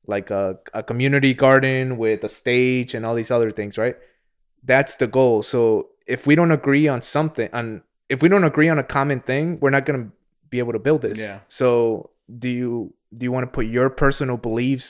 like 0.07 0.31
a, 0.31 0.57
a 0.73 0.81
community 0.81 1.33
garden 1.33 1.97
with 1.97 2.23
a 2.23 2.29
stage 2.29 2.93
and 2.95 3.05
all 3.05 3.15
these 3.15 3.31
other 3.31 3.51
things 3.51 3.77
right 3.77 3.97
that's 4.63 4.95
the 4.97 5.07
goal 5.07 5.43
so 5.43 5.89
if 6.07 6.25
we 6.25 6.35
don't 6.35 6.51
agree 6.51 6.87
on 6.87 7.01
something 7.01 7.49
on 7.51 7.81
if 8.13 8.21
we 8.23 8.27
don't 8.33 8.43
agree 8.51 8.69
on 8.73 8.77
a 8.85 8.87
common 8.97 9.19
thing 9.29 9.45
we're 9.61 9.75
not 9.77 9.85
going 9.87 9.99
to 10.03 10.07
be 10.53 10.59
able 10.63 10.73
to 10.79 10.83
build 10.87 11.01
this 11.07 11.19
Yeah. 11.27 11.39
so 11.59 12.09
do 12.43 12.49
you 12.59 12.71
do 13.17 13.21
you 13.25 13.31
want 13.35 13.45
to 13.47 13.51
put 13.59 13.65
your 13.77 13.89
personal 14.03 14.37
beliefs 14.47 14.87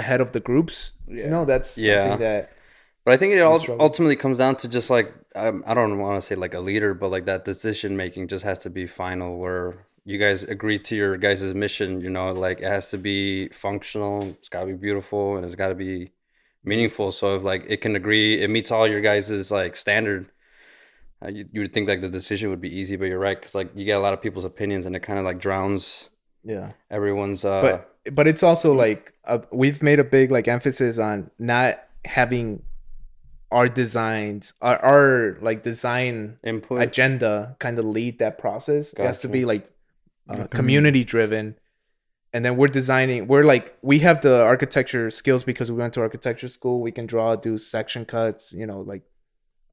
ahead 0.00 0.20
of 0.24 0.28
the 0.36 0.40
groups 0.48 0.76
Yeah. 1.08 1.24
you 1.24 1.30
know 1.34 1.44
that's 1.52 1.70
Yeah. 1.78 2.02
something 2.02 2.20
that 2.28 2.42
But 3.04 3.12
I 3.14 3.16
think 3.20 3.30
it 3.34 3.40
all 3.48 3.58
ultimately 3.88 4.16
comes 4.24 4.38
down 4.42 4.54
to 4.62 4.66
just 4.76 4.88
like 4.96 5.08
um, 5.42 5.56
I 5.66 5.72
don't 5.74 5.98
want 6.04 6.14
to 6.20 6.24
say 6.28 6.36
like 6.44 6.54
a 6.60 6.60
leader, 6.68 6.90
but 7.00 7.10
like 7.14 7.24
that 7.32 7.42
decision 7.52 7.90
making 7.96 8.22
just 8.34 8.44
has 8.50 8.58
to 8.64 8.70
be 8.78 8.84
final. 8.86 9.30
Where 9.42 9.66
you 10.10 10.18
guys 10.24 10.38
agree 10.56 10.78
to 10.88 10.94
your 11.02 11.16
guys' 11.26 11.54
mission, 11.64 11.88
you 12.04 12.10
know, 12.16 12.26
like 12.46 12.58
it 12.66 12.70
has 12.76 12.90
to 12.94 12.98
be 13.10 13.48
functional. 13.66 14.14
It's 14.38 14.50
got 14.54 14.60
to 14.60 14.66
be 14.74 14.78
beautiful, 14.86 15.24
and 15.36 15.42
it's 15.46 15.56
got 15.62 15.70
to 15.74 15.74
be 15.88 16.12
meaningful. 16.70 17.10
So 17.18 17.24
if 17.36 17.42
like 17.52 17.64
it 17.74 17.80
can 17.84 17.96
agree, 17.96 18.40
it 18.44 18.50
meets 18.50 18.70
all 18.70 18.86
your 18.86 19.00
guys' 19.00 19.50
like 19.50 19.74
standard. 19.74 20.22
Uh, 21.22 21.28
you, 21.28 21.46
you 21.52 21.60
would 21.60 21.72
think 21.72 21.88
like 21.88 22.00
the 22.00 22.08
decision 22.08 22.50
would 22.50 22.60
be 22.60 22.74
easy, 22.74 22.96
but 22.96 23.04
you're 23.04 23.18
right 23.18 23.38
because 23.38 23.54
like 23.54 23.70
you 23.74 23.84
get 23.84 23.92
a 23.92 24.00
lot 24.00 24.12
of 24.12 24.20
people's 24.20 24.44
opinions, 24.44 24.86
and 24.86 24.96
it 24.96 25.00
kind 25.00 25.18
of 25.18 25.24
like 25.24 25.38
drowns 25.38 26.10
yeah 26.44 26.72
everyone's. 26.90 27.44
Uh, 27.44 27.60
but 27.60 28.14
but 28.14 28.26
it's 28.26 28.42
also 28.42 28.72
like 28.74 29.12
uh, 29.24 29.38
we've 29.52 29.82
made 29.82 29.98
a 29.98 30.04
big 30.04 30.30
like 30.30 30.48
emphasis 30.48 30.98
on 30.98 31.30
not 31.38 31.80
having 32.04 32.62
our 33.52 33.68
designs 33.68 34.54
our, 34.62 34.78
our 34.78 35.38
like 35.40 35.62
design 35.62 36.38
input. 36.42 36.82
agenda 36.82 37.54
kind 37.60 37.78
of 37.78 37.84
lead 37.84 38.18
that 38.18 38.38
process 38.38 38.92
it 38.94 39.00
has 39.00 39.20
to 39.20 39.28
be 39.28 39.44
like 39.44 39.70
uh, 40.28 40.32
community. 40.32 40.56
community 40.56 41.04
driven 41.04 41.54
and 42.32 42.44
then 42.44 42.56
we're 42.56 42.66
designing 42.66 43.26
we're 43.26 43.42
like 43.42 43.76
we 43.82 43.98
have 43.98 44.22
the 44.22 44.42
architecture 44.42 45.10
skills 45.10 45.44
because 45.44 45.70
we 45.70 45.76
went 45.76 45.92
to 45.92 46.00
architecture 46.00 46.48
school 46.48 46.80
we 46.80 46.90
can 46.90 47.06
draw 47.06 47.36
do 47.36 47.58
section 47.58 48.04
cuts 48.04 48.52
you 48.52 48.66
know 48.66 48.80
like 48.80 49.02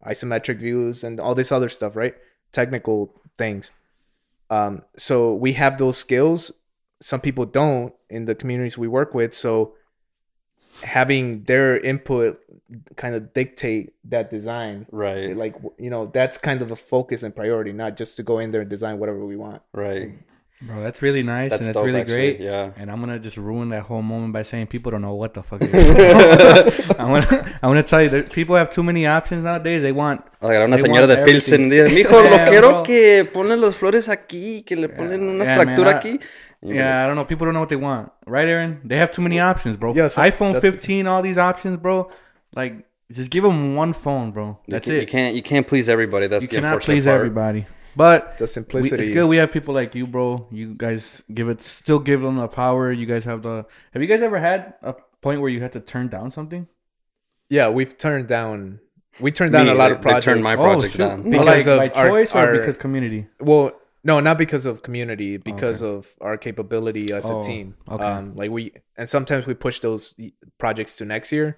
isometric 0.05 0.57
views 0.57 1.03
and 1.03 1.19
all 1.19 1.35
this 1.35 1.51
other 1.51 1.69
stuff 1.69 1.95
right? 1.95 2.15
Technical 2.51 3.13
things. 3.37 3.71
Um 4.49 4.83
so 4.97 5.33
we 5.33 5.53
have 5.53 5.77
those 5.77 5.97
skills. 5.97 6.51
Some 7.01 7.21
people 7.21 7.45
don't 7.45 7.93
in 8.09 8.25
the 8.25 8.35
communities 8.35 8.77
we 8.77 8.87
work 8.87 9.13
with. 9.13 9.33
So 9.33 9.73
having 10.83 11.43
their 11.43 11.79
input 11.79 12.39
kind 12.95 13.15
of 13.15 13.33
dictate 13.33 13.93
that 14.05 14.29
design. 14.29 14.85
Right, 14.91 15.35
like 15.35 15.55
you 15.77 15.89
know 15.89 16.05
that's 16.07 16.37
kind 16.37 16.61
of 16.61 16.71
a 16.71 16.75
focus 16.75 17.23
and 17.23 17.35
priority 17.35 17.73
not 17.73 17.97
just 17.97 18.15
to 18.17 18.23
go 18.23 18.39
in 18.39 18.51
there 18.51 18.61
and 18.61 18.69
design 18.69 18.99
whatever 18.99 19.25
we 19.25 19.35
want. 19.35 19.61
Right. 19.73 20.13
Bro, 20.61 20.83
that's 20.83 21.01
really 21.01 21.23
nice 21.23 21.51
That's 21.51 21.61
and 21.61 21.67
that's 21.69 21.73
dope, 21.77 21.85
really 21.85 22.01
actually, 22.01 22.33
great. 22.35 22.39
yeah. 22.41 22.71
And 22.75 22.91
I'm 22.91 22.99
gonna 22.99 23.17
just 23.17 23.37
ruin 23.37 23.69
that 23.69 23.83
whole 23.83 24.01
moment 24.01 24.33
by 24.33 24.41
saying 24.43 24.67
people 24.67 24.91
don't 24.91 25.01
know 25.01 25.13
what 25.15 25.33
the 25.33 25.41
fuck. 25.41 25.61
It 25.61 25.73
is. 25.73 26.89
I 26.99 27.05
want 27.09 27.31
I 27.63 27.67
want 27.67 27.77
to 27.77 27.89
tell 27.89 28.03
you 28.03 28.09
that 28.09 28.33
people 28.33 28.57
have 28.57 28.69
too 28.69 28.83
many 28.83 29.07
options 29.07 29.41
nowadays. 29.41 29.81
They 29.83 29.93
want 29.93 30.21
Like 30.41 30.57
una 30.59 30.75
They 30.75 30.83
señora 30.83 31.07
want 31.07 31.07
de 31.07 31.23
Pilsen. 31.23 31.71
everything. 31.71 31.87
Dice, 31.89 31.95
Mijo, 32.03 32.11
lo 32.21 32.29
Yeah, 32.29 32.49
quiero 32.49 32.69
bro. 32.71 32.83
que 32.83 33.25
ponen 33.33 33.61
las 33.61 33.75
flores 33.75 34.09
aquí, 34.09 34.63
que 34.65 34.75
le 34.75 34.89
ponen 34.89 35.21
una 35.23 35.45
Yeah, 35.45 35.57
man, 35.57 35.69
estructura 35.69 35.91
I- 35.91 35.93
aquí. 35.95 36.19
Y 36.61 36.73
yeah, 36.73 37.05
I 37.05 37.07
don't 37.07 37.15
know. 37.15 37.23
People 37.25 37.45
don't 37.45 37.53
know 37.53 37.61
what 37.61 37.69
they 37.69 37.77
want, 37.77 38.11
right, 38.27 38.45
Aaron? 38.49 38.81
They 38.83 38.97
have 38.97 39.11
too 39.13 39.21
many 39.21 39.39
options, 39.39 39.77
bro. 39.77 39.93
Yeah, 39.93 40.07
so 40.09 40.21
iPhone 40.23 40.59
15, 40.59 41.07
all 41.07 41.21
these 41.21 41.37
options, 41.37 41.77
bro. 41.77 42.09
Like, 42.53 42.85
just 43.09 43.31
give 43.31 43.43
them 43.45 43.75
one 43.75 43.93
phone, 43.93 44.31
bro. 44.31 44.45
you 44.47 44.55
That's 44.67 44.85
can- 44.89 44.95
it. 44.97 44.99
You 45.03 45.07
can't 45.07 45.35
you 45.35 45.41
can't 45.41 45.65
please 45.65 45.87
everybody. 45.87 46.27
That's 46.27 46.41
You 46.43 46.49
the 46.49 46.55
cannot 46.55 46.73
unfortunate 46.73 46.95
please 46.95 47.05
part. 47.05 47.15
everybody. 47.15 47.65
But 47.95 48.37
the 48.37 48.43
we, 48.43 48.47
simplicity. 48.47 49.03
it's 49.03 49.13
good. 49.13 49.27
We 49.27 49.37
have 49.37 49.51
people 49.51 49.73
like 49.73 49.95
you, 49.95 50.05
bro. 50.07 50.47
You 50.51 50.73
guys 50.75 51.23
give 51.33 51.49
it, 51.49 51.59
still 51.61 51.99
give 51.99 52.21
them 52.21 52.35
the 52.37 52.47
power. 52.47 52.91
You 52.91 53.05
guys 53.05 53.23
have 53.25 53.41
the. 53.43 53.65
Have 53.93 54.01
you 54.01 54.07
guys 54.07 54.21
ever 54.21 54.39
had 54.39 54.75
a 54.81 54.95
point 55.21 55.41
where 55.41 55.49
you 55.49 55.61
had 55.61 55.73
to 55.73 55.79
turn 55.79 56.07
down 56.07 56.31
something? 56.31 56.67
Yeah, 57.49 57.69
we've 57.69 57.97
turned 57.97 58.27
down. 58.27 58.79
We 59.19 59.31
turned 59.31 59.53
down 59.53 59.65
Me, 59.65 59.71
a 59.71 59.75
lot 59.75 59.89
they- 59.89 59.95
of 59.95 60.01
projects. 60.01 60.25
turned 60.25 60.43
my 60.43 60.55
project 60.55 60.97
down. 60.97 61.29
Because 61.29 61.67
like 61.67 61.89
of 61.89 61.93
by 61.95 61.99
our- 62.01 62.07
choice 62.09 62.35
our- 62.35 62.53
or 62.55 62.59
because 62.59 62.77
community. 62.77 63.27
Well, 63.39 63.71
no, 64.03 64.19
not 64.21 64.37
because 64.37 64.65
of 64.65 64.81
community, 64.83 65.37
because 65.37 65.81
of 65.81 66.15
our 66.21 66.37
capability 66.37 67.11
as 67.11 67.29
Oh, 67.29 67.39
a 67.39 67.43
team. 67.43 67.75
okay. 67.89 68.03
Um, 68.03 68.35
like 68.35 68.49
we, 68.51 68.71
and 68.95 69.09
sometimes 69.09 69.45
we 69.45 69.55
push 69.55 69.79
those 69.79 70.15
projects 70.57 70.95
to 70.97 71.05
next 71.05 71.31
year. 71.33 71.57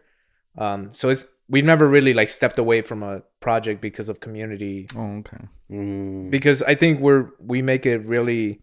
Um, 0.58 0.92
so 0.92 1.10
it's 1.10 1.26
we've 1.52 1.66
never 1.74 1.88
really 1.88 2.14
like 2.14 2.30
stepped 2.30 2.58
away 2.60 2.82
from 2.82 3.04
a 3.04 3.22
project 3.40 3.82
because 3.82 4.08
of 4.10 4.20
community. 4.20 4.88
Oh, 4.96 5.18
okay. 5.22 5.44
Mm, 5.70 6.30
Because 6.32 6.60
I 6.64 6.76
think 6.76 7.00
we're 7.06 7.24
we 7.40 7.62
make 7.62 7.86
it 7.86 8.00
really 8.16 8.62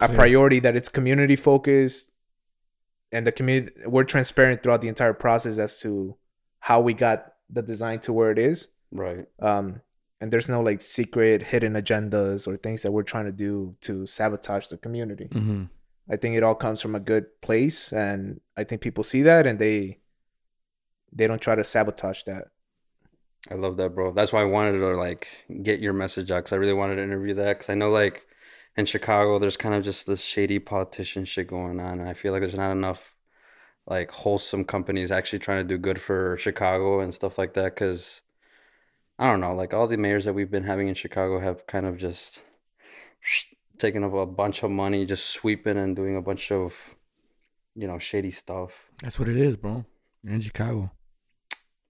a 0.00 0.06
Clear. 0.06 0.16
priority 0.20 0.58
that 0.60 0.74
it's 0.78 0.88
community 0.88 1.36
focused, 1.36 2.12
and 3.12 3.26
the 3.26 3.32
community 3.32 3.72
we're 3.86 4.04
transparent 4.04 4.62
throughout 4.62 4.80
the 4.80 4.88
entire 4.88 5.12
process 5.14 5.58
as 5.58 5.80
to 5.82 6.16
how 6.60 6.80
we 6.80 6.94
got 6.94 7.18
the 7.50 7.62
design 7.62 7.98
to 8.00 8.12
where 8.12 8.30
it 8.30 8.38
is. 8.38 8.68
right. 8.92 9.26
um 9.40 9.80
and 10.20 10.32
there's 10.32 10.48
no 10.48 10.60
like 10.62 10.80
secret 10.80 11.42
hidden 11.52 11.74
agendas 11.74 12.48
or 12.48 12.56
things 12.56 12.80
that 12.82 12.92
we're 12.92 13.02
trying 13.12 13.26
to 13.26 13.32
do 13.46 13.74
to 13.86 14.06
sabotage 14.06 14.68
the 14.68 14.78
community 14.78 15.26
Mm-hmm. 15.30 15.64
i 16.08 16.16
think 16.16 16.32
it 16.38 16.42
all 16.46 16.54
comes 16.64 16.80
from 16.80 16.94
a 16.94 17.00
good 17.12 17.26
place 17.46 17.92
and 17.92 18.40
i 18.56 18.62
think 18.64 18.80
people 18.80 19.04
see 19.04 19.22
that 19.30 19.46
and 19.48 19.58
they 19.58 19.98
they 21.14 21.26
don't 21.26 21.40
try 21.40 21.54
to 21.54 21.64
sabotage 21.64 22.22
that 22.24 22.48
I 23.50 23.54
love 23.54 23.76
that, 23.76 23.94
bro. 23.94 24.12
That's 24.12 24.32
why 24.32 24.40
I 24.40 24.46
wanted 24.46 24.78
to 24.78 24.96
like 24.96 25.28
get 25.62 25.80
your 25.80 25.92
message 25.92 26.30
out 26.30 26.38
because 26.38 26.52
I 26.52 26.56
really 26.56 26.72
wanted 26.72 26.96
to 26.96 27.02
interview 27.02 27.34
that 27.34 27.58
because 27.58 27.68
I 27.68 27.74
know 27.74 27.90
like 27.90 28.26
in 28.76 28.86
Chicago 28.86 29.38
there's 29.38 29.56
kind 29.56 29.74
of 29.74 29.84
just 29.84 30.06
this 30.06 30.22
shady 30.22 30.58
politician 30.58 31.24
shit 31.24 31.48
going 31.48 31.78
on, 31.78 32.00
and 32.00 32.08
I 32.08 32.14
feel 32.14 32.32
like 32.32 32.40
there's 32.40 32.54
not 32.54 32.72
enough 32.72 33.14
like 33.86 34.10
wholesome 34.10 34.64
companies 34.64 35.10
actually 35.10 35.40
trying 35.40 35.58
to 35.58 35.74
do 35.74 35.76
good 35.76 36.00
for 36.00 36.38
Chicago 36.38 37.00
and 37.00 37.14
stuff 37.14 37.36
like 37.36 37.52
that. 37.54 37.74
Because 37.74 38.22
I 39.18 39.30
don't 39.30 39.40
know, 39.40 39.54
like 39.54 39.74
all 39.74 39.86
the 39.88 39.98
mayors 39.98 40.24
that 40.24 40.32
we've 40.32 40.50
been 40.50 40.64
having 40.64 40.88
in 40.88 40.94
Chicago 40.94 41.38
have 41.38 41.66
kind 41.66 41.84
of 41.84 41.98
just 41.98 42.40
taken 43.78 44.04
up 44.04 44.14
a 44.14 44.24
bunch 44.24 44.62
of 44.62 44.70
money, 44.70 45.04
just 45.04 45.26
sweeping 45.28 45.76
and 45.76 45.94
doing 45.94 46.16
a 46.16 46.22
bunch 46.22 46.50
of 46.50 46.74
you 47.74 47.86
know 47.86 47.98
shady 47.98 48.30
stuff. 48.30 48.72
That's 49.02 49.18
what 49.18 49.28
it 49.28 49.36
is, 49.36 49.56
bro. 49.56 49.84
You're 50.22 50.32
in 50.32 50.40
Chicago. 50.40 50.90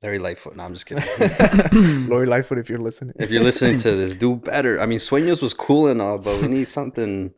Larry 0.04 0.18
Lightfoot. 0.18 0.54
No, 0.54 0.64
I'm 0.64 0.74
just 0.74 0.84
kidding. 0.86 1.02
Larry 2.08 2.26
lightfoot 2.26 2.58
if 2.58 2.68
you're 2.68 2.78
listening 2.78 3.14
if 3.18 3.30
you're 3.30 3.42
listening 3.42 3.78
to 3.78 3.90
this, 3.92 4.14
do 4.14 4.36
better. 4.52 4.78
I 4.80 4.84
mean, 4.86 4.98
Sueños 4.98 5.40
was 5.40 5.54
cool 5.54 5.88
and 5.88 6.00
all, 6.02 6.18
but 6.18 6.40
we 6.42 6.48
need 6.48 6.68
something 6.68 7.32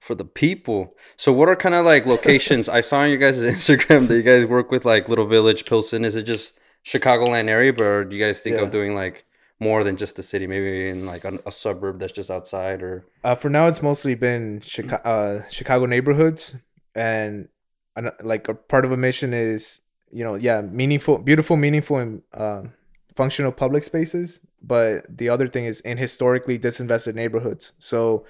for 0.00 0.14
the 0.16 0.24
people. 0.24 0.94
So, 1.16 1.32
what 1.32 1.48
are 1.48 1.54
kind 1.56 1.74
of 1.76 1.84
like 1.86 2.06
locations? 2.06 2.68
I 2.68 2.80
saw 2.80 2.98
on 3.02 3.08
your 3.10 3.18
guys' 3.18 3.38
Instagram 3.56 4.08
that 4.08 4.16
you 4.16 4.22
guys 4.22 4.44
work 4.46 4.70
with 4.72 4.84
like 4.84 5.08
Little 5.08 5.26
Village, 5.26 5.64
Pilsen. 5.64 6.04
Is 6.04 6.16
it 6.16 6.24
just 6.24 6.52
Chicagoland 6.84 7.48
area, 7.48 7.72
but 7.72 7.84
or 7.84 8.04
do 8.04 8.16
you 8.16 8.24
guys 8.24 8.40
think 8.40 8.56
Yeah. 8.56 8.62
of 8.62 8.72
doing 8.72 8.96
like 8.96 9.24
more 9.60 9.84
than 9.84 9.96
just 9.96 10.16
the 10.16 10.22
city? 10.24 10.48
Maybe 10.48 10.88
in 10.88 11.06
like 11.06 11.24
a, 11.24 11.38
a 11.46 11.52
suburb 11.52 12.00
that's 12.00 12.12
just 12.12 12.30
outside, 12.32 12.82
or 12.82 13.06
uh, 13.22 13.36
for 13.36 13.48
now 13.48 13.68
it's 13.68 13.82
mostly 13.82 14.16
been 14.16 14.60
chicago, 14.60 15.02
uh, 15.08 15.48
chicago 15.50 15.86
neighborhoods 15.86 16.56
and 16.96 17.48
an- 17.94 18.10
like 18.22 18.48
a 18.48 18.54
part 18.54 18.84
of 18.84 18.90
a 18.92 18.96
mission 18.96 19.32
is 19.32 19.80
you 20.10 20.24
know 20.24 20.34
yeah 20.34 20.60
meaningful 20.60 21.18
beautiful 21.18 21.56
meaningful 21.56 21.96
and 21.98 22.22
um 22.34 22.72
functional 23.18 23.50
public 23.50 23.82
spaces. 23.82 24.46
But 24.62 25.04
the 25.08 25.28
other 25.28 25.48
thing 25.48 25.64
is 25.64 25.80
in 25.80 25.98
historically 25.98 26.56
disinvested 26.56 27.16
neighborhoods. 27.16 27.72
So 27.78 28.24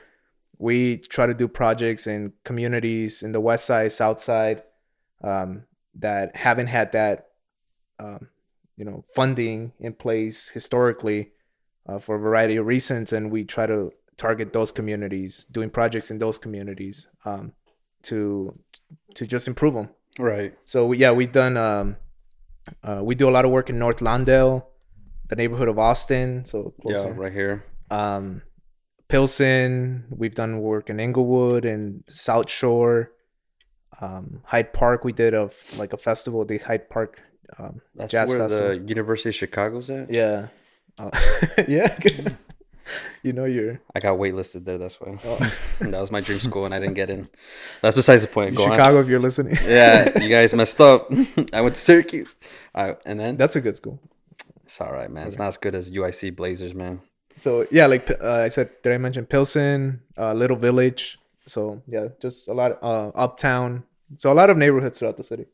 we 0.58 0.96
try 0.96 1.26
to 1.26 1.34
do 1.34 1.46
projects 1.46 2.06
in 2.06 2.32
communities 2.42 3.22
in 3.22 3.32
the 3.32 3.40
west 3.40 3.66
side 3.66 3.92
south 3.92 4.18
side 4.18 4.62
um, 5.22 5.64
that 5.94 6.36
haven't 6.36 6.68
had 6.68 6.92
that 6.92 7.28
um, 8.00 8.28
you 8.78 8.84
know 8.86 9.04
funding 9.14 9.72
in 9.78 9.92
place 9.92 10.48
historically 10.48 11.32
uh, 11.86 11.98
for 11.98 12.16
a 12.16 12.18
variety 12.28 12.56
of 12.56 12.64
reasons. 12.66 13.12
And 13.12 13.30
we 13.30 13.44
try 13.44 13.66
to 13.66 13.92
target 14.16 14.54
those 14.54 14.72
communities 14.72 15.44
doing 15.44 15.68
projects 15.68 16.10
in 16.10 16.18
those 16.18 16.38
communities 16.38 17.08
um, 17.26 17.52
to 18.04 18.58
to 19.16 19.26
just 19.26 19.48
improve 19.48 19.74
them 19.74 19.90
right? 20.18 20.54
so 20.64 20.92
yeah, 20.92 21.10
we've 21.12 21.32
done. 21.32 21.56
Um, 21.56 21.96
uh, 22.82 23.00
we 23.02 23.14
do 23.14 23.28
a 23.28 23.32
lot 23.32 23.44
of 23.44 23.50
work 23.50 23.70
in 23.70 23.78
North 23.78 23.98
Lawndale, 23.98 24.66
the 25.28 25.36
neighborhood 25.36 25.68
of 25.68 25.78
Austin. 25.78 26.44
So 26.44 26.74
Yeah, 26.84 27.04
right 27.14 27.32
here. 27.32 27.64
Um, 27.90 28.42
Pilsen. 29.08 30.04
We've 30.10 30.34
done 30.34 30.60
work 30.60 30.90
in 30.90 31.00
Englewood 31.00 31.64
and 31.64 32.04
South 32.08 32.50
Shore. 32.50 33.12
Um, 34.00 34.42
Hyde 34.44 34.72
Park. 34.72 35.04
We 35.04 35.12
did 35.12 35.34
of 35.34 35.54
like 35.76 35.92
a 35.92 35.96
festival, 35.96 36.44
the 36.44 36.58
Hyde 36.58 36.90
Park 36.90 37.20
um, 37.58 37.80
That's 37.94 38.12
Jazz 38.12 38.30
where 38.30 38.40
Festival. 38.40 38.68
the 38.68 38.88
University 38.88 39.30
of 39.30 39.34
Chicago's 39.34 39.90
at. 39.90 40.12
Yeah, 40.12 40.48
uh, 40.98 41.10
yeah. 41.68 41.96
you 43.22 43.32
know 43.32 43.44
you're 43.44 43.80
I 43.94 44.00
got 44.00 44.18
waitlisted 44.18 44.64
there. 44.64 44.78
That's 44.78 45.00
why. 45.00 45.18
oh, 45.24 45.36
that 45.80 46.00
was 46.00 46.10
my 46.10 46.20
dream 46.20 46.40
school, 46.40 46.64
and 46.64 46.74
I 46.74 46.78
didn't 46.78 46.94
get 46.94 47.10
in. 47.10 47.28
That's 47.82 47.94
besides 47.94 48.22
the 48.22 48.28
point. 48.28 48.56
Go 48.56 48.64
on. 48.64 48.70
Chicago 48.70 49.00
if 49.00 49.08
you're 49.08 49.20
listening. 49.20 49.56
Yeah, 49.68 50.18
you 50.18 50.28
guys 50.28 50.54
messed 50.54 50.80
up. 50.80 51.10
I 51.52 51.60
went 51.60 51.74
to 51.74 51.80
Syracuse. 51.80 52.36
Right, 52.74 52.96
and 53.04 53.20
then 53.20 53.36
That's 53.36 53.56
a 53.56 53.60
good 53.60 53.76
school. 53.76 54.00
it's 54.64 54.80
all 54.80 54.92
right, 54.92 55.10
man. 55.10 55.26
It's 55.26 55.38
not 55.38 55.48
as 55.48 55.58
good 55.58 55.74
as 55.74 55.90
UIC 55.90 56.36
Blazers, 56.36 56.74
man. 56.74 57.00
So 57.36 57.66
yeah, 57.70 57.86
like 57.86 58.10
uh, 58.10 58.42
I 58.44 58.48
said, 58.48 58.70
did 58.82 58.92
I 58.92 58.98
mention 58.98 59.26
Pilsen, 59.26 60.00
uh, 60.16 60.32
Little 60.32 60.56
Village? 60.56 61.18
So 61.46 61.82
yeah, 61.86 62.08
just 62.20 62.48
a 62.48 62.52
lot 62.52 62.82
uh, 62.82 63.08
uptown. 63.14 63.84
So 64.16 64.32
a 64.32 64.34
lot 64.34 64.50
of 64.50 64.56
neighborhoods 64.56 64.98
throughout 64.98 65.16
the 65.16 65.22
city. 65.22 65.46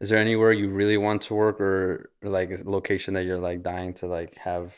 Is 0.00 0.10
there 0.10 0.18
anywhere 0.18 0.50
you 0.52 0.68
really 0.68 0.98
want 0.98 1.22
to 1.22 1.34
work, 1.34 1.60
or, 1.60 2.10
or 2.22 2.30
like 2.30 2.50
a 2.50 2.62
location 2.64 3.14
that 3.14 3.24
you're 3.24 3.38
like 3.38 3.62
dying 3.62 3.94
to 3.94 4.06
like 4.06 4.36
have? 4.38 4.74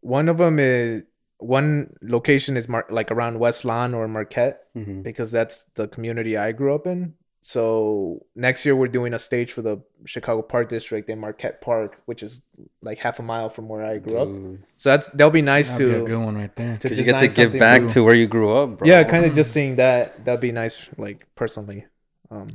One 0.00 0.28
of 0.28 0.38
them 0.38 0.58
is 0.58 1.04
one 1.38 1.94
location 2.02 2.56
is 2.56 2.68
mar- 2.68 2.86
like 2.90 3.10
around 3.10 3.38
West 3.38 3.64
Lawn 3.64 3.94
or 3.94 4.06
Marquette 4.08 4.62
Mhm. 4.76 5.02
because 5.02 5.32
that's 5.32 5.64
the 5.74 5.88
community 5.88 6.36
I 6.36 6.52
grew 6.52 6.74
up 6.74 6.86
in. 6.86 7.14
So 7.42 8.26
next 8.36 8.66
year 8.66 8.76
we're 8.76 8.88
doing 8.88 9.14
a 9.14 9.18
stage 9.18 9.50
for 9.52 9.62
the 9.62 9.80
Chicago 10.04 10.42
Park 10.42 10.68
District 10.68 11.08
in 11.08 11.18
Marquette 11.18 11.62
Park, 11.62 11.96
which 12.04 12.22
is 12.22 12.42
like 12.82 12.98
half 12.98 13.18
a 13.18 13.22
mile 13.22 13.48
from 13.48 13.66
where 13.68 13.82
I 13.82 13.96
grew 13.96 14.18
up. 14.18 14.28
So 14.76 14.90
that's 14.90 15.08
that'll 15.08 15.30
be 15.30 15.40
nice 15.40 15.72
That'd 15.72 15.86
be 15.88 15.94
a 15.94 15.98
to 16.00 16.04
good 16.06 16.18
one 16.18 16.36
right 16.36 16.54
there. 16.56 16.76
to 16.76 16.88
Cause 16.88 16.98
you 16.98 17.04
get 17.04 17.18
to 17.20 17.28
give 17.28 17.58
back 17.58 17.82
new. 17.82 17.88
to 17.88 18.04
where 18.04 18.14
you 18.14 18.26
grew 18.26 18.52
up, 18.54 18.78
bro. 18.78 18.86
yeah 18.88 19.02
kind 19.04 19.24
of 19.24 19.32
just 19.32 19.52
seeing 19.52 19.76
that 19.76 20.22
that'd 20.26 20.40
be 20.40 20.52
nice 20.52 20.90
like 20.98 21.26
personally 21.34 21.86
um 22.30 22.48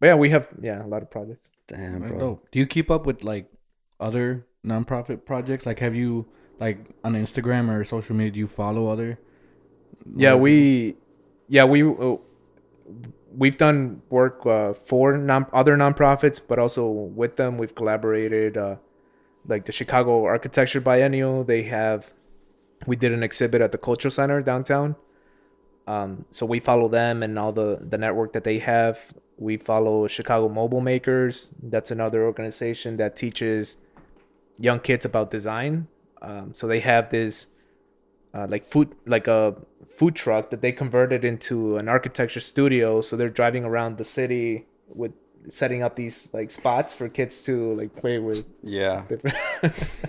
but 0.00 0.08
yeah 0.08 0.14
we 0.14 0.28
have 0.28 0.48
yeah 0.60 0.84
a 0.84 0.88
lot 0.88 1.00
of 1.02 1.10
projects 1.10 1.48
Damn, 1.66 2.00
bro. 2.06 2.42
Do 2.52 2.58
you 2.58 2.66
keep 2.66 2.90
up 2.90 3.06
with 3.06 3.24
like 3.24 3.46
other 3.98 4.46
nonprofit 4.66 5.24
projects? 5.24 5.64
Like, 5.64 5.78
have 5.78 5.94
you 5.94 6.28
like 6.60 6.78
on 7.02 7.14
Instagram 7.14 7.68
or 7.70 7.84
social 7.84 8.14
media? 8.16 8.32
Do 8.32 8.40
you 8.40 8.46
follow 8.46 8.88
other? 8.88 9.18
yeah 10.16 10.34
we 10.34 10.96
yeah 11.48 11.64
we 11.64 11.82
uh, 11.82 12.16
we've 13.36 13.56
done 13.56 14.02
work 14.10 14.44
uh, 14.46 14.72
for 14.72 15.16
non 15.16 15.46
other 15.52 15.76
nonprofits 15.76 16.40
but 16.46 16.58
also 16.58 16.88
with 16.88 17.36
them 17.36 17.58
we've 17.58 17.74
collaborated 17.74 18.56
uh 18.56 18.76
like 19.46 19.64
the 19.64 19.72
chicago 19.72 20.24
architecture 20.24 20.80
biennial 20.80 21.44
they 21.44 21.62
have 21.64 22.12
we 22.86 22.96
did 22.96 23.12
an 23.12 23.22
exhibit 23.22 23.60
at 23.60 23.72
the 23.72 23.78
cultural 23.78 24.10
center 24.10 24.42
downtown 24.42 24.96
um 25.86 26.24
so 26.30 26.46
we 26.46 26.60
follow 26.60 26.88
them 26.88 27.22
and 27.22 27.38
all 27.38 27.52
the 27.52 27.78
the 27.80 27.98
network 27.98 28.32
that 28.32 28.44
they 28.44 28.58
have 28.58 29.14
we 29.36 29.56
follow 29.56 30.06
chicago 30.06 30.48
mobile 30.48 30.80
makers 30.80 31.52
that's 31.62 31.90
another 31.90 32.24
organization 32.24 32.96
that 32.96 33.16
teaches 33.16 33.78
young 34.58 34.78
kids 34.78 35.04
about 35.04 35.30
design 35.30 35.88
um, 36.28 36.54
so 36.54 36.66
they 36.66 36.80
have 36.80 37.10
this 37.10 37.48
uh, 38.34 38.46
like 38.48 38.64
food 38.64 38.88
like 39.06 39.28
a 39.28 39.54
food 39.98 40.14
truck 40.16 40.50
that 40.50 40.60
they 40.60 40.72
converted 40.72 41.24
into 41.24 41.76
an 41.76 41.88
architecture 41.88 42.40
studio 42.40 43.00
so 43.00 43.16
they're 43.16 43.28
driving 43.42 43.64
around 43.64 43.96
the 43.98 44.04
city 44.04 44.66
with 44.88 45.12
setting 45.50 45.82
up 45.82 45.94
these 45.94 46.32
like 46.32 46.50
spots 46.50 46.94
for 46.94 47.06
kids 47.08 47.44
to 47.44 47.74
like 47.74 47.94
play 47.94 48.18
with 48.18 48.46
Yeah. 48.62 49.04
different 49.10 49.36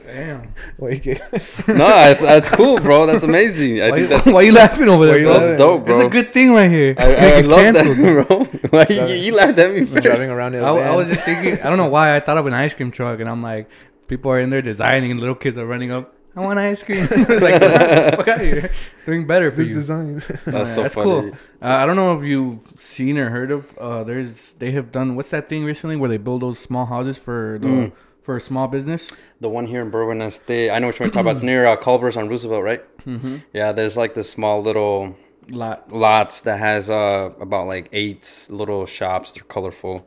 Damn. 0.05 0.53
like 0.79 1.05
No, 1.67 1.85
I, 1.85 2.13
that's 2.13 2.47
cool, 2.49 2.77
bro. 2.77 3.05
That's 3.05 3.25
amazing. 3.25 3.81
I 3.81 3.89
Why, 3.91 3.97
think 3.97 4.01
you- 4.09 4.15
that's 4.15 4.27
why 4.27 4.41
you 4.43 4.53
laughing 4.53 4.87
over 4.87 5.05
Why 5.05 5.13
there, 5.13 5.23
bro? 5.23 5.31
laughing? 5.33 5.47
that's 5.49 5.57
dope, 5.59 5.85
bro. 5.85 5.95
It's 5.97 6.05
a 6.05 6.09
good 6.09 6.29
thing 6.31 6.53
right 6.53 6.69
here. 6.71 6.95
I, 6.97 7.03
I, 7.15 7.27
I 7.39 7.41
love 7.41 7.73
that, 7.73 8.25
bro. 8.27 8.43
Why 8.71 8.85
you, 8.89 9.15
you 9.25 9.35
laughed 9.35 9.59
at 9.59 9.73
me 9.73 9.85
first? 9.85 10.03
driving 10.03 10.29
around 10.29 10.55
in 10.55 10.63
a 10.63 10.65
I, 10.65 10.71
I 10.71 10.79
van. 10.83 10.95
was 10.95 11.07
just 11.09 11.23
thinking. 11.23 11.59
I 11.61 11.67
don't 11.69 11.77
know 11.77 11.89
why 11.89 12.15
I 12.15 12.21
thought 12.21 12.37
of 12.37 12.45
an 12.47 12.53
ice 12.53 12.73
cream 12.73 12.89
truck, 12.91 13.19
and 13.19 13.27
I'm 13.29 13.41
like, 13.43 13.69
people 14.07 14.31
are 14.31 14.39
in 14.39 14.49
there 14.49 14.61
designing, 14.61 15.11
and 15.11 15.19
little 15.19 15.35
kids 15.35 15.57
are 15.57 15.65
running 15.65 15.91
up. 15.91 16.13
I 16.37 16.41
want 16.41 16.59
ice 16.59 16.83
cream. 16.83 16.99
like, 17.29 17.61
fuck 17.61 18.27
out 18.27 18.41
of 18.41 18.45
here. 18.45 18.69
Doing 19.05 19.25
better 19.25 19.51
for 19.51 19.57
this 19.57 19.69
you. 19.69 19.75
design 19.75 20.15
That's 20.15 20.45
Yeah, 20.47 20.63
so 20.65 20.81
that's 20.83 20.95
cool. 20.95 21.29
Uh, 21.61 21.65
I 21.67 21.85
don't 21.85 21.95
know 21.95 22.17
if 22.19 22.25
you've 22.25 22.59
seen 22.77 23.17
or 23.17 23.29
heard 23.29 23.51
of. 23.51 23.77
Uh, 23.77 24.03
there's 24.03 24.51
they 24.59 24.71
have 24.71 24.91
done 24.91 25.15
what's 25.15 25.29
that 25.29 25.47
thing 25.47 25.63
recently 25.63 25.95
where 25.95 26.09
they 26.09 26.17
build 26.17 26.41
those 26.41 26.59
small 26.59 26.85
houses 26.87 27.17
for 27.17 27.57
the 27.61 27.67
Mm. 27.67 27.91
for 28.21 28.35
a 28.35 28.41
small 28.41 28.67
business. 28.67 29.09
The 29.39 29.47
one 29.47 29.65
here 29.67 29.81
in 29.81 29.91
Berwyn 29.91 30.21
Estate, 30.21 30.71
I 30.71 30.79
know 30.79 30.87
which 30.87 30.99
one 30.99 31.07
you're 31.07 31.11
talking 31.13 31.21
about. 31.27 31.35
It's 31.37 31.43
near 31.43 31.67
uh, 31.67 31.77
Culver's 31.77 32.17
on 32.17 32.27
Roosevelt, 32.27 32.63
right? 32.65 32.83
Mm-hmm. 33.05 33.37
Yeah, 33.53 33.71
there's 33.71 33.95
like 33.95 34.13
this 34.15 34.29
small 34.29 34.61
little 34.61 35.15
Lot. 35.49 35.89
lots 35.93 36.41
that 36.41 36.59
has 36.59 36.89
uh, 36.89 37.29
about 37.39 37.67
like 37.67 37.87
eight 37.93 38.47
little 38.49 38.85
shops. 38.85 39.31
They're 39.31 39.43
colorful, 39.43 40.05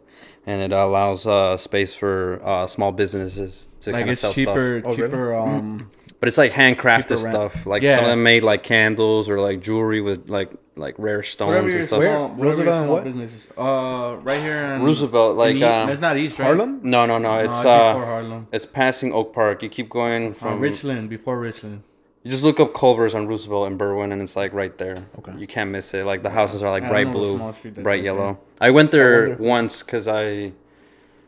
and 0.48 0.56
it 0.66 0.72
allows 0.72 1.26
uh, 1.26 1.56
space 1.56 1.92
for 2.00 2.40
uh, 2.44 2.66
small 2.66 2.92
businesses 2.92 3.68
to 3.80 3.90
Like 3.90 4.00
kind 4.00 4.08
of 4.08 4.12
it's 4.12 4.20
sell 4.22 4.32
cheaper, 4.32 4.80
stuff. 4.80 4.92
Oh, 4.92 4.96
really? 4.96 5.08
cheaper. 5.10 5.34
Um, 5.58 5.90
But 6.20 6.26
it's 6.28 6.38
like 6.44 6.52
handcrafted 6.52 7.18
stuff. 7.30 7.54
Like 7.72 7.82
Yeah. 7.82 7.94
some 7.96 8.04
of 8.06 8.10
them 8.10 8.22
made 8.24 8.42
like 8.42 8.62
candles 8.64 9.24
or 9.30 9.36
like 9.48 9.60
jewelry 9.66 10.00
with 10.08 10.20
like 10.38 10.50
like 10.84 10.94
rare 10.98 11.22
stones 11.22 11.72
and 11.74 11.84
stuff. 11.86 11.98
Where? 12.00 12.10
small, 12.16 12.28
whatever 12.28 12.42
Roosevelt 12.48 12.66
your 12.66 12.84
small 12.84 12.94
what? 12.96 13.04
business 13.08 13.30
is. 13.38 13.44
Uh, 13.56 14.16
right 14.28 14.40
here 14.46 14.58
in 14.74 14.82
Roosevelt, 14.82 15.36
like 15.44 15.56
in 15.56 15.62
um, 15.62 15.88
it's 15.92 16.00
not 16.00 16.16
east, 16.16 16.38
right? 16.38 16.46
Harlem? 16.46 16.80
no, 16.82 17.00
no, 17.06 17.18
no. 17.18 17.34
No, 17.34 17.38
It's 17.46 17.50
it's 17.50 17.58
before 17.58 18.02
uh, 18.02 18.06
Harlem. 18.12 18.42
it's 18.56 18.66
passing 18.66 19.12
Oak 19.18 19.28
Park. 19.38 19.62
You 19.64 19.68
keep 19.78 19.88
going 20.00 20.22
Uh, 20.30 20.34
from 20.40 20.60
Ridgeland, 20.60 21.08
before 21.08 21.36
Ridgeland. 21.46 21.80
You 22.24 22.30
just 22.32 22.42
look 22.42 22.58
up 22.60 22.74
Culver's 22.74 23.14
on 23.14 23.26
Roosevelt 23.26 23.68
and 23.68 23.78
Berwyn, 23.78 24.12
and 24.12 24.20
it's 24.20 24.36
like 24.36 24.52
right 24.52 24.76
there. 24.76 24.96
Okay. 25.18 25.32
You 25.38 25.46
can't 25.46 25.70
miss 25.70 25.94
it. 25.94 26.04
Like 26.04 26.22
the 26.22 26.30
houses 26.30 26.62
are 26.62 26.70
like 26.70 26.82
I 26.82 26.88
bright 26.88 27.12
blue, 27.12 27.36
small 27.36 27.52
street 27.52 27.76
that's 27.76 27.84
bright 27.84 27.94
right 27.98 28.04
yellow. 28.04 28.38
I 28.60 28.70
went 28.70 28.90
there 28.90 29.28
wonder- 29.30 29.42
once 29.44 29.82
because 29.82 30.08
I, 30.08 30.52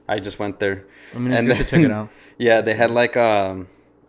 I 0.08 0.18
just 0.20 0.38
went 0.38 0.58
there. 0.58 0.84
I 1.14 1.18
mean, 1.18 1.32
it's 1.32 1.38
And 1.38 1.48
good 1.48 1.56
to 1.58 1.64
check 1.64 1.80
it 1.80 1.92
out. 1.92 2.08
Yeah, 2.38 2.60
they 2.62 2.74
had 2.74 2.90
like 2.90 3.16
um, 3.16 3.68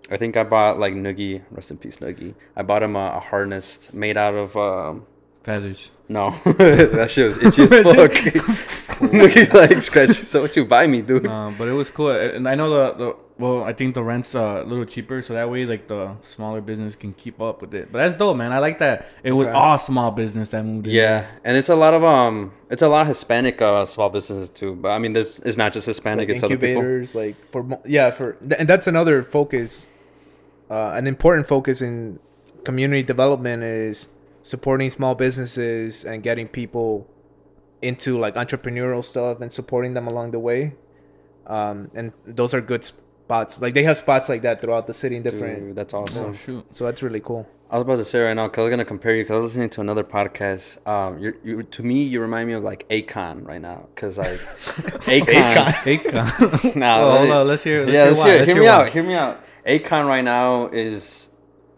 I 0.10 0.18
think 0.18 0.38
I 0.38 0.44
bought 0.44 0.80
like 0.80 0.94
Noogie. 0.94 1.42
Rest 1.52 1.70
in 1.72 1.78
peace, 1.78 1.98
Noogie. 1.98 2.34
I 2.56 2.62
bought 2.64 2.82
him 2.82 2.96
a, 2.96 3.14
a 3.16 3.20
harness 3.20 3.92
made 3.94 4.18
out 4.18 4.34
of 4.34 4.56
um. 4.58 5.06
Feathers. 5.44 5.92
No, 6.08 6.32
that 6.46 7.10
shit 7.12 7.26
was 7.26 7.38
itchy 7.38 7.64
as 7.64 7.70
fuck. 8.88 8.91
Noogie 9.12 9.52
like 9.54 9.82
scratch. 9.82 10.10
So 10.12 10.42
what 10.42 10.56
you 10.56 10.66
buy 10.66 10.88
me, 10.88 11.02
dude? 11.02 11.24
But 11.24 11.68
it 11.68 11.74
was 11.74 11.90
cool, 11.90 12.10
and 12.12 12.48
I 12.48 12.56
know 12.56 12.70
the, 12.70 12.94
the 12.94 13.16
well, 13.38 13.64
I 13.64 13.74
think 13.74 13.96
the 13.96 14.04
rent's 14.04 14.36
uh, 14.36 14.62
a 14.64 14.68
little 14.68 14.86
cheaper, 14.86 15.22
so 15.24 15.34
that 15.34 15.50
way 15.50 15.66
like 15.66 15.88
the 15.88 16.16
smaller 16.22 16.62
business 16.62 16.96
can 16.96 17.14
keep 17.14 17.42
up 17.42 17.62
with 17.62 17.74
it. 17.74 17.92
But 17.92 18.00
that's 18.00 18.16
dope, 18.16 18.38
man. 18.38 18.52
I 18.52 18.60
like 18.60 18.78
that. 18.80 19.08
It 19.24 19.32
was 19.32 19.48
Okay. 19.48 19.56
all 19.58 19.78
small 19.80 20.12
business 20.12 20.50
that 20.50 20.64
moved 20.64 20.86
in. 20.88 20.94
Yeah, 20.94 21.26
and 21.44 21.58
it's 21.58 21.70
a 21.70 21.76
lot 21.76 21.94
of 21.96 22.04
um, 22.04 22.52
it's 22.70 22.82
a 22.84 22.88
lot 22.88 23.02
of 23.02 23.08
Hispanic 23.08 23.60
uh, 23.62 23.86
small 23.86 24.10
businesses 24.10 24.50
too. 24.52 24.76
But 24.76 24.90
I 24.90 25.00
mean, 25.00 25.14
there's 25.14 25.40
it's 25.40 25.58
not 25.58 25.74
just 25.74 25.88
Hispanic; 25.88 26.28
like 26.30 26.36
it's 26.36 26.44
other 26.44 26.56
people. 26.56 26.68
incubators, 26.70 27.16
like 27.16 27.36
for 27.48 27.66
yeah, 27.86 28.12
for 28.12 28.38
and 28.58 28.68
that's 28.70 28.88
another 28.88 29.24
focus. 29.24 29.88
Uh, 30.70 30.92
an 30.96 31.06
important 31.06 31.48
focus 31.48 31.82
in 31.82 32.18
community 32.64 33.04
development 33.04 33.62
is 33.64 34.08
supporting 34.44 34.90
small 34.90 35.16
businesses 35.16 36.06
and 36.06 36.24
getting 36.24 36.48
people 36.48 37.08
into 37.82 38.20
like 38.20 38.36
entrepreneurial 38.36 39.04
stuff 39.04 39.42
and 39.42 39.52
supporting 39.52 39.94
them 39.94 40.08
along 40.08 40.32
the 40.32 40.40
way. 40.40 40.74
Um, 41.48 41.90
and 41.94 42.14
those 42.26 42.54
are 42.54 42.62
good 42.62 42.84
spots. 42.84 43.62
Like 43.62 43.74
they 43.74 43.84
have 43.84 43.98
spots 43.98 44.30
like 44.30 44.42
that 44.44 44.62
throughout 44.62 44.88
the 44.88 44.94
city 44.94 45.16
in 45.16 45.24
different. 45.24 45.60
Dude, 45.60 45.76
that's 45.76 45.94
Oh 45.94 46.04
awesome. 46.04 46.34
shoot. 46.34 46.66
So 46.72 46.86
that's 46.86 47.02
really 47.04 47.20
cool. 47.20 47.48
I 47.70 47.76
was 47.76 47.84
about 47.84 47.96
to 47.98 48.06
say 48.06 48.20
right 48.20 48.34
now 48.34 48.48
because 48.48 48.60
I 48.60 48.66
was 48.66 48.70
gonna 48.72 48.84
compare 48.86 49.16
you 49.16 49.24
because 49.24 49.34
I 49.34 49.38
was 49.38 49.46
listening 49.46 49.70
to 49.72 49.82
another 49.82 50.04
podcast. 50.04 50.86
Um, 50.86 51.20
you 51.20 51.34
you 51.44 51.64
to 51.64 51.84
me 51.84 52.04
you 52.04 52.20
remind 52.20 52.48
me 52.50 52.54
of 52.54 52.64
like 52.64 52.88
Akon 52.90 53.46
right 53.48 53.62
now 53.62 53.88
because 53.96 54.18
like 54.18 54.28
Akon. 55.08 55.72
Akon. 55.86 56.76
Nah, 56.76 57.00
Oh, 57.00 57.18
hold 57.20 57.32
on, 57.32 57.48
let's 57.48 57.64
hear. 57.64 57.86
Let's 57.86 57.94
yeah, 57.94 58.04
hear 58.04 58.12
let's 58.12 58.24
hear. 58.24 58.34
Let's 58.40 58.46
Hear 58.48 58.56
hear 58.56 58.64
me 58.64 58.70
why. 58.70 58.74
out. 58.74 58.90
Hear 58.90 59.04
me 59.04 59.14
out. 59.14 59.44
Akon 59.66 60.06
right 60.08 60.24
now 60.24 60.68
is 60.68 61.30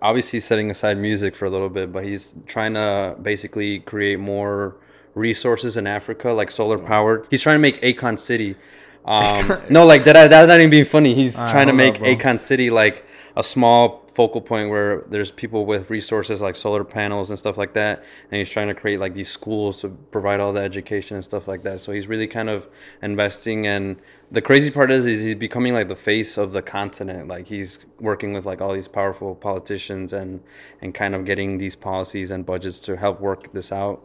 obviously 0.02 0.40
setting 0.40 0.72
aside 0.72 0.98
music 0.98 1.36
for 1.36 1.46
a 1.46 1.50
little 1.50 1.70
bit, 1.70 1.92
but 1.92 2.04
he's 2.04 2.36
trying 2.48 2.74
to 2.74 3.16
basically 3.22 3.80
create 3.82 4.20
more 4.20 4.76
resources 5.16 5.78
in 5.78 5.88
Africa, 5.88 6.32
like 6.32 6.52
solar 6.52 6.78
powered. 6.78 7.28
He's 7.30 7.42
trying 7.42 7.56
to 7.56 7.62
make 7.62 7.82
Akon 7.82 8.20
City. 8.20 8.56
Um, 9.06 9.62
no, 9.70 9.86
like 9.86 10.06
that. 10.06 10.30
That's 10.30 10.48
not 10.48 10.60
even 10.60 10.70
being 10.70 10.86
funny. 10.86 11.14
He's 11.14 11.36
trying 11.36 11.68
to 11.68 11.74
make 11.74 11.96
up. 11.96 12.04
Akon 12.04 12.40
City 12.40 12.70
like 12.70 13.06
a 13.36 13.44
small 13.44 14.04
focal 14.14 14.42
point 14.42 14.70
where 14.70 15.04
there's 15.08 15.32
people 15.32 15.66
with 15.66 15.90
resources 15.90 16.40
like 16.40 16.56
solar 16.56 16.84
panels 16.84 17.30
and 17.30 17.40
stuff 17.40 17.58
like 17.58 17.74
that 17.74 18.04
and 18.30 18.38
he's 18.38 18.50
trying 18.50 18.68
to 18.68 18.74
create 18.74 19.00
like 19.00 19.14
these 19.14 19.30
schools 19.30 19.82
to 19.82 19.90
provide 20.12 20.40
all 20.40 20.54
the 20.54 20.62
education 20.62 21.16
and 21.16 21.24
stuff 21.24 21.48
like 21.48 21.64
that 21.64 21.80
so 21.80 21.92
he's 21.92 22.08
really 22.08 22.28
kind 22.28 22.50
of 22.50 22.68
investing 23.02 23.66
and 23.66 24.00
the 24.32 24.42
crazy 24.42 24.70
part 24.70 24.92
is, 24.92 25.06
is 25.06 25.22
he's 25.22 25.36
becoming 25.36 25.74
like 25.74 25.88
the 25.88 25.96
face 25.96 26.38
of 26.38 26.54
the 26.54 26.62
continent 26.62 27.28
like 27.28 27.48
he's 27.48 27.86
working 28.00 28.34
with 28.34 28.46
like 28.46 28.62
all 28.62 28.74
these 28.74 28.88
powerful 28.88 29.34
politicians 29.34 30.14
and 30.14 30.42
and 30.82 30.94
kind 30.94 31.16
of 31.16 31.26
getting 31.26 31.58
these 31.58 31.76
policies 31.76 32.30
and 32.30 32.46
budgets 32.46 32.80
to 32.80 32.96
help 32.96 33.20
work 33.20 33.52
this 33.54 33.72
out 33.72 34.04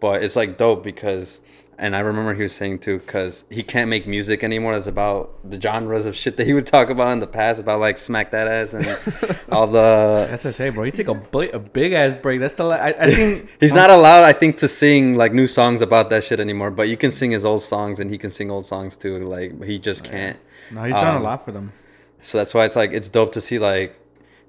but 0.00 0.22
it's 0.22 0.36
like 0.36 0.58
dope 0.58 0.82
because 0.84 1.40
and 1.80 1.94
I 1.94 2.00
remember 2.00 2.34
he 2.34 2.42
was 2.42 2.52
saying 2.52 2.80
too, 2.80 2.98
because 2.98 3.44
he 3.50 3.62
can't 3.62 3.88
make 3.88 4.04
music 4.04 4.42
anymore. 4.42 4.74
That's 4.74 4.88
about 4.88 5.38
the 5.48 5.60
genres 5.60 6.06
of 6.06 6.16
shit 6.16 6.36
that 6.36 6.44
he 6.44 6.52
would 6.52 6.66
talk 6.76 6.90
about 6.90 7.12
in 7.12 7.20
the 7.20 7.26
past, 7.28 7.60
about 7.60 7.78
like 7.78 7.98
smack 7.98 8.32
that 8.32 8.48
ass 8.48 8.74
and 8.74 9.38
all 9.52 9.68
the. 9.68 10.26
That's 10.28 10.42
to 10.42 10.52
say, 10.52 10.70
bro. 10.70 10.82
You 10.82 10.90
take 10.90 11.06
a 11.06 11.14
big, 11.14 11.54
a 11.54 11.60
big 11.60 11.92
ass 11.92 12.16
break. 12.16 12.40
That's 12.40 12.54
the. 12.54 12.64
La- 12.64 12.74
I, 12.74 12.88
I 12.98 13.10
think 13.14 13.48
He's 13.60 13.72
not 13.72 13.90
allowed, 13.90 14.24
I 14.24 14.32
think, 14.32 14.58
to 14.58 14.66
sing 14.66 15.14
like 15.16 15.32
new 15.32 15.46
songs 15.46 15.80
about 15.80 16.10
that 16.10 16.24
shit 16.24 16.40
anymore. 16.40 16.72
But 16.72 16.88
you 16.88 16.96
can 16.96 17.12
sing 17.12 17.30
his 17.30 17.44
old 17.44 17.62
songs, 17.62 18.00
and 18.00 18.10
he 18.10 18.18
can 18.18 18.32
sing 18.32 18.50
old 18.50 18.66
songs 18.66 18.96
too. 18.96 19.24
Like 19.24 19.62
he 19.62 19.78
just 19.78 20.02
can't. 20.02 20.36
No, 20.72 20.82
he's 20.82 20.96
done 20.96 21.14
Um, 21.16 21.22
a 21.22 21.24
lot 21.24 21.44
for 21.44 21.52
them. 21.52 21.72
So 22.22 22.38
that's 22.38 22.54
why 22.54 22.64
it's 22.64 22.74
like 22.74 22.90
it's 22.90 23.08
dope 23.08 23.30
to 23.34 23.40
see 23.40 23.60
like 23.60 23.94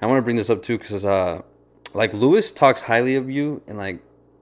I 0.02 0.08
want 0.08 0.18
to 0.18 0.24
bring 0.24 0.36
this 0.36 0.50
up 0.50 0.64
too 0.64 0.80
because 0.80 1.06
uh 1.06 1.44
like 1.94 2.12
Lewis 2.16 2.50
talks 2.50 2.82
highly 2.82 3.14
of 3.16 3.30
you 3.30 3.62
and 3.68 3.78
like 3.78 4.02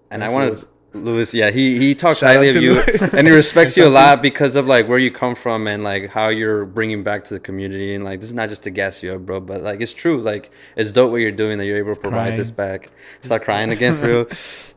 and 0.09 0.21
Yes, 0.21 0.31
I 0.31 0.33
want 0.33 0.57
to 0.57 0.67
Lewis 0.93 1.33
yeah 1.33 1.51
he 1.51 1.77
he 1.77 1.93
talks 1.93 2.19
Shout 2.19 2.29
highly 2.35 2.49
of 2.49 2.55
you 2.55 2.75
Lewis. 2.75 3.13
and 3.13 3.27
he 3.27 3.33
respects 3.33 3.77
you 3.77 3.85
a 3.85 3.89
lot 3.89 4.21
because 4.21 4.55
of 4.55 4.67
like 4.67 4.87
where 4.87 4.97
you 4.97 5.11
come 5.11 5.35
from 5.35 5.67
and 5.67 5.83
like 5.83 6.09
how 6.09 6.29
you're 6.29 6.65
bringing 6.65 7.03
back 7.03 7.25
to 7.25 7.33
the 7.33 7.39
community 7.39 7.93
and 7.93 8.03
like 8.03 8.19
this 8.19 8.29
is 8.29 8.33
not 8.33 8.49
just 8.49 8.63
to 8.63 8.69
gas 8.69 9.03
you 9.03 9.13
up 9.13 9.21
bro 9.25 9.39
but 9.39 9.61
like 9.61 9.81
it's 9.81 9.93
true 9.93 10.21
like 10.21 10.49
it's 10.75 10.91
dope 10.91 11.11
what 11.11 11.17
you're 11.17 11.31
doing 11.31 11.57
that 11.57 11.65
you're 11.65 11.77
able 11.77 11.93
to 11.93 12.01
provide 12.01 12.27
crying. 12.27 12.37
this 12.37 12.51
back 12.51 12.89
start 13.21 13.43
crying 13.43 13.69
again 13.69 13.97
for 13.97 14.07
real 14.07 14.27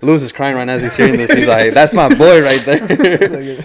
Lewis 0.02 0.22
is 0.22 0.32
crying 0.32 0.56
right 0.56 0.64
now 0.64 0.74
as 0.74 0.82
he's 0.82 0.96
hearing 0.96 1.16
this. 1.16 1.30
He's 1.30 1.48
like 1.58 1.72
that's 1.72 1.94
my 1.94 2.08
boy 2.14 2.42
right 2.42 2.60
there. 2.60 2.86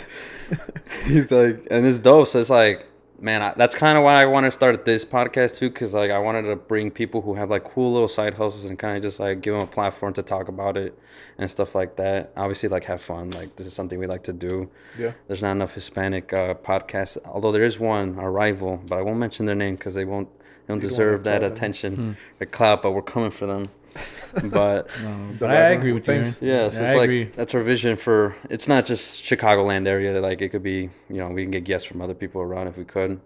He's 1.06 1.32
like 1.32 1.66
and 1.72 1.86
it's 1.86 2.00
dope 2.00 2.28
so 2.28 2.40
it's 2.40 2.50
like 2.50 2.86
man 3.20 3.42
I, 3.42 3.54
that's 3.56 3.76
kind 3.76 3.98
of 3.98 4.04
why 4.04 4.22
i 4.22 4.26
want 4.26 4.46
to 4.46 4.52
start 4.52 4.84
this 4.86 5.06
podcast 5.06 5.56
too 5.56 5.70
because 5.70 5.94
like 5.94 6.12
i 6.12 6.20
wanted 6.20 6.44
to 6.44 6.56
bring 6.56 6.92
people 6.92 7.22
who 7.22 7.34
have 7.36 7.50
like 7.50 7.64
cool 7.64 7.92
little 7.94 8.08
side 8.08 8.34
hustles 8.34 8.66
and 8.66 8.78
kind 8.78 8.98
of 8.98 9.04
just 9.04 9.20
like 9.20 9.42
give 9.42 9.54
them 9.54 9.64
a 9.64 9.68
platform 9.68 10.14
to 10.14 10.24
talk 10.24 10.48
about 10.48 10.76
it 10.78 10.98
and 11.38 11.50
stuff 11.52 11.76
like 11.76 11.96
that. 11.98 12.32
Obviously 12.38 12.70
like 12.70 12.84
have 12.86 13.02
fun 13.02 13.30
like 13.32 13.56
this 13.56 13.68
is 13.68 13.74
something 13.74 14.00
we 14.00 14.08
like 14.08 14.24
to 14.24 14.34
do. 14.34 14.70
Yeah. 14.98 15.12
there's 15.28 15.42
not 15.42 15.52
enough 15.54 15.74
hispanic 15.74 16.34
uh, 16.34 16.56
podcasts 16.56 17.18
although 17.26 17.52
there 17.52 17.64
is 17.64 17.80
one 17.80 18.18
our 18.20 18.32
rival 18.32 18.82
but 18.88 18.98
i 18.98 19.02
won't 19.02 19.18
mention 19.18 19.46
their 19.46 19.56
name 19.56 19.76
because 19.76 19.94
they 19.96 20.06
won't 20.06 20.28
they 20.40 20.74
don't 20.74 20.78
You 20.78 20.82
don't 20.82 20.90
deserve 20.90 21.24
that 21.26 21.40
clout 21.40 21.42
them. 21.42 21.52
attention. 21.54 22.18
Or 22.42 22.46
clout 22.48 22.82
but 22.82 22.92
we're 22.92 23.02
coming 23.02 23.32
for 23.32 23.46
them 23.46 23.70
but 24.52 24.92
No, 25.04 25.30
but 25.40 25.50
I 25.50 25.70
agree 25.72 25.94
with 25.94 26.08
you. 26.08 26.14
thanks. 26.14 26.42
man. 26.42 26.50
yeah, 26.52 26.70
so 26.70 26.84
I 26.84 26.88
it's 26.88 26.96
like 26.96 27.04
agree. 27.06 27.24
that's 27.36 27.54
our 27.56 27.62
vision 27.62 27.96
for. 27.98 28.36
It's 28.50 28.68
not 28.68 28.86
just 28.86 29.24
Chicagoland 29.24 29.88
area. 29.88 30.20
Like 30.22 30.42
it 30.42 30.50
could 30.50 30.64
be, 30.64 30.90
you 31.10 31.18
know, 31.18 31.30
we 31.30 31.44
can 31.44 31.52
get 31.52 31.64
guests 31.64 31.88
from 31.88 32.02
other 32.02 32.14
people 32.14 32.42
around 32.42 32.68
if 32.68 32.78
we 32.78 32.86
could. 32.86 33.20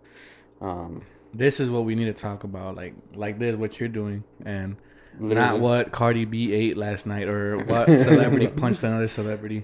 Um, 0.62 1.04
This 1.34 1.60
is 1.60 1.70
what 1.70 1.86
we 1.86 1.96
need 1.96 2.06
to 2.06 2.14
talk 2.14 2.44
about. 2.44 2.76
Like, 2.76 2.94
like 3.16 3.40
this, 3.40 3.56
what 3.56 3.80
you're 3.80 3.90
doing, 3.90 4.24
and 4.46 4.76
not 5.20 5.60
what 5.60 5.92
Cardi 5.92 6.26
B 6.26 6.54
ate 6.54 6.78
last 6.78 7.06
night 7.06 7.28
or 7.28 7.58
what 7.66 7.88
celebrity 7.88 8.48
punched 8.48 8.84
another 8.84 9.08
celebrity. 9.08 9.64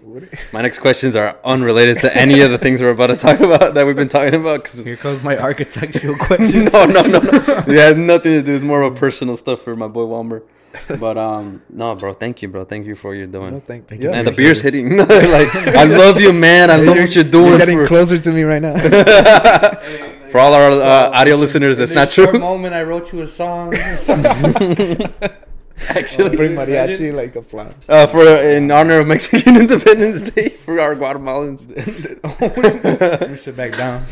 My 0.51 0.61
next 0.61 0.79
questions 0.79 1.15
are 1.15 1.37
unrelated 1.43 1.99
to 2.01 2.15
any 2.15 2.41
of 2.41 2.51
the 2.51 2.57
things 2.57 2.81
we're 2.81 2.89
about 2.89 3.07
to 3.07 3.15
talk 3.15 3.39
about 3.39 3.73
that 3.73 3.85
we've 3.85 3.95
been 3.95 4.09
talking 4.09 4.35
about. 4.39 4.63
Cause 4.65 4.83
Here 4.83 4.97
comes 4.97 5.23
my 5.23 5.37
architectural 5.37 6.15
question. 6.19 6.65
no, 6.65 6.85
no, 6.85 7.01
no, 7.03 7.19
no. 7.19 7.29
It 7.67 7.77
has 7.77 7.95
nothing 7.95 8.33
to 8.33 8.41
do. 8.41 8.55
It's 8.55 8.63
more 8.63 8.81
of 8.81 8.93
a 8.93 8.97
personal 8.97 9.37
stuff 9.37 9.61
for 9.61 9.75
my 9.75 9.87
boy 9.87 10.03
Walmer. 10.05 10.43
But 10.99 11.17
um, 11.17 11.61
no, 11.69 11.95
bro. 11.95 12.13
Thank 12.13 12.41
you, 12.41 12.47
bro. 12.47 12.65
Thank 12.65 12.85
you 12.85 12.95
for 12.95 13.09
what 13.09 13.17
you're 13.17 13.27
doing. 13.27 13.53
No, 13.53 13.59
thank, 13.59 13.87
Thank 13.87 14.01
you, 14.01 14.09
yeah. 14.09 14.15
Man, 14.15 14.25
the 14.25 14.31
appreciate 14.31 14.45
beer's 14.45 14.61
hitting. 14.61 14.97
like, 14.97 15.55
I 15.55 15.83
love 15.83 16.19
you, 16.19 16.33
man. 16.33 16.71
I 16.71 16.77
love 16.77 16.97
what 16.97 17.15
you're 17.15 17.23
doing. 17.23 17.49
You're 17.49 17.59
getting 17.59 17.77
for, 17.79 17.87
closer 17.87 18.17
to 18.17 18.31
me 18.31 18.43
right 18.43 18.61
now. 18.61 18.77
for 20.31 20.39
all 20.39 20.53
our 20.53 20.71
uh, 20.71 21.19
audio 21.19 21.35
listeners, 21.35 21.77
that's 21.77 21.91
not 21.91 22.11
true. 22.11 22.31
moment, 22.39 22.73
I 22.73 22.83
wrote 22.83 23.11
you 23.13 23.21
a 23.21 23.27
song. 23.27 23.73
Actually, 25.89 26.37
bring 26.37 26.55
mariachi 26.55 27.13
like 27.13 27.35
a 27.35 27.41
flan. 27.41 27.75
uh, 27.89 28.07
for 28.07 28.25
in 28.25 28.71
honor 28.71 28.99
of 28.99 29.07
Mexican 29.07 29.57
Independence 29.57 30.21
Day 30.31 30.49
for 30.49 30.79
our 30.79 30.95
Guatemalans. 30.95 31.67
Let 33.19 33.29
me 33.29 33.35
sit 33.35 33.57
back 33.57 33.73
down. 33.73 34.05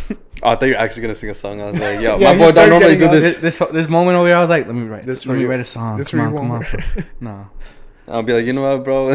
Oh, 0.44 0.50
I 0.50 0.56
thought 0.56 0.66
you 0.66 0.74
were 0.74 0.80
actually 0.80 1.02
gonna 1.04 1.16
sing 1.16 1.30
a 1.30 1.34
song. 1.34 1.62
I 1.62 1.72
was 1.72 1.80
like, 1.80 2.02
yo, 2.02 2.18
Yeah, 2.20 2.34
my 2.34 2.38
boy 2.38 2.52
don't 2.52 2.70
normally 2.70 2.96
do 2.98 3.08
This, 3.08 3.38
this. 3.38 3.58
this 3.58 3.70
this 3.72 3.90
moment 3.90 4.18
over 4.18 4.28
here, 4.28 4.36
I 4.36 4.42
was 4.42 4.50
like, 4.50 4.66
let 4.68 4.76
me 4.76 4.86
write. 4.88 5.04
This 5.04 5.20
This 5.20 5.26
let 5.28 5.36
me 5.36 5.42
you. 5.44 5.50
write 5.50 5.62
a 5.62 5.66
song. 5.66 5.98
This 5.98 6.12
come 6.12 6.20
for 6.32 6.40
on, 6.40 6.64
come 6.64 6.82
on. 6.98 7.06
No. 7.22 7.50
I'll 8.10 8.24
be 8.24 8.34
like, 8.34 8.46
you 8.46 8.52
know 8.52 8.62
what, 8.64 8.84
bro? 8.84 9.10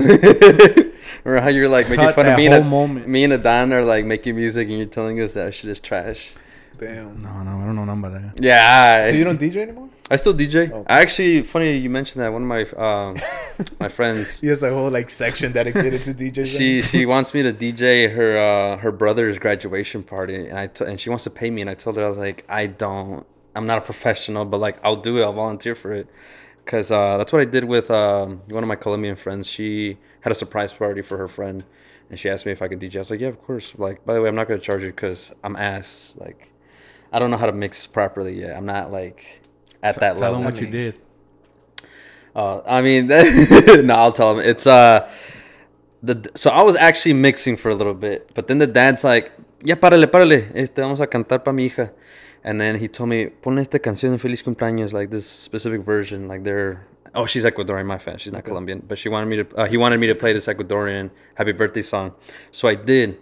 or 1.27 1.41
how 1.41 1.49
you're 1.49 1.69
like 1.69 1.91
making 1.91 2.07
Cut 2.07 2.15
fun 2.15 2.27
of 2.27 2.37
me 2.39 2.47
whole 2.47 2.55
and 2.57 2.67
a, 2.67 2.69
moment. 2.69 3.07
me 3.07 3.25
and 3.25 3.35
Adon 3.35 3.73
are 3.75 3.85
like 3.85 4.07
making 4.07 4.37
music, 4.37 4.69
and 4.69 4.79
you're 4.79 4.87
telling 4.87 5.21
us 5.21 5.35
that 5.35 5.55
shit 5.55 5.69
is 5.71 5.79
trash. 5.81 6.33
Damn. 6.79 7.23
No, 7.23 7.43
no, 7.43 7.59
I 7.61 7.67
don't 7.67 7.77
know 7.77 7.85
nothing 7.85 8.05
about 8.05 8.35
that. 8.37 8.43
Yeah. 8.43 9.05
So 9.05 9.11
you 9.11 9.25
don't 9.25 9.39
DJ 9.39 9.57
anymore? 9.57 9.91
I 10.11 10.17
still 10.17 10.33
DJ. 10.35 10.71
Oh. 10.73 10.85
I 10.87 11.01
actually, 11.01 11.43
funny 11.43 11.77
you 11.77 11.91
mentioned 11.91 12.23
that. 12.23 12.33
One 12.33 12.43
of 12.43 12.49
my 12.49 12.63
um, 12.79 13.17
my 13.81 13.89
friends, 13.89 14.41
He 14.41 14.47
has 14.47 14.63
a 14.63 14.71
whole 14.71 14.91
like 14.91 15.11
section 15.11 15.53
dedicated 15.53 16.05
to 16.05 16.15
DJ. 16.15 16.47
she 16.47 16.81
she 16.83 17.05
wants 17.05 17.35
me 17.35 17.43
to 17.43 17.53
DJ 17.53 18.15
her 18.15 18.39
uh, 18.39 18.77
her 18.79 18.91
brother's 18.91 19.39
graduation 19.39 20.03
party, 20.03 20.35
and 20.49 20.59
I 20.59 20.69
t- 20.69 20.85
and 20.85 20.99
she 20.99 21.11
wants 21.11 21.25
to 21.25 21.31
pay 21.31 21.51
me, 21.51 21.61
and 21.61 21.69
I 21.71 21.75
told 21.75 21.97
her 21.97 22.05
I 22.05 22.09
was 22.09 22.19
like, 22.19 22.45
I 22.49 22.67
don't, 22.67 23.27
I'm 23.55 23.67
not 23.67 23.79
a 23.79 23.83
professional, 23.83 24.45
but 24.45 24.59
like 24.61 24.79
I'll 24.83 24.97
do 24.97 25.19
it, 25.19 25.23
I'll 25.25 25.33
volunteer 25.35 25.75
for 25.75 25.93
it, 25.93 26.07
because 26.65 26.91
uh, 26.91 27.19
that's 27.19 27.33
what 27.33 27.43
I 27.43 27.45
did 27.45 27.65
with 27.65 27.91
um, 27.91 28.41
one 28.49 28.63
of 28.63 28.69
my 28.69 28.77
Colombian 28.77 29.17
friends. 29.17 29.47
She 29.47 29.99
had 30.23 30.33
a 30.33 30.35
surprise 30.35 30.73
party 30.73 31.03
for 31.03 31.19
her 31.19 31.29
friend, 31.29 31.65
and 32.09 32.19
she 32.19 32.31
asked 32.31 32.47
me 32.47 32.53
if 32.53 32.63
I 32.63 32.69
could 32.69 32.81
DJ. 32.81 32.97
I 32.97 32.99
was 33.01 33.11
like, 33.11 33.21
yeah, 33.21 33.29
of 33.29 33.39
course. 33.41 33.75
Like, 33.77 34.07
by 34.07 34.15
the 34.15 34.23
way, 34.23 34.29
I'm 34.29 34.35
not 34.35 34.49
gonna 34.49 34.61
charge 34.61 34.83
you 34.83 34.91
because 34.91 35.33
I'm 35.45 35.55
ass. 35.57 36.17
Like, 36.19 36.49
I 37.13 37.19
don't 37.19 37.31
know 37.31 37.37
how 37.37 37.47
to 37.47 37.53
mix 37.53 37.87
properly 37.87 38.41
yet. 38.41 38.57
I'm 38.57 38.67
not 38.67 38.91
like 38.91 39.43
at 39.83 39.97
that 40.01 40.17
Tell 40.17 40.33
level. 40.33 40.43
them 40.43 40.53
what 40.53 40.61
you 40.61 40.67
did. 40.69 41.01
Uh, 42.35 42.61
I 42.67 42.83
mean, 42.83 43.07
no, 43.87 43.95
I'll 43.95 44.13
tell 44.13 44.39
him. 44.39 44.47
It's 44.47 44.67
uh, 44.67 45.11
the 46.03 46.31
so 46.35 46.51
I 46.51 46.63
was 46.63 46.77
actually 46.77 47.15
mixing 47.15 47.57
for 47.57 47.71
a 47.71 47.75
little 47.75 47.95
bit, 47.95 48.31
but 48.35 48.47
then 48.49 48.59
the 48.59 48.67
dad's 48.67 49.03
like, 49.05 49.33
ya 49.63 49.75
párale, 49.75 50.07
párale, 50.07 50.51
este 50.55 50.77
vamos 50.77 51.01
a 51.01 51.07
cantar 51.07 51.45
pa 51.45 51.53
mi 51.53 51.69
hija, 51.69 51.91
and 52.45 52.61
then 52.61 52.79
he 52.79 52.87
told 52.89 53.09
me 53.09 53.27
pon 53.27 53.59
esta 53.59 53.79
canción 53.79 54.13
de 54.13 54.19
feliz 54.19 54.43
cumpleaños, 54.43 54.93
like 54.93 55.11
this 55.11 55.27
specific 55.27 55.81
version, 55.81 56.29
like 56.29 56.45
they're 56.45 56.87
oh 57.15 57.27
she's 57.27 57.45
Ecuadorian, 57.45 57.87
my 57.87 57.99
fan, 57.99 58.19
she's 58.19 58.33
not 58.33 58.45
Colombian, 58.45 58.85
but 58.87 58.99
she 58.99 59.09
wanted 59.09 59.27
me 59.27 59.37
to 59.43 59.57
uh, 59.57 59.67
he 59.67 59.77
wanted 59.77 59.99
me 59.99 60.07
to 60.07 60.15
play 60.15 60.33
this 60.33 60.47
Ecuadorian 60.47 61.11
happy 61.35 61.53
birthday 61.53 61.83
song, 61.83 62.13
so 62.53 62.69
I 62.69 62.75
did. 62.77 63.19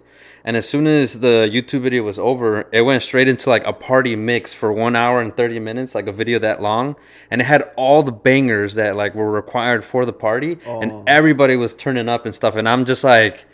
And 0.46 0.56
as 0.56 0.68
soon 0.68 0.86
as 0.86 1.18
the 1.18 1.50
YouTube 1.52 1.80
video 1.80 2.04
was 2.04 2.20
over, 2.20 2.68
it 2.72 2.82
went 2.82 3.02
straight 3.02 3.26
into 3.26 3.50
like 3.50 3.66
a 3.66 3.72
party 3.72 4.14
mix 4.14 4.52
for 4.52 4.72
one 4.72 4.94
hour 4.94 5.20
and 5.20 5.36
30 5.36 5.58
minutes, 5.58 5.92
like 5.92 6.06
a 6.06 6.12
video 6.12 6.38
that 6.38 6.62
long. 6.62 6.94
And 7.32 7.40
it 7.40 7.44
had 7.44 7.64
all 7.76 8.04
the 8.04 8.12
bangers 8.12 8.74
that 8.74 8.94
like 8.94 9.16
were 9.16 9.28
required 9.28 9.84
for 9.84 10.06
the 10.06 10.12
party. 10.12 10.56
Oh. 10.64 10.80
And 10.80 11.08
everybody 11.08 11.56
was 11.56 11.74
turning 11.74 12.08
up 12.08 12.26
and 12.26 12.34
stuff. 12.34 12.54
And 12.54 12.68
I'm 12.68 12.84
just 12.84 13.02
like, 13.02 13.44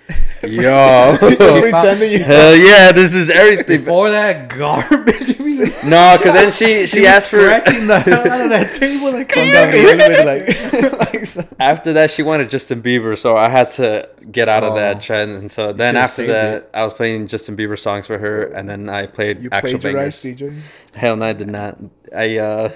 yo. 0.43 1.17
pretending 1.19 2.13
you. 2.13 2.25
Hell 2.25 2.57
yeah, 2.57 2.93
this 2.93 3.15
is 3.15 3.31
everything. 3.31 3.85
Before 3.85 4.11
that 4.11 4.49
garbage. 4.49 5.39
No, 5.85 6.17
because 6.19 6.33
then 6.35 6.53
she, 6.53 6.87
she 6.87 7.01
was 7.01 7.09
asked 7.09 7.31
for. 7.31 7.41
scratching 7.41 7.87
the 7.87 8.01
hell 8.01 8.21
out 8.21 8.41
of 8.41 8.51
that 8.51 8.75
table. 8.79 9.13
Like, 9.13 9.29
Con 9.29 9.47
Gabriel 9.47 9.97
with 9.97 10.73
like, 10.73 11.13
like 11.15 11.25
so- 11.25 11.43
After 11.61 11.93
that, 11.95 12.11
she 12.11 12.23
wanted 12.23 12.51
Justin 12.51 12.83
Bieber, 12.83 13.17
so 13.19 13.37
I 13.37 13.49
had 13.49 13.71
to 13.73 14.09
get 14.31 14.49
out 14.49 14.65
of 14.65 14.73
Oh. 14.73 14.77
that 14.77 15.01
trend. 15.03 15.33
And 15.33 15.53
so 15.53 15.73
then 15.73 15.97
after 15.97 16.27
that, 16.29 16.55
it. 16.55 16.71
I 16.75 16.85
was 16.85 16.95
playing 16.95 17.27
Justin 17.29 17.57
Bieber 17.57 17.79
songs 17.79 18.07
for 18.07 18.19
her, 18.19 18.45
and 18.45 18.69
then 18.69 18.89
I 18.89 19.07
played 19.07 19.41
you 19.41 19.49
actual 19.53 19.79
plagiarized 19.79 20.23
bangers. 20.25 20.41
DJ. 20.41 20.61
Hell 20.95 21.17
no, 21.17 21.27
I 21.27 21.33
did 21.35 21.49
not. 21.49 21.79
I, 22.15 22.39
uh, 22.39 22.73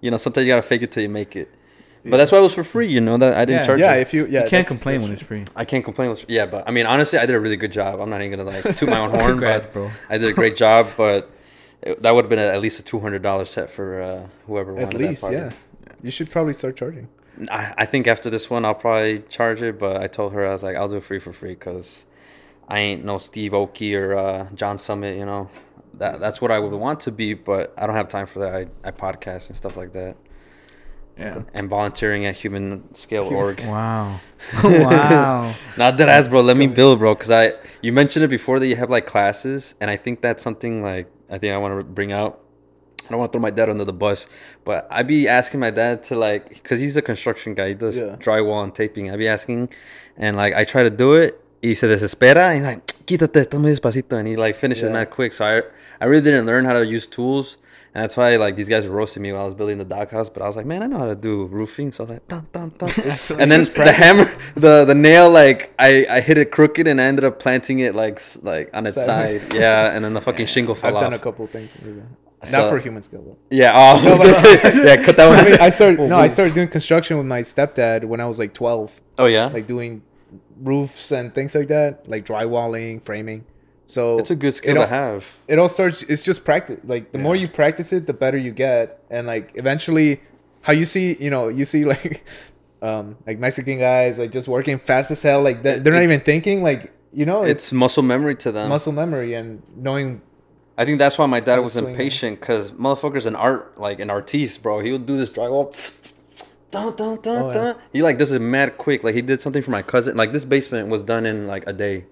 you 0.00 0.10
know, 0.10 0.16
sometimes 0.16 0.46
you 0.46 0.52
gotta 0.52 0.62
fake 0.62 0.82
it 0.82 0.92
till 0.92 1.02
you 1.02 1.08
make 1.08 1.36
it. 1.36 1.53
But 2.06 2.18
that's 2.18 2.30
why 2.30 2.38
it 2.38 2.42
was 2.42 2.52
for 2.54 2.64
free. 2.64 2.86
You 2.88 3.00
know 3.00 3.16
that 3.16 3.34
I 3.34 3.44
didn't 3.46 3.60
Yeah. 3.62 3.66
charge. 3.66 3.80
Yeah, 3.80 3.94
you. 3.94 4.00
if 4.02 4.12
you 4.14 4.20
yeah, 4.26 4.44
you 4.44 4.50
can't 4.50 4.50
that's- 4.50 4.68
complain 4.68 4.96
that's 4.98 5.02
when 5.04 5.12
it's 5.14 5.22
free. 5.22 5.44
I 5.56 5.64
can't 5.64 5.84
complain. 5.84 6.10
With, 6.10 6.24
yeah, 6.28 6.44
but 6.46 6.68
I 6.68 6.70
mean, 6.70 6.86
honestly, 6.86 7.18
I 7.18 7.26
did 7.26 7.34
a 7.34 7.40
really 7.40 7.56
good 7.56 7.72
job. 7.72 8.00
I'm 8.00 8.10
not 8.10 8.20
even 8.22 8.38
gonna 8.38 8.50
like 8.50 8.76
toot 8.76 8.88
my 8.90 8.98
own 8.98 9.10
horn, 9.16 9.30
Congrats, 9.32 9.66
but 9.66 9.72
bro. 9.72 9.90
I 10.10 10.18
did 10.18 10.28
a 10.28 10.32
great 10.34 10.56
job. 10.56 10.88
But 10.96 11.30
it, 11.82 12.02
that 12.02 12.14
would 12.14 12.24
have 12.24 12.30
been 12.30 12.38
at 12.38 12.60
least 12.60 12.78
a 12.78 12.82
two 12.82 13.00
hundred 13.00 13.22
dollar 13.22 13.44
set 13.46 13.70
for 13.70 14.02
uh, 14.02 14.26
whoever 14.46 14.72
At 14.72 14.82
wanted 14.92 15.00
least, 15.00 15.22
that 15.22 15.28
party. 15.28 15.36
yeah. 15.86 15.92
You 16.02 16.10
should 16.10 16.30
probably 16.30 16.52
start 16.52 16.76
charging. 16.76 17.08
I, 17.50 17.72
I 17.78 17.86
think 17.86 18.06
after 18.06 18.28
this 18.30 18.48
one, 18.50 18.64
I'll 18.64 18.74
probably 18.74 19.20
charge 19.28 19.62
it. 19.62 19.78
But 19.78 19.96
I 19.96 20.06
told 20.06 20.32
her 20.34 20.46
I 20.46 20.52
was 20.52 20.62
like, 20.62 20.76
I'll 20.76 20.88
do 20.88 20.96
it 20.96 21.04
free 21.04 21.18
for 21.18 21.32
free 21.32 21.54
because 21.54 22.04
I 22.68 22.80
ain't 22.80 23.04
no 23.04 23.16
Steve 23.18 23.52
Aoki 23.52 23.98
or 23.98 24.16
uh, 24.16 24.46
John 24.54 24.76
Summit. 24.78 25.16
You 25.18 25.24
know, 25.26 25.48
that 25.94 26.20
that's 26.20 26.40
what 26.42 26.50
I 26.50 26.58
would 26.58 26.72
want 26.72 27.00
to 27.00 27.10
be, 27.12 27.32
but 27.34 27.72
I 27.78 27.86
don't 27.86 27.96
have 27.96 28.08
time 28.08 28.26
for 28.26 28.40
that. 28.40 28.54
I, 28.84 28.88
I 28.88 28.90
podcast 28.92 29.48
and 29.48 29.56
stuff 29.56 29.76
like 29.76 29.92
that, 29.94 30.16
Yeah. 31.18 31.42
and 31.54 31.68
volunteering 31.68 32.26
at 32.26 32.34
Human 32.36 32.92
Scale 32.94 33.24
Org. 33.24 33.60
Wow. 33.64 34.18
wow. 34.64 35.54
Not 35.78 35.96
that 35.98 36.08
as 36.08 36.26
bro. 36.28 36.40
Let 36.40 36.56
me 36.56 36.66
build, 36.66 36.98
bro. 36.98 37.14
Cause 37.14 37.30
I 37.30 37.52
you 37.82 37.92
mentioned 37.92 38.24
it 38.24 38.28
before 38.28 38.58
that 38.58 38.66
you 38.66 38.76
have 38.76 38.90
like 38.90 39.06
classes, 39.06 39.74
and 39.80 39.90
I 39.90 39.96
think 39.96 40.20
that's 40.22 40.42
something 40.42 40.82
like 40.82 41.06
I 41.30 41.38
think 41.38 41.52
I 41.52 41.58
want 41.58 41.78
to 41.78 41.84
bring 41.84 42.12
out. 42.12 42.40
I 43.06 43.10
don't 43.10 43.18
want 43.18 43.32
to 43.32 43.36
throw 43.36 43.42
my 43.42 43.50
dad 43.50 43.68
under 43.68 43.84
the 43.84 43.92
bus, 43.92 44.26
but 44.64 44.88
I'd 44.90 45.06
be 45.06 45.28
asking 45.28 45.60
my 45.60 45.70
dad 45.70 46.02
to 46.04 46.16
like, 46.16 46.64
cause 46.64 46.80
he's 46.80 46.96
a 46.96 47.02
construction 47.02 47.54
guy. 47.54 47.68
He 47.68 47.74
does 47.74 47.98
Yeah. 47.98 48.16
drywall 48.18 48.64
and 48.64 48.74
taping. 48.74 49.10
I'd 49.10 49.18
be 49.18 49.28
asking, 49.28 49.68
and 50.16 50.36
like 50.36 50.54
I 50.54 50.64
try 50.64 50.82
to 50.82 50.90
do 50.90 51.14
it. 51.14 51.40
Y 51.62 51.74
se 51.74 51.86
desespera. 51.88 52.48
And 52.48 52.56
he's 52.56 52.64
like, 52.64 52.86
quítate, 53.06 53.58
muy 53.58 53.72
despacito. 53.72 54.18
And 54.18 54.26
he 54.28 54.36
like 54.36 54.56
finishes 54.56 54.84
Yeah. 54.84 54.92
mad 54.92 55.10
quick. 55.10 55.32
So 55.32 55.44
I, 55.46 55.62
I 56.00 56.06
really 56.06 56.22
didn't 56.24 56.46
learn 56.46 56.64
how 56.64 56.72
to 56.74 56.84
use 56.84 57.06
tools. 57.06 57.56
And 57.94 58.02
that's 58.02 58.16
why 58.16 58.34
like 58.36 58.56
these 58.56 58.68
guys 58.68 58.86
were 58.88 58.92
roasting 58.94 59.22
me 59.22 59.32
while 59.32 59.42
I 59.42 59.44
was 59.44 59.54
building 59.54 59.78
the 59.78 59.84
doghouse. 59.84 60.28
But 60.28 60.42
I 60.42 60.46
was 60.46 60.56
like, 60.56 60.66
man, 60.66 60.82
I 60.82 60.86
know 60.86 60.98
how 60.98 61.06
to 61.06 61.14
do 61.14 61.44
roofing. 61.46 61.92
So 61.92 62.02
I 62.02 62.06
was 62.06 62.10
like, 62.14 62.26
dun, 62.26 62.46
dun, 62.52 62.70
dun. 62.76 62.88
and 63.38 63.50
then 63.50 63.60
the 63.60 63.92
hammer, 63.96 64.24
the 64.56 64.84
the 64.84 64.96
nail, 64.96 65.30
like 65.30 65.72
I, 65.78 66.04
I 66.10 66.20
hit 66.20 66.36
it 66.36 66.50
crooked 66.50 66.88
and 66.88 67.00
I 67.00 67.04
ended 67.04 67.24
up 67.24 67.38
planting 67.38 67.78
it 67.78 67.94
like 67.94 68.20
like 68.42 68.70
on 68.74 68.86
its 68.86 68.96
Sideways. 68.96 69.46
side. 69.46 69.54
Yeah, 69.54 69.94
and 69.94 70.04
then 70.04 70.12
the 70.12 70.20
fucking 70.20 70.46
shingle 70.46 70.74
fell 70.74 70.90
I've 70.90 70.96
off. 70.96 71.02
done 71.02 71.12
a 71.14 71.18
couple 71.20 71.46
things. 71.46 71.76
So- 72.42 72.58
Not 72.58 72.68
for 72.68 72.78
Human 72.78 73.00
Scale. 73.02 73.22
Though. 73.22 73.38
Yeah, 73.50 73.70
oh, 73.72 74.04
was 74.18 74.18
gonna 74.18 74.34
say- 74.34 74.84
yeah, 74.84 75.02
cut 75.04 75.16
that 75.16 75.28
one. 75.30 75.38
I 75.38 75.44
mean, 75.44 75.60
I 75.60 75.68
started 75.70 76.00
no, 76.00 76.18
I 76.18 76.26
started 76.26 76.52
doing 76.54 76.68
construction 76.68 77.16
with 77.16 77.26
my 77.26 77.40
stepdad 77.42 78.04
when 78.04 78.20
I 78.20 78.26
was 78.26 78.38
like 78.40 78.52
12, 78.54 79.00
oh 79.18 79.26
yeah, 79.26 79.46
like 79.46 79.66
doing 79.68 80.02
roofs 80.60 81.12
and 81.12 81.34
things 81.34 81.54
like 81.54 81.68
that, 81.68 82.08
like 82.08 82.24
drywalling, 82.26 83.02
framing. 83.02 83.44
So 83.86 84.18
it's 84.18 84.30
a 84.30 84.34
good 84.34 84.54
skill 84.54 84.76
it 84.76 84.80
to 84.80 84.86
have. 84.86 85.26
It 85.46 85.58
all 85.58 85.68
starts. 85.68 86.02
It's 86.04 86.22
just 86.22 86.44
practice. 86.44 86.80
Like 86.84 87.12
the 87.12 87.18
more 87.18 87.36
you 87.36 87.48
practice 87.48 87.92
it, 87.92 88.06
the 88.06 88.12
better 88.14 88.38
you 88.38 88.50
get, 88.50 89.02
and 89.10 89.26
like 89.26 89.52
eventually, 89.56 90.20
how 90.62 90.72
you 90.72 90.84
see, 90.84 91.16
you 91.20 91.30
know, 91.30 91.48
you 91.48 91.64
see 91.64 91.84
like, 91.94 92.26
um, 92.82 93.16
like 93.26 93.38
Mexican 93.38 93.78
guys 93.78 94.18
like 94.18 94.32
just 94.32 94.48
working 94.48 94.78
fast 94.78 95.10
as 95.10 95.22
hell. 95.22 95.42
Like 95.42 95.62
they're, 95.62 95.78
they're 95.78 95.92
not 95.92 96.02
even 96.02 96.20
thinking. 96.20 96.62
Like 96.62 96.92
you 97.12 97.26
know, 97.26 97.44
It's 97.44 97.72
muscle 97.72 98.02
memory 98.02 98.36
to 98.36 98.50
them. 98.52 98.68
muscle 98.70 98.92
memory 98.92 99.34
and 99.34 99.62
knowing. 99.76 100.20
I 100.76 100.84
think 100.84 100.98
that's 100.98 101.16
why 101.16 101.26
my 101.26 101.38
dad 101.38 101.58
was 101.58 101.76
impatient 101.76 102.40
because 102.40 102.72
motherfucker's 102.72 103.26
an 103.26 103.36
art, 103.36 103.78
like 103.78 104.00
an 104.00 104.10
artiste, 104.10 104.60
bro. 104.60 104.80
He 104.80 104.90
would 104.90 105.06
do 105.06 105.16
this 105.16 105.30
drywall. 105.30 105.70
Dun, 106.72 106.96
dun, 106.96 107.20
dun, 107.20 107.42
Oh, 107.42 107.46
yeah. 107.48 107.52
dun. 107.54 107.76
He 107.92 108.02
like 108.02 108.18
does 108.18 108.32
it 108.32 108.40
mad 108.40 108.76
quick. 108.78 109.04
Like 109.04 109.14
he 109.14 109.22
did 109.22 109.40
something 109.40 109.62
for 109.62 109.70
my 109.70 109.82
cousin. 109.82 110.16
Like 110.16 110.32
this 110.32 110.44
basement 110.44 110.88
was 110.88 111.04
done 111.04 111.26
in 111.26 111.46
like 111.46 111.62
a 111.68 111.72
day, 111.72 112.06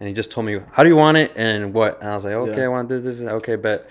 and 0.00 0.08
he 0.08 0.14
just 0.14 0.30
told 0.32 0.46
me, 0.46 0.58
"How 0.72 0.82
do 0.82 0.88
you 0.88 0.96
want 0.96 1.16
it?" 1.18 1.32
and 1.36 1.72
what. 1.72 2.00
And 2.00 2.10
I 2.10 2.14
was 2.14 2.24
like, 2.24 2.34
"Okay, 2.34 2.56
Yeah. 2.58 2.64
I 2.64 2.68
want 2.68 2.88
this, 2.88 3.02
this, 3.02 3.18
this." 3.18 3.28
okay." 3.28 3.56
But 3.56 3.88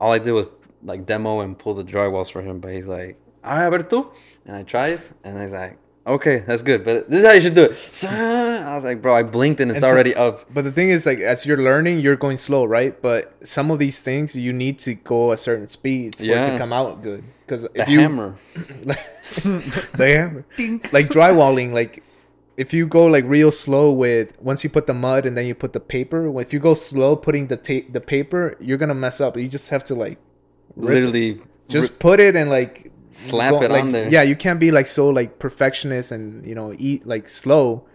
all 0.00 0.12
I 0.12 0.18
did 0.18 0.32
was 0.32 0.46
like 0.84 1.06
demo 1.06 1.40
and 1.40 1.56
pull 1.58 1.74
the 1.74 1.84
drywalls 1.84 2.30
for 2.30 2.42
him. 2.42 2.58
But 2.60 2.72
he's 2.72 2.86
like, 2.86 3.16
"All 3.44 3.52
right, 3.52 3.64
Alberto," 3.64 4.12
and 4.46 4.54
I 4.56 4.62
tried, 4.64 5.00
and 5.24 5.40
he's 5.40 5.52
like, 5.52 5.78
"Okay, 6.06 6.38
that's 6.46 6.62
good, 6.62 6.84
but 6.84 7.08
this 7.10 7.20
is 7.20 7.26
how 7.26 7.32
you 7.32 7.40
should 7.40 7.54
do 7.54 7.64
it." 7.64 8.04
I 8.68 8.74
was 8.74 8.84
like, 8.84 9.00
"Bro, 9.02 9.14
I 9.16 9.22
blinked 9.22 9.60
and 9.60 9.70
it's 9.70 9.76
And 9.78 9.84
so- 9.86 9.90
already 9.92 10.14
up." 10.14 10.44
But 10.52 10.64
the 10.64 10.72
thing 10.72 10.90
is, 10.90 11.06
like, 11.06 11.20
as 11.20 11.46
you're 11.46 11.62
learning, 11.70 12.00
you're 12.00 12.16
going 12.16 12.36
slow, 12.36 12.64
right? 12.64 13.00
But 13.00 13.34
some 13.46 13.70
of 13.70 13.78
these 13.78 14.00
things 14.02 14.36
you 14.36 14.52
need 14.52 14.78
to 14.80 14.94
go 14.94 15.32
a 15.32 15.36
certain 15.36 15.68
speed 15.68 16.16
for 16.16 16.24
it 16.24 16.44
to 16.44 16.58
come 16.58 16.72
out 16.72 17.02
good. 17.02 17.24
Because 17.46 17.62
The 17.62 17.80
if 17.82 17.88
you 17.88 18.00
hammer. 18.00 18.36
the 18.82 20.08
hammer, 20.16 20.44
like 20.92 21.08
drywalling, 21.08 21.72
like 21.72 22.02
if 22.58 22.74
you 22.74 22.88
go 22.88 23.06
like 23.06 23.24
real 23.24 23.52
slow 23.52 23.92
with 23.92 24.38
once 24.42 24.64
you 24.64 24.68
put 24.68 24.88
the 24.88 24.92
mud 24.92 25.24
and 25.24 25.38
then 25.38 25.46
you 25.46 25.54
put 25.54 25.72
the 25.72 25.80
paper. 25.80 26.40
If 26.40 26.52
you 26.52 26.58
go 26.58 26.74
slow 26.74 27.14
putting 27.14 27.46
the 27.46 27.56
tape 27.56 27.92
the 27.92 28.00
paper, 28.00 28.56
you're 28.60 28.76
gonna 28.78 28.96
mess 28.96 29.20
up. 29.20 29.36
You 29.36 29.46
just 29.46 29.70
have 29.70 29.84
to 29.84 29.94
like 29.94 30.18
rip- 30.74 30.94
Literally, 30.94 31.40
just 31.68 32.00
put 32.00 32.18
it 32.18 32.34
and 32.34 32.50
like 32.50 32.90
Slap 33.12 33.62
it 33.62 33.70
like, 33.70 33.82
on 33.82 33.92
there. 33.92 34.08
Yeah, 34.08 34.22
you 34.22 34.34
can't 34.34 34.58
be 34.58 34.72
like 34.72 34.86
so 34.86 35.08
like 35.08 35.38
perfectionist 35.38 36.10
and 36.10 36.44
you 36.44 36.54
know 36.56 36.74
eat 36.78 37.06
like 37.06 37.28
slow, 37.28 37.86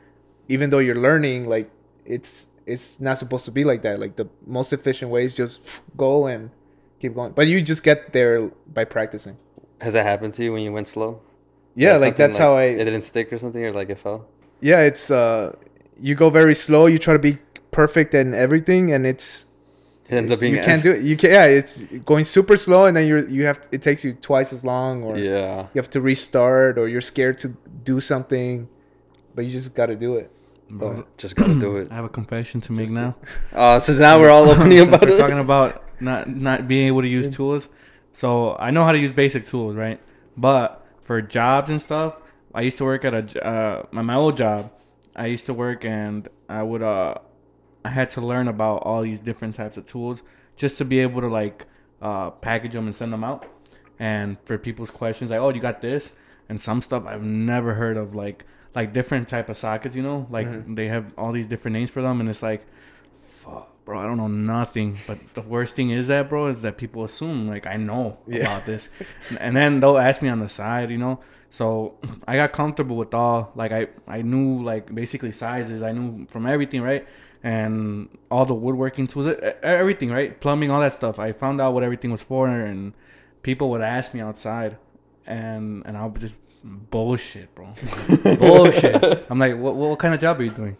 even 0.47 0.69
though 0.69 0.79
you're 0.79 0.99
learning. 0.99 1.49
Like 1.49 1.69
it's 2.05 2.47
it's 2.65 3.01
not 3.01 3.17
supposed 3.17 3.43
to 3.45 3.51
be 3.51 3.65
like 3.65 3.81
that. 3.81 3.99
Like 3.99 4.15
the 4.15 4.29
most 4.47 4.71
efficient 4.71 5.11
way 5.11 5.25
is 5.25 5.33
just 5.33 5.81
go 5.97 6.25
and 6.25 6.51
keep 6.99 7.15
going. 7.15 7.33
But 7.33 7.47
you 7.47 7.61
just 7.61 7.83
get 7.83 8.13
there 8.13 8.47
by 8.73 8.85
practicing. 8.85 9.37
Has 9.81 9.93
that 9.93 10.05
happened 10.05 10.33
to 10.35 10.43
you 10.43 10.53
when 10.53 10.63
you 10.63 10.71
went 10.71 10.87
slow? 10.87 11.21
Yeah, 11.75 11.97
like 11.97 12.15
that's 12.15 12.37
how 12.37 12.55
I. 12.55 12.63
It 12.63 12.85
didn't 12.85 13.03
stick 13.03 13.33
or 13.33 13.39
something, 13.39 13.63
or 13.63 13.73
like 13.73 13.89
it 13.89 13.99
fell. 13.99 14.27
Yeah, 14.69 14.81
it's 14.89 15.11
uh, 15.11 15.53
you 15.99 16.15
go 16.15 16.29
very 16.29 16.55
slow. 16.55 16.85
You 16.87 16.97
try 16.97 17.13
to 17.13 17.19
be 17.31 17.37
perfect 17.71 18.13
and 18.13 18.33
everything, 18.33 18.91
and 18.93 19.05
it's 19.05 19.45
It 20.09 20.15
ends 20.15 20.31
up 20.31 20.39
being. 20.39 20.55
you 20.55 20.61
can't 20.61 20.83
do 20.83 20.91
it. 20.91 21.01
You 21.09 21.15
can 21.17 21.29
yeah, 21.31 21.45
it's 21.59 21.83
going 22.11 22.23
super 22.23 22.55
slow, 22.57 22.85
and 22.87 22.93
then 22.95 23.05
you're 23.07 23.27
you 23.27 23.45
have 23.45 23.59
to, 23.61 23.67
it 23.75 23.81
takes 23.81 24.03
you 24.05 24.13
twice 24.29 24.53
as 24.53 24.63
long, 24.63 25.03
or 25.03 25.17
Yeah. 25.17 25.67
you 25.73 25.79
have 25.83 25.89
to 25.91 26.01
restart, 26.01 26.77
or 26.79 26.87
you're 26.87 27.01
scared 27.13 27.37
to 27.43 27.47
do 27.83 27.99
something, 27.99 28.67
but 29.35 29.41
you 29.45 29.51
just 29.51 29.75
got 29.75 29.87
to 29.87 29.95
do 29.95 30.15
it. 30.21 30.29
Bro, 30.69 31.05
Just 31.17 31.35
gotta 31.35 31.53
do 31.59 31.77
it. 31.77 31.87
I 31.91 31.95
have 31.95 32.05
a 32.05 32.09
confession 32.19 32.61
to 32.61 32.71
make 32.71 32.85
Just 32.89 32.93
now. 33.03 33.15
Uh, 33.53 33.79
so 33.79 33.93
now 33.93 34.19
we're 34.19 34.31
all 34.35 34.49
opening 34.53 34.79
about 34.79 35.01
we're 35.01 35.13
it. 35.15 35.17
talking 35.23 35.39
about 35.39 35.83
not 35.99 36.21
not 36.29 36.67
being 36.67 36.87
able 36.87 37.01
to 37.01 37.07
use 37.19 37.27
tools. 37.29 37.67
So 38.13 38.55
I 38.57 38.71
know 38.71 38.83
how 38.85 38.91
to 38.91 38.97
use 39.05 39.11
basic 39.11 39.45
tools, 39.51 39.75
right? 39.75 39.99
But 40.37 40.67
for 41.03 41.21
jobs 41.21 41.69
and 41.69 41.79
stuff, 41.81 42.15
I 42.53 42.61
used 42.61 42.77
to 42.77 42.85
work 42.85 43.03
at 43.05 43.13
a 43.13 43.45
uh, 43.47 43.85
my 43.91 44.01
my 44.01 44.15
old 44.15 44.37
job. 44.37 44.71
I 45.15 45.27
used 45.27 45.45
to 45.47 45.53
work 45.53 45.85
and 45.85 46.27
I 46.49 46.61
would 46.63 46.81
uh 46.83 47.15
I 47.85 47.89
had 47.89 48.09
to 48.11 48.21
learn 48.21 48.47
about 48.47 48.77
all 48.83 49.01
these 49.03 49.19
different 49.19 49.55
types 49.55 49.77
of 49.77 49.85
tools 49.85 50.23
just 50.55 50.77
to 50.79 50.85
be 50.85 50.99
able 50.99 51.21
to 51.21 51.27
like 51.27 51.65
uh 52.01 52.29
package 52.31 52.73
them 52.73 52.85
and 52.85 52.95
send 52.95 53.11
them 53.13 53.23
out. 53.23 53.45
and 53.99 54.37
for 54.45 54.57
people's 54.57 54.91
questions 54.91 55.29
like, 55.31 55.39
oh, 55.39 55.49
you 55.49 55.61
got 55.61 55.81
this, 55.81 56.13
and 56.49 56.59
some 56.59 56.81
stuff 56.81 57.05
I've 57.05 57.23
never 57.23 57.75
heard 57.75 57.95
of, 57.97 58.15
like 58.15 58.45
like 58.75 58.91
different 58.91 59.29
type 59.29 59.49
of 59.49 59.57
sockets, 59.57 59.95
you 59.95 60.01
know, 60.03 60.25
like 60.31 60.47
Mhm. 60.47 60.75
they 60.75 60.87
have 60.87 61.05
all 61.17 61.31
these 61.31 61.47
different 61.47 61.73
names 61.77 61.91
for 61.91 62.01
them, 62.01 62.19
and 62.19 62.27
it's 62.27 62.41
like, 62.41 62.65
fuck, 63.21 63.69
bro, 63.85 63.99
I 63.99 64.03
don't 64.05 64.17
know 64.17 64.27
nothing. 64.27 64.97
But 65.07 65.17
the 65.33 65.41
worst 65.41 65.75
thing 65.75 65.89
is 65.89 66.07
that, 66.07 66.29
bro, 66.29 66.47
is 66.47 66.61
that 66.61 66.77
people 66.77 67.03
assume 67.03 67.47
like 67.47 67.65
I 67.67 67.77
know 67.77 68.19
Yeah. 68.27 68.41
about 68.41 68.65
this, 68.65 68.89
and 69.39 69.55
then 69.55 69.79
they'll 69.79 69.97
ask 69.97 70.21
me 70.21 70.29
on 70.29 70.39
the 70.39 70.49
side, 70.49 70.89
you 70.91 70.97
know. 70.97 71.19
So 71.49 71.95
I 72.27 72.35
got 72.35 72.51
comfortable 72.51 72.95
with 72.95 73.13
all 73.13 73.51
like 73.55 73.71
I 73.71 73.87
I 74.07 74.21
knew 74.23 74.63
like 74.63 74.93
basically 74.93 75.31
sizes. 75.31 75.81
I 75.83 75.91
knew 75.91 76.25
from 76.29 76.45
everything, 76.47 76.81
right? 76.81 77.07
And 77.43 78.07
all 78.31 78.45
the 78.45 78.53
woodworking 78.55 79.05
tools, 79.05 79.35
everything, 79.61 80.09
right? 80.09 80.39
Plumbing, 80.39 80.71
all 80.71 80.79
that 80.79 80.93
stuff. 80.93 81.19
I 81.19 81.33
found 81.33 81.59
out 81.61 81.73
what 81.73 81.83
everything 81.83 82.09
was 82.11 82.21
for, 82.21 82.47
and 82.47 82.93
people 83.43 83.69
would 83.71 83.81
ask 83.81 84.13
me 84.13 84.21
outside, 84.21 84.77
and 85.27 85.83
and 85.85 85.97
I 85.97 86.05
would 86.05 86.21
just 86.21 86.35
bullshit, 86.63 87.53
bro, 87.53 87.67
bullshit. 88.39 89.25
I'm 89.29 89.39
like, 89.39 89.57
what 89.57 89.75
what 89.75 89.99
kind 89.99 90.13
of 90.13 90.21
job 90.21 90.39
are 90.39 90.43
you 90.43 90.51
doing? 90.51 90.77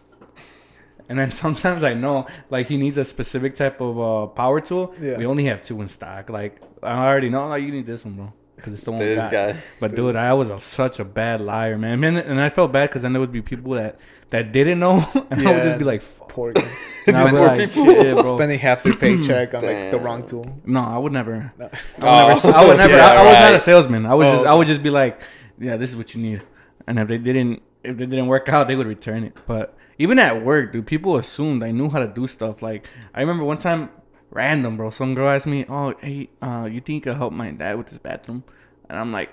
And 1.10 1.20
then 1.20 1.32
sometimes 1.44 1.84
I 1.84 1.94
know 1.94 2.28
like 2.50 2.68
he 2.68 2.78
needs 2.78 2.98
a 2.98 3.06
specific 3.06 3.56
type 3.56 3.82
of 3.82 4.00
uh, 4.00 4.28
power 4.28 4.62
tool. 4.62 4.94
Yeah. 5.00 5.18
We 5.18 5.26
only 5.26 5.46
have 5.46 5.64
two 5.64 5.82
in 5.82 5.88
stock. 5.88 6.30
Like 6.30 6.62
I 6.82 7.06
already 7.08 7.30
know, 7.30 7.48
like 7.48 7.64
you 7.64 7.72
need 7.72 7.86
this 7.86 8.04
one, 8.06 8.16
bro, 8.16 8.34
because 8.56 8.74
it's 8.74 8.84
the 8.84 8.92
one 8.92 9.00
we 9.00 9.06
This 9.08 9.18
got. 9.18 9.32
guy. 9.32 9.56
But 9.80 9.96
dude, 9.96 10.16
I 10.16 10.34
was 10.34 10.50
a, 10.50 10.60
such 10.60 11.00
a 11.00 11.06
bad 11.06 11.42
liar, 11.42 11.78
man. 11.78 12.00
man. 12.00 12.18
And 12.18 12.40
I 12.40 12.50
felt 12.50 12.72
bad 12.72 12.90
because 12.90 13.02
then 13.02 13.14
there 13.14 13.20
would 13.20 13.32
be 13.32 13.42
people 13.42 13.74
that 13.74 14.00
that 14.32 14.52
didn't 14.52 14.80
know, 14.80 15.04
and 15.30 15.48
I 15.48 15.52
would 15.52 15.64
just 15.64 15.80
be 15.80 15.86
like, 15.86 16.02
"Fuck." 16.02 16.30
Poor 16.30 16.52
guy. 16.54 16.64
And 17.06 17.16
I'd 17.16 17.26
be 17.26 17.38
Poor 17.38 17.48
like, 17.48 17.60
people. 17.60 17.86
"Shit, 17.86 18.16
bro." 18.16 18.36
Spending 18.38 18.60
half 18.60 18.82
their 18.82 18.96
paycheck 18.96 19.54
on 19.54 19.64
like 19.64 19.92
the 19.92 20.00
wrong 20.06 20.26
tool. 20.26 20.46
No, 20.66 20.80
I 20.82 20.98
would 20.98 21.12
never. 21.14 21.54
No. 21.60 21.70
I 22.02 22.34
would 22.34 22.46
Oh. 22.46 22.50
never. 22.50 22.58
I 22.58 22.66
would 22.68 22.78
never. 22.78 22.94
Yeah, 22.96 23.08
I, 23.08 23.16
I 23.16 23.24
was 23.26 23.34
not 23.40 23.54
a 23.54 23.60
salesman. 23.60 24.06
I 24.08 24.16
was 24.16 24.28
Oh, 24.28 24.32
just. 24.32 24.46
I 24.48 24.54
would 24.56 24.66
just 24.68 24.82
be 24.82 24.90
like, 24.90 25.22
"Yeah, 25.60 25.78
this 25.78 25.92
is 25.92 25.96
what 25.98 26.16
you 26.16 26.22
need," 26.22 26.42
and 26.88 26.98
if 26.98 27.08
they 27.08 27.18
didn't, 27.20 27.62
if 27.84 27.98
they 27.98 28.06
didn't 28.08 28.28
work 28.28 28.50
out, 28.50 28.68
they 28.68 28.76
would 28.76 28.88
return 28.88 29.24
it. 29.26 29.38
But 29.46 29.78
even 29.98 30.20
at 30.20 30.44
work, 30.44 30.72
dude, 30.74 30.88
people 30.88 31.18
assumed 31.18 31.64
I 31.64 31.72
knew 31.72 31.90
how 31.90 32.00
to 32.00 32.08
do 32.08 32.28
stuff. 32.28 32.62
Like 32.62 32.88
I 33.14 33.22
remember 33.22 33.44
one 33.44 33.58
time, 33.58 33.90
random, 34.32 34.78
bro. 34.78 34.90
Some 34.90 35.16
girl 35.16 35.30
asked 35.30 35.48
me, 35.48 35.66
"Oh, 35.70 35.94
hey, 36.02 36.30
uh, 36.42 36.68
you 36.72 36.82
think 36.82 36.96
you 37.06 37.12
could 37.12 37.18
help 37.18 37.34
my 37.34 37.52
dad 37.52 37.78
with 37.78 37.90
his 37.90 38.00
bathroom?" 38.00 38.44
And 38.90 38.98
I'm 39.00 39.12
like, 39.12 39.30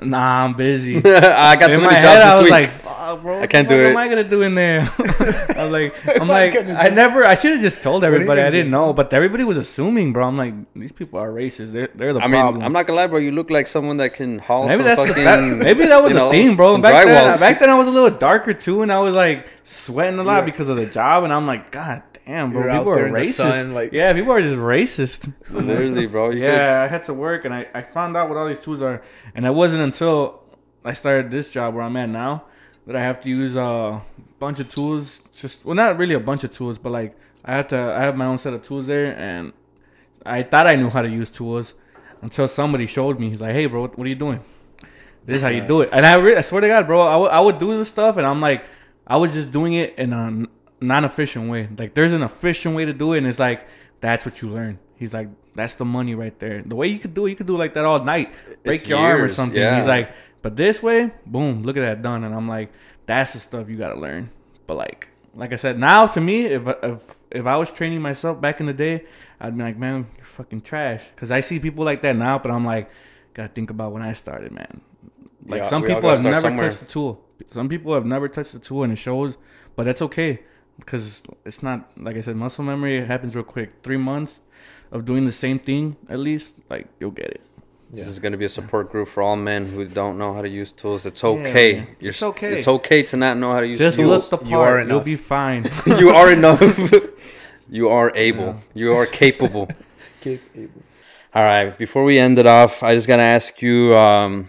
"Nah, 0.00 0.44
I'm 0.44 0.54
busy." 0.54 0.96
I 1.04 1.56
got 1.56 1.68
too 1.68 1.74
in 1.74 1.80
many 1.82 1.94
my 1.94 2.00
jobs 2.00 2.04
head, 2.04 2.18
this 2.18 2.24
I 2.26 2.34
was 2.38 2.42
week. 2.44 2.50
like, 2.50 2.83
"Fuck, 3.16 3.22
bro, 3.22 3.40
I 3.40 3.46
can't 3.46 3.68
what 3.68 3.74
do 3.74 3.80
it." 3.80 3.84
What 3.84 3.90
am 3.92 3.96
I 3.96 4.08
gonna 4.08 4.28
do 4.28 4.42
in 4.42 4.54
there?" 4.54 4.80
I'm 5.56 5.70
like, 5.72 5.94
"I'm 6.08 6.22
am 6.22 6.30
I 6.30 6.48
like, 6.50 6.56
I 6.56 6.88
never. 6.88 7.24
I 7.24 7.34
should 7.34 7.52
have 7.52 7.60
just 7.60 7.82
told 7.82 8.04
everybody. 8.04 8.40
I 8.40 8.50
didn't 8.50 8.66
do? 8.66 8.70
know, 8.72 8.92
but 8.92 9.12
everybody 9.12 9.44
was 9.44 9.56
assuming, 9.58 10.12
bro. 10.12 10.26
I'm 10.26 10.36
like, 10.36 10.54
these 10.74 10.92
people 10.92 11.18
are 11.18 11.30
racist. 11.30 11.72
They're 11.72 11.88
they're 11.94 12.12
the 12.12 12.20
I 12.20 12.26
mean, 12.28 12.40
problem. 12.40 12.62
I'm 12.64 12.72
not 12.72 12.86
gonna 12.86 12.96
lie, 13.00 13.06
bro. 13.06 13.18
You 13.18 13.32
look 13.32 13.50
like 13.50 13.66
someone 13.66 13.96
that 13.98 14.14
can 14.14 14.38
haul 14.38 14.66
Maybe 14.66 14.76
some 14.78 14.84
that's 14.84 15.00
fucking. 15.00 15.14
the, 15.14 15.56
that, 15.56 15.58
maybe 15.58 15.86
that 15.86 16.02
was 16.02 16.12
you 16.12 16.18
know, 16.18 16.26
the 16.30 16.30
thing, 16.32 16.56
bro. 16.56 16.78
Back 16.78 17.06
then, 17.06 17.38
back 17.40 17.58
then 17.60 17.70
I 17.70 17.78
was 17.78 17.86
a 17.86 17.90
little 17.90 18.16
darker 18.18 18.54
too, 18.54 18.82
and 18.82 18.92
I 18.92 19.00
was 19.00 19.14
like 19.14 19.46
sweating 19.64 20.18
a 20.18 20.22
lot 20.22 20.38
Yeah. 20.40 20.44
because 20.44 20.68
of 20.68 20.76
the 20.76 20.86
job, 20.86 21.24
and 21.24 21.32
I'm 21.32 21.46
like, 21.46 21.70
God 21.70 22.02
damn, 22.26 22.52
bro, 22.52 22.62
You're 22.62 22.70
out 22.70 22.78
people 22.80 22.94
there 22.94 23.04
are 23.04 23.08
in 23.08 23.12
the 23.14 23.20
racist. 23.20 23.32
sun, 23.52 23.74
like- 23.74 23.92
yeah, 23.92 24.12
people 24.14 24.32
are 24.32 24.40
just 24.40 24.56
racist. 24.58 25.30
Literally, 25.50 26.06
bro. 26.06 26.30
You 26.30 26.42
yeah, 26.44 26.82
I 26.82 26.86
had 26.88 27.04
to 27.04 27.14
work, 27.14 27.44
and 27.44 27.52
I, 27.54 27.66
I 27.74 27.82
found 27.82 28.16
out 28.16 28.28
what 28.30 28.38
all 28.38 28.46
these 28.46 28.58
tools 28.60 28.80
are, 28.82 29.02
and 29.34 29.44
it 29.44 29.50
wasn't 29.50 29.82
until 29.82 30.42
I 30.84 30.92
started 30.94 31.30
this 31.30 31.50
job 31.50 31.74
where 31.74 31.82
I'm 31.84 31.96
at 31.96 32.08
now 32.08 32.44
that 32.86 32.96
I 32.96 33.00
have 33.00 33.20
to 33.22 33.28
use 33.28 33.56
a 33.56 34.00
bunch 34.38 34.60
of 34.60 34.74
tools. 34.74 35.20
Just 35.34 35.64
well, 35.64 35.74
not 35.74 35.98
really 35.98 36.14
a 36.14 36.20
bunch 36.20 36.44
of 36.44 36.52
tools, 36.52 36.78
but 36.78 36.90
like 36.92 37.16
I 37.44 37.54
have 37.56 37.68
to. 37.68 37.76
I 37.78 38.02
have 38.02 38.16
my 38.16 38.26
own 38.26 38.38
set 38.38 38.52
of 38.54 38.62
tools 38.62 38.86
there, 38.86 39.16
and 39.16 39.52
I 40.24 40.42
thought 40.42 40.66
I 40.66 40.76
knew 40.76 40.90
how 40.90 41.02
to 41.02 41.08
use 41.08 41.30
tools 41.30 41.74
until 42.22 42.48
somebody 42.48 42.86
showed 42.86 43.18
me. 43.20 43.30
He's 43.30 43.40
like, 43.40 43.52
"Hey, 43.52 43.66
bro, 43.66 43.82
what, 43.82 43.98
what 43.98 44.06
are 44.06 44.10
you 44.10 44.16
doing? 44.16 44.40
This 45.24 45.36
is 45.38 45.42
how 45.42 45.48
you 45.50 45.62
do 45.66 45.80
it." 45.82 45.90
And 45.92 46.04
I, 46.06 46.16
re- 46.16 46.36
I 46.36 46.40
swear 46.42 46.60
to 46.60 46.68
God, 46.68 46.86
bro, 46.86 47.24
I 47.26 47.40
would 47.40 47.58
do 47.58 47.76
this 47.78 47.88
stuff, 47.88 48.16
and 48.16 48.26
I'm 48.26 48.40
like, 48.40 48.64
I 49.06 49.16
was 49.16 49.32
just 49.32 49.52
doing 49.52 49.74
it 49.74 49.94
in 49.98 50.12
a 50.12 50.46
non-efficient 50.84 51.50
way. 51.50 51.68
Like, 51.78 51.94
there's 51.94 52.12
an 52.12 52.22
efficient 52.22 52.74
way 52.76 52.84
to 52.84 52.92
do 52.92 53.14
it, 53.14 53.18
and 53.18 53.26
it's 53.26 53.38
like 53.38 53.66
that's 54.00 54.26
what 54.26 54.40
you 54.42 54.48
learn. 54.50 54.78
He's 54.96 55.12
like, 55.14 55.28
that's 55.54 55.74
the 55.74 55.84
money 55.84 56.14
right 56.14 56.38
there. 56.38 56.62
The 56.64 56.76
way 56.76 56.88
you 56.88 56.98
could 56.98 57.14
do 57.14 57.26
it, 57.26 57.30
you 57.30 57.36
could 57.36 57.46
do 57.46 57.54
it 57.56 57.58
like 57.58 57.74
that 57.74 57.84
all 57.84 58.02
night, 58.02 58.32
break 58.62 58.80
It's 58.80 58.88
your 58.88 58.98
arm 58.98 59.22
or 59.22 59.28
something. 59.28 59.58
yeah. 59.58 59.78
He's 59.78 59.86
like, 59.88 60.10
but 60.44 60.56
this 60.56 60.82
way, 60.82 61.10
boom, 61.24 61.62
look 61.62 61.78
at 61.78 61.80
that 61.80 62.02
done. 62.02 62.22
And 62.22 62.34
I'm 62.34 62.46
like, 62.46 62.70
that's 63.06 63.32
the 63.32 63.40
stuff 63.40 63.70
you 63.70 63.78
gotta 63.78 63.98
learn. 63.98 64.28
But 64.66 64.76
like, 64.76 65.08
like 65.32 65.54
I 65.54 65.56
said, 65.56 65.78
now 65.78 66.06
to 66.06 66.20
me, 66.20 66.44
if 66.44 66.62
if 66.82 67.14
if 67.30 67.46
I 67.46 67.56
was 67.56 67.72
training 67.72 68.02
myself 68.02 68.42
back 68.42 68.60
in 68.60 68.66
the 68.66 68.74
day, 68.74 69.06
I'd 69.40 69.56
be 69.56 69.62
like, 69.62 69.78
man, 69.78 70.06
you're 70.18 70.26
fucking 70.26 70.60
trash. 70.60 71.02
Because 71.14 71.30
I 71.30 71.40
see 71.40 71.58
people 71.60 71.82
like 71.82 72.02
that 72.02 72.14
now, 72.14 72.38
but 72.38 72.50
I'm 72.50 72.62
like, 72.66 72.90
gotta 73.32 73.48
think 73.48 73.70
about 73.70 73.92
when 73.92 74.02
I 74.02 74.12
started, 74.12 74.52
man. 74.52 74.82
Like 75.46 75.62
Yeah, 75.62 75.68
some 75.70 75.82
people 75.82 76.10
have 76.10 76.22
never 76.22 76.40
somewhere. 76.42 76.68
touched 76.68 76.80
the 76.80 76.86
tool. 76.86 77.24
Some 77.50 77.70
people 77.70 77.94
have 77.94 78.04
never 78.04 78.28
touched 78.28 78.52
the 78.52 78.58
tool, 78.58 78.82
and 78.82 78.92
it 78.92 78.96
shows. 78.96 79.38
But 79.76 79.84
that's 79.84 80.02
okay 80.02 80.40
because 80.78 81.22
it's 81.46 81.62
not 81.62 81.88
like 81.96 82.16
I 82.18 82.20
said. 82.20 82.36
Muscle 82.36 82.64
memory 82.64 83.02
happens 83.06 83.34
real 83.34 83.44
quick. 83.44 83.70
Three 83.82 83.96
months 83.96 84.40
of 84.92 85.06
doing 85.06 85.24
the 85.24 85.32
same 85.32 85.58
thing, 85.58 85.96
at 86.10 86.18
least, 86.18 86.56
like 86.68 86.88
you'll 87.00 87.12
get 87.22 87.30
it. 87.30 87.40
This 87.94 88.06
is 88.06 88.18
gonna 88.18 88.36
be 88.36 88.44
a 88.44 88.48
support 88.48 88.90
group 88.90 89.08
for 89.08 89.22
all 89.22 89.36
men 89.36 89.64
who 89.64 89.86
don't 89.86 90.18
know 90.18 90.34
how 90.34 90.42
to 90.42 90.48
use 90.48 90.72
tools. 90.72 91.06
It's 91.06 91.22
okay. 91.22 91.74
man. 91.74 91.86
You're 92.00 92.10
It's 92.10 92.22
okay. 92.22 92.58
It's 92.58 92.68
okay 92.68 93.02
to 93.04 93.16
not 93.16 93.36
know 93.36 93.52
how 93.52 93.60
to 93.60 93.66
use 93.66 93.78
Just 93.78 93.98
tools. 93.98 94.32
look 94.32 94.40
the 94.40 94.48
You 94.48 94.60
are 94.60 94.76
part. 94.76 94.88
You'll 94.88 95.00
be 95.00 95.16
fine. 95.16 95.68
you 95.86 96.10
are 96.10 96.30
enough. 96.38 96.60
you 97.68 97.88
are 97.88 98.12
able. 98.14 98.56
You 98.74 98.92
are 98.94 99.06
capable. 99.06 99.68
All 101.34 101.42
right. 101.42 101.76
Before 101.76 102.04
we 102.04 102.18
end 102.18 102.38
it 102.38 102.46
off, 102.46 102.82
I 102.82 102.94
just 102.94 103.06
gotta 103.06 103.22
ask 103.22 103.60
you 103.62 103.96
um, 103.96 104.48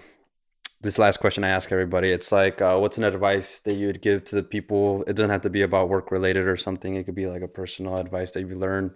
this 0.86 0.98
last 0.98 1.20
question. 1.20 1.44
I 1.44 1.50
ask 1.50 1.72
everybody. 1.72 2.12
It's 2.12 2.32
like, 2.32 2.62
uh, 2.62 2.78
what's 2.78 2.98
an 2.98 3.04
advice 3.04 3.60
that 3.62 3.74
you 3.74 3.88
would 3.88 4.02
give 4.02 4.24
to 4.26 4.36
the 4.36 4.44
people? 4.44 5.04
It 5.08 5.16
doesn't 5.16 5.32
have 5.32 5.42
to 5.42 5.50
be 5.50 5.64
about 5.64 5.90
work 5.90 6.12
related 6.12 6.48
or 6.48 6.56
something. 6.56 6.96
It 6.96 7.04
could 7.04 7.16
be 7.16 7.28
like 7.28 7.42
a 7.42 7.48
personal 7.48 7.98
advice 7.98 8.32
that 8.32 8.42
you've 8.42 8.58
learned. 8.58 8.92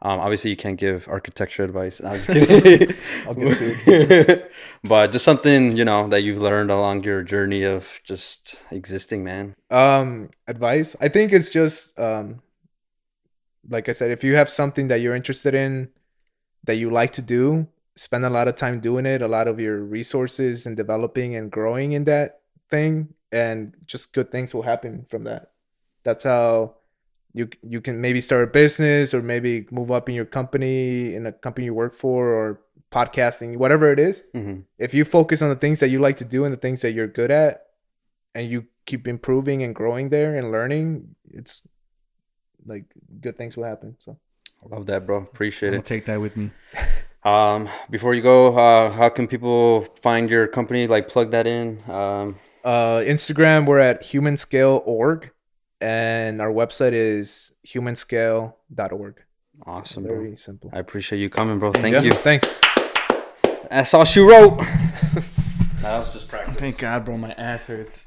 Um, 0.00 0.20
obviously, 0.20 0.50
you 0.50 0.56
can't 0.56 0.78
give 0.78 1.06
architecture 1.08 1.64
advice. 1.64 2.00
I'm 2.00 2.14
just 2.14 2.28
kidding. 2.28 2.96
I'll 3.26 3.34
get 3.34 3.48
sued. 3.50 4.48
but 4.84 5.12
just 5.12 5.24
something 5.24 5.76
you 5.76 5.84
know 5.84 6.08
that 6.08 6.22
you've 6.22 6.40
learned 6.40 6.70
along 6.70 7.04
your 7.04 7.22
journey 7.22 7.64
of 7.64 8.00
just 8.04 8.62
existing, 8.70 9.22
man. 9.24 9.54
Um, 9.70 10.30
advice. 10.46 10.96
I 11.00 11.08
think 11.08 11.32
it's 11.32 11.50
just 11.50 11.98
um, 11.98 12.40
like 13.68 13.88
I 13.88 13.92
said, 13.92 14.10
if 14.10 14.24
you 14.24 14.36
have 14.36 14.48
something 14.48 14.88
that 14.88 15.00
you're 15.00 15.14
interested 15.14 15.54
in, 15.54 15.90
that 16.64 16.76
you 16.76 16.90
like 16.90 17.12
to 17.12 17.22
do, 17.22 17.68
spend 17.96 18.24
a 18.24 18.30
lot 18.30 18.48
of 18.48 18.54
time 18.56 18.80
doing 18.80 19.06
it, 19.06 19.22
a 19.22 19.28
lot 19.28 19.48
of 19.48 19.60
your 19.60 19.78
resources 19.78 20.66
and 20.66 20.76
developing 20.76 21.34
and 21.34 21.50
growing 21.50 21.92
in 21.92 22.04
that 22.04 22.40
thing, 22.68 23.14
and 23.30 23.74
just 23.86 24.12
good 24.12 24.30
things 24.30 24.54
will 24.54 24.62
happen 24.62 25.04
from 25.08 25.24
that. 25.24 25.52
That's 26.04 26.24
how 26.24 26.76
you 27.32 27.48
you 27.62 27.80
can 27.80 28.00
maybe 28.00 28.20
start 28.20 28.44
a 28.48 28.50
business 28.52 29.14
or 29.14 29.22
maybe 29.22 29.66
move 29.70 29.90
up 29.90 30.08
in 30.08 30.14
your 30.14 30.24
company 30.26 31.14
in 31.14 31.26
a 31.26 31.32
company 31.32 31.64
you 31.66 31.74
work 31.74 31.94
for 31.94 32.28
or 32.28 32.60
podcasting, 32.90 33.56
whatever 33.56 33.90
it 33.90 33.98
is 33.98 34.24
hmm 34.34 34.60
if 34.78 34.92
you 34.92 35.02
focus 35.04 35.40
on 35.40 35.48
the 35.48 35.56
things 35.56 35.80
that 35.80 35.88
you 35.88 35.98
like 35.98 36.16
to 36.18 36.26
do 36.26 36.44
and 36.44 36.52
the 36.52 36.58
things 36.58 36.82
that 36.82 36.92
you're 36.92 37.06
good 37.06 37.30
at 37.30 37.62
and 38.34 38.50
you 38.50 38.66
keep 38.84 39.08
improving 39.08 39.62
and 39.62 39.74
growing 39.74 40.10
there 40.10 40.34
and 40.36 40.52
learning 40.52 41.14
it's 41.30 41.62
like 42.66 42.84
good 43.20 43.34
things 43.36 43.56
will 43.56 43.64
happen 43.64 43.96
so 43.98 44.18
Love 44.70 44.86
that, 44.86 45.06
bro. 45.06 45.18
Appreciate 45.18 45.72
I'm 45.74 45.80
it. 45.80 45.84
take 45.84 46.04
that 46.06 46.20
with 46.20 46.36
me. 46.36 46.50
Um, 47.24 47.68
before 47.90 48.14
you 48.14 48.22
go, 48.22 48.56
uh, 48.56 48.90
how 48.90 49.08
can 49.08 49.28
people 49.28 49.86
find 50.02 50.28
your 50.28 50.46
company? 50.48 50.86
Like, 50.88 51.08
plug 51.08 51.30
that 51.30 51.46
in. 51.46 51.78
Um, 51.88 52.36
uh 52.64 53.02
instagram 53.04 53.66
we're 53.66 53.80
at 53.80 54.02
humanscale.org 54.04 55.32
and 55.80 56.40
our 56.40 56.48
website 56.52 56.92
is 56.92 57.52
humanscale.org 57.66 59.20
awesome, 59.66 60.04
bro. 60.04 60.14
very 60.14 60.36
simple 60.36 60.70
I 60.72 60.78
appreciate 60.78 61.18
you 61.18 61.28
coming, 61.28 61.58
bro. 61.58 61.72
Thank 61.72 61.94
Yeah, 61.94 62.02
you. 62.02 62.12
thanks 62.12 62.46
That's 63.68 63.92
all 63.94 64.04
she 64.04 64.20
wrote. 64.20 64.58
that 64.58 65.98
was 65.98 66.12
just 66.12 66.28
practice. 66.28 66.56
Thank 66.56 66.78
God, 66.78 67.04
bro. 67.04 67.16
My 67.18 67.32
ass 67.32 67.66
hurts. 67.66 68.06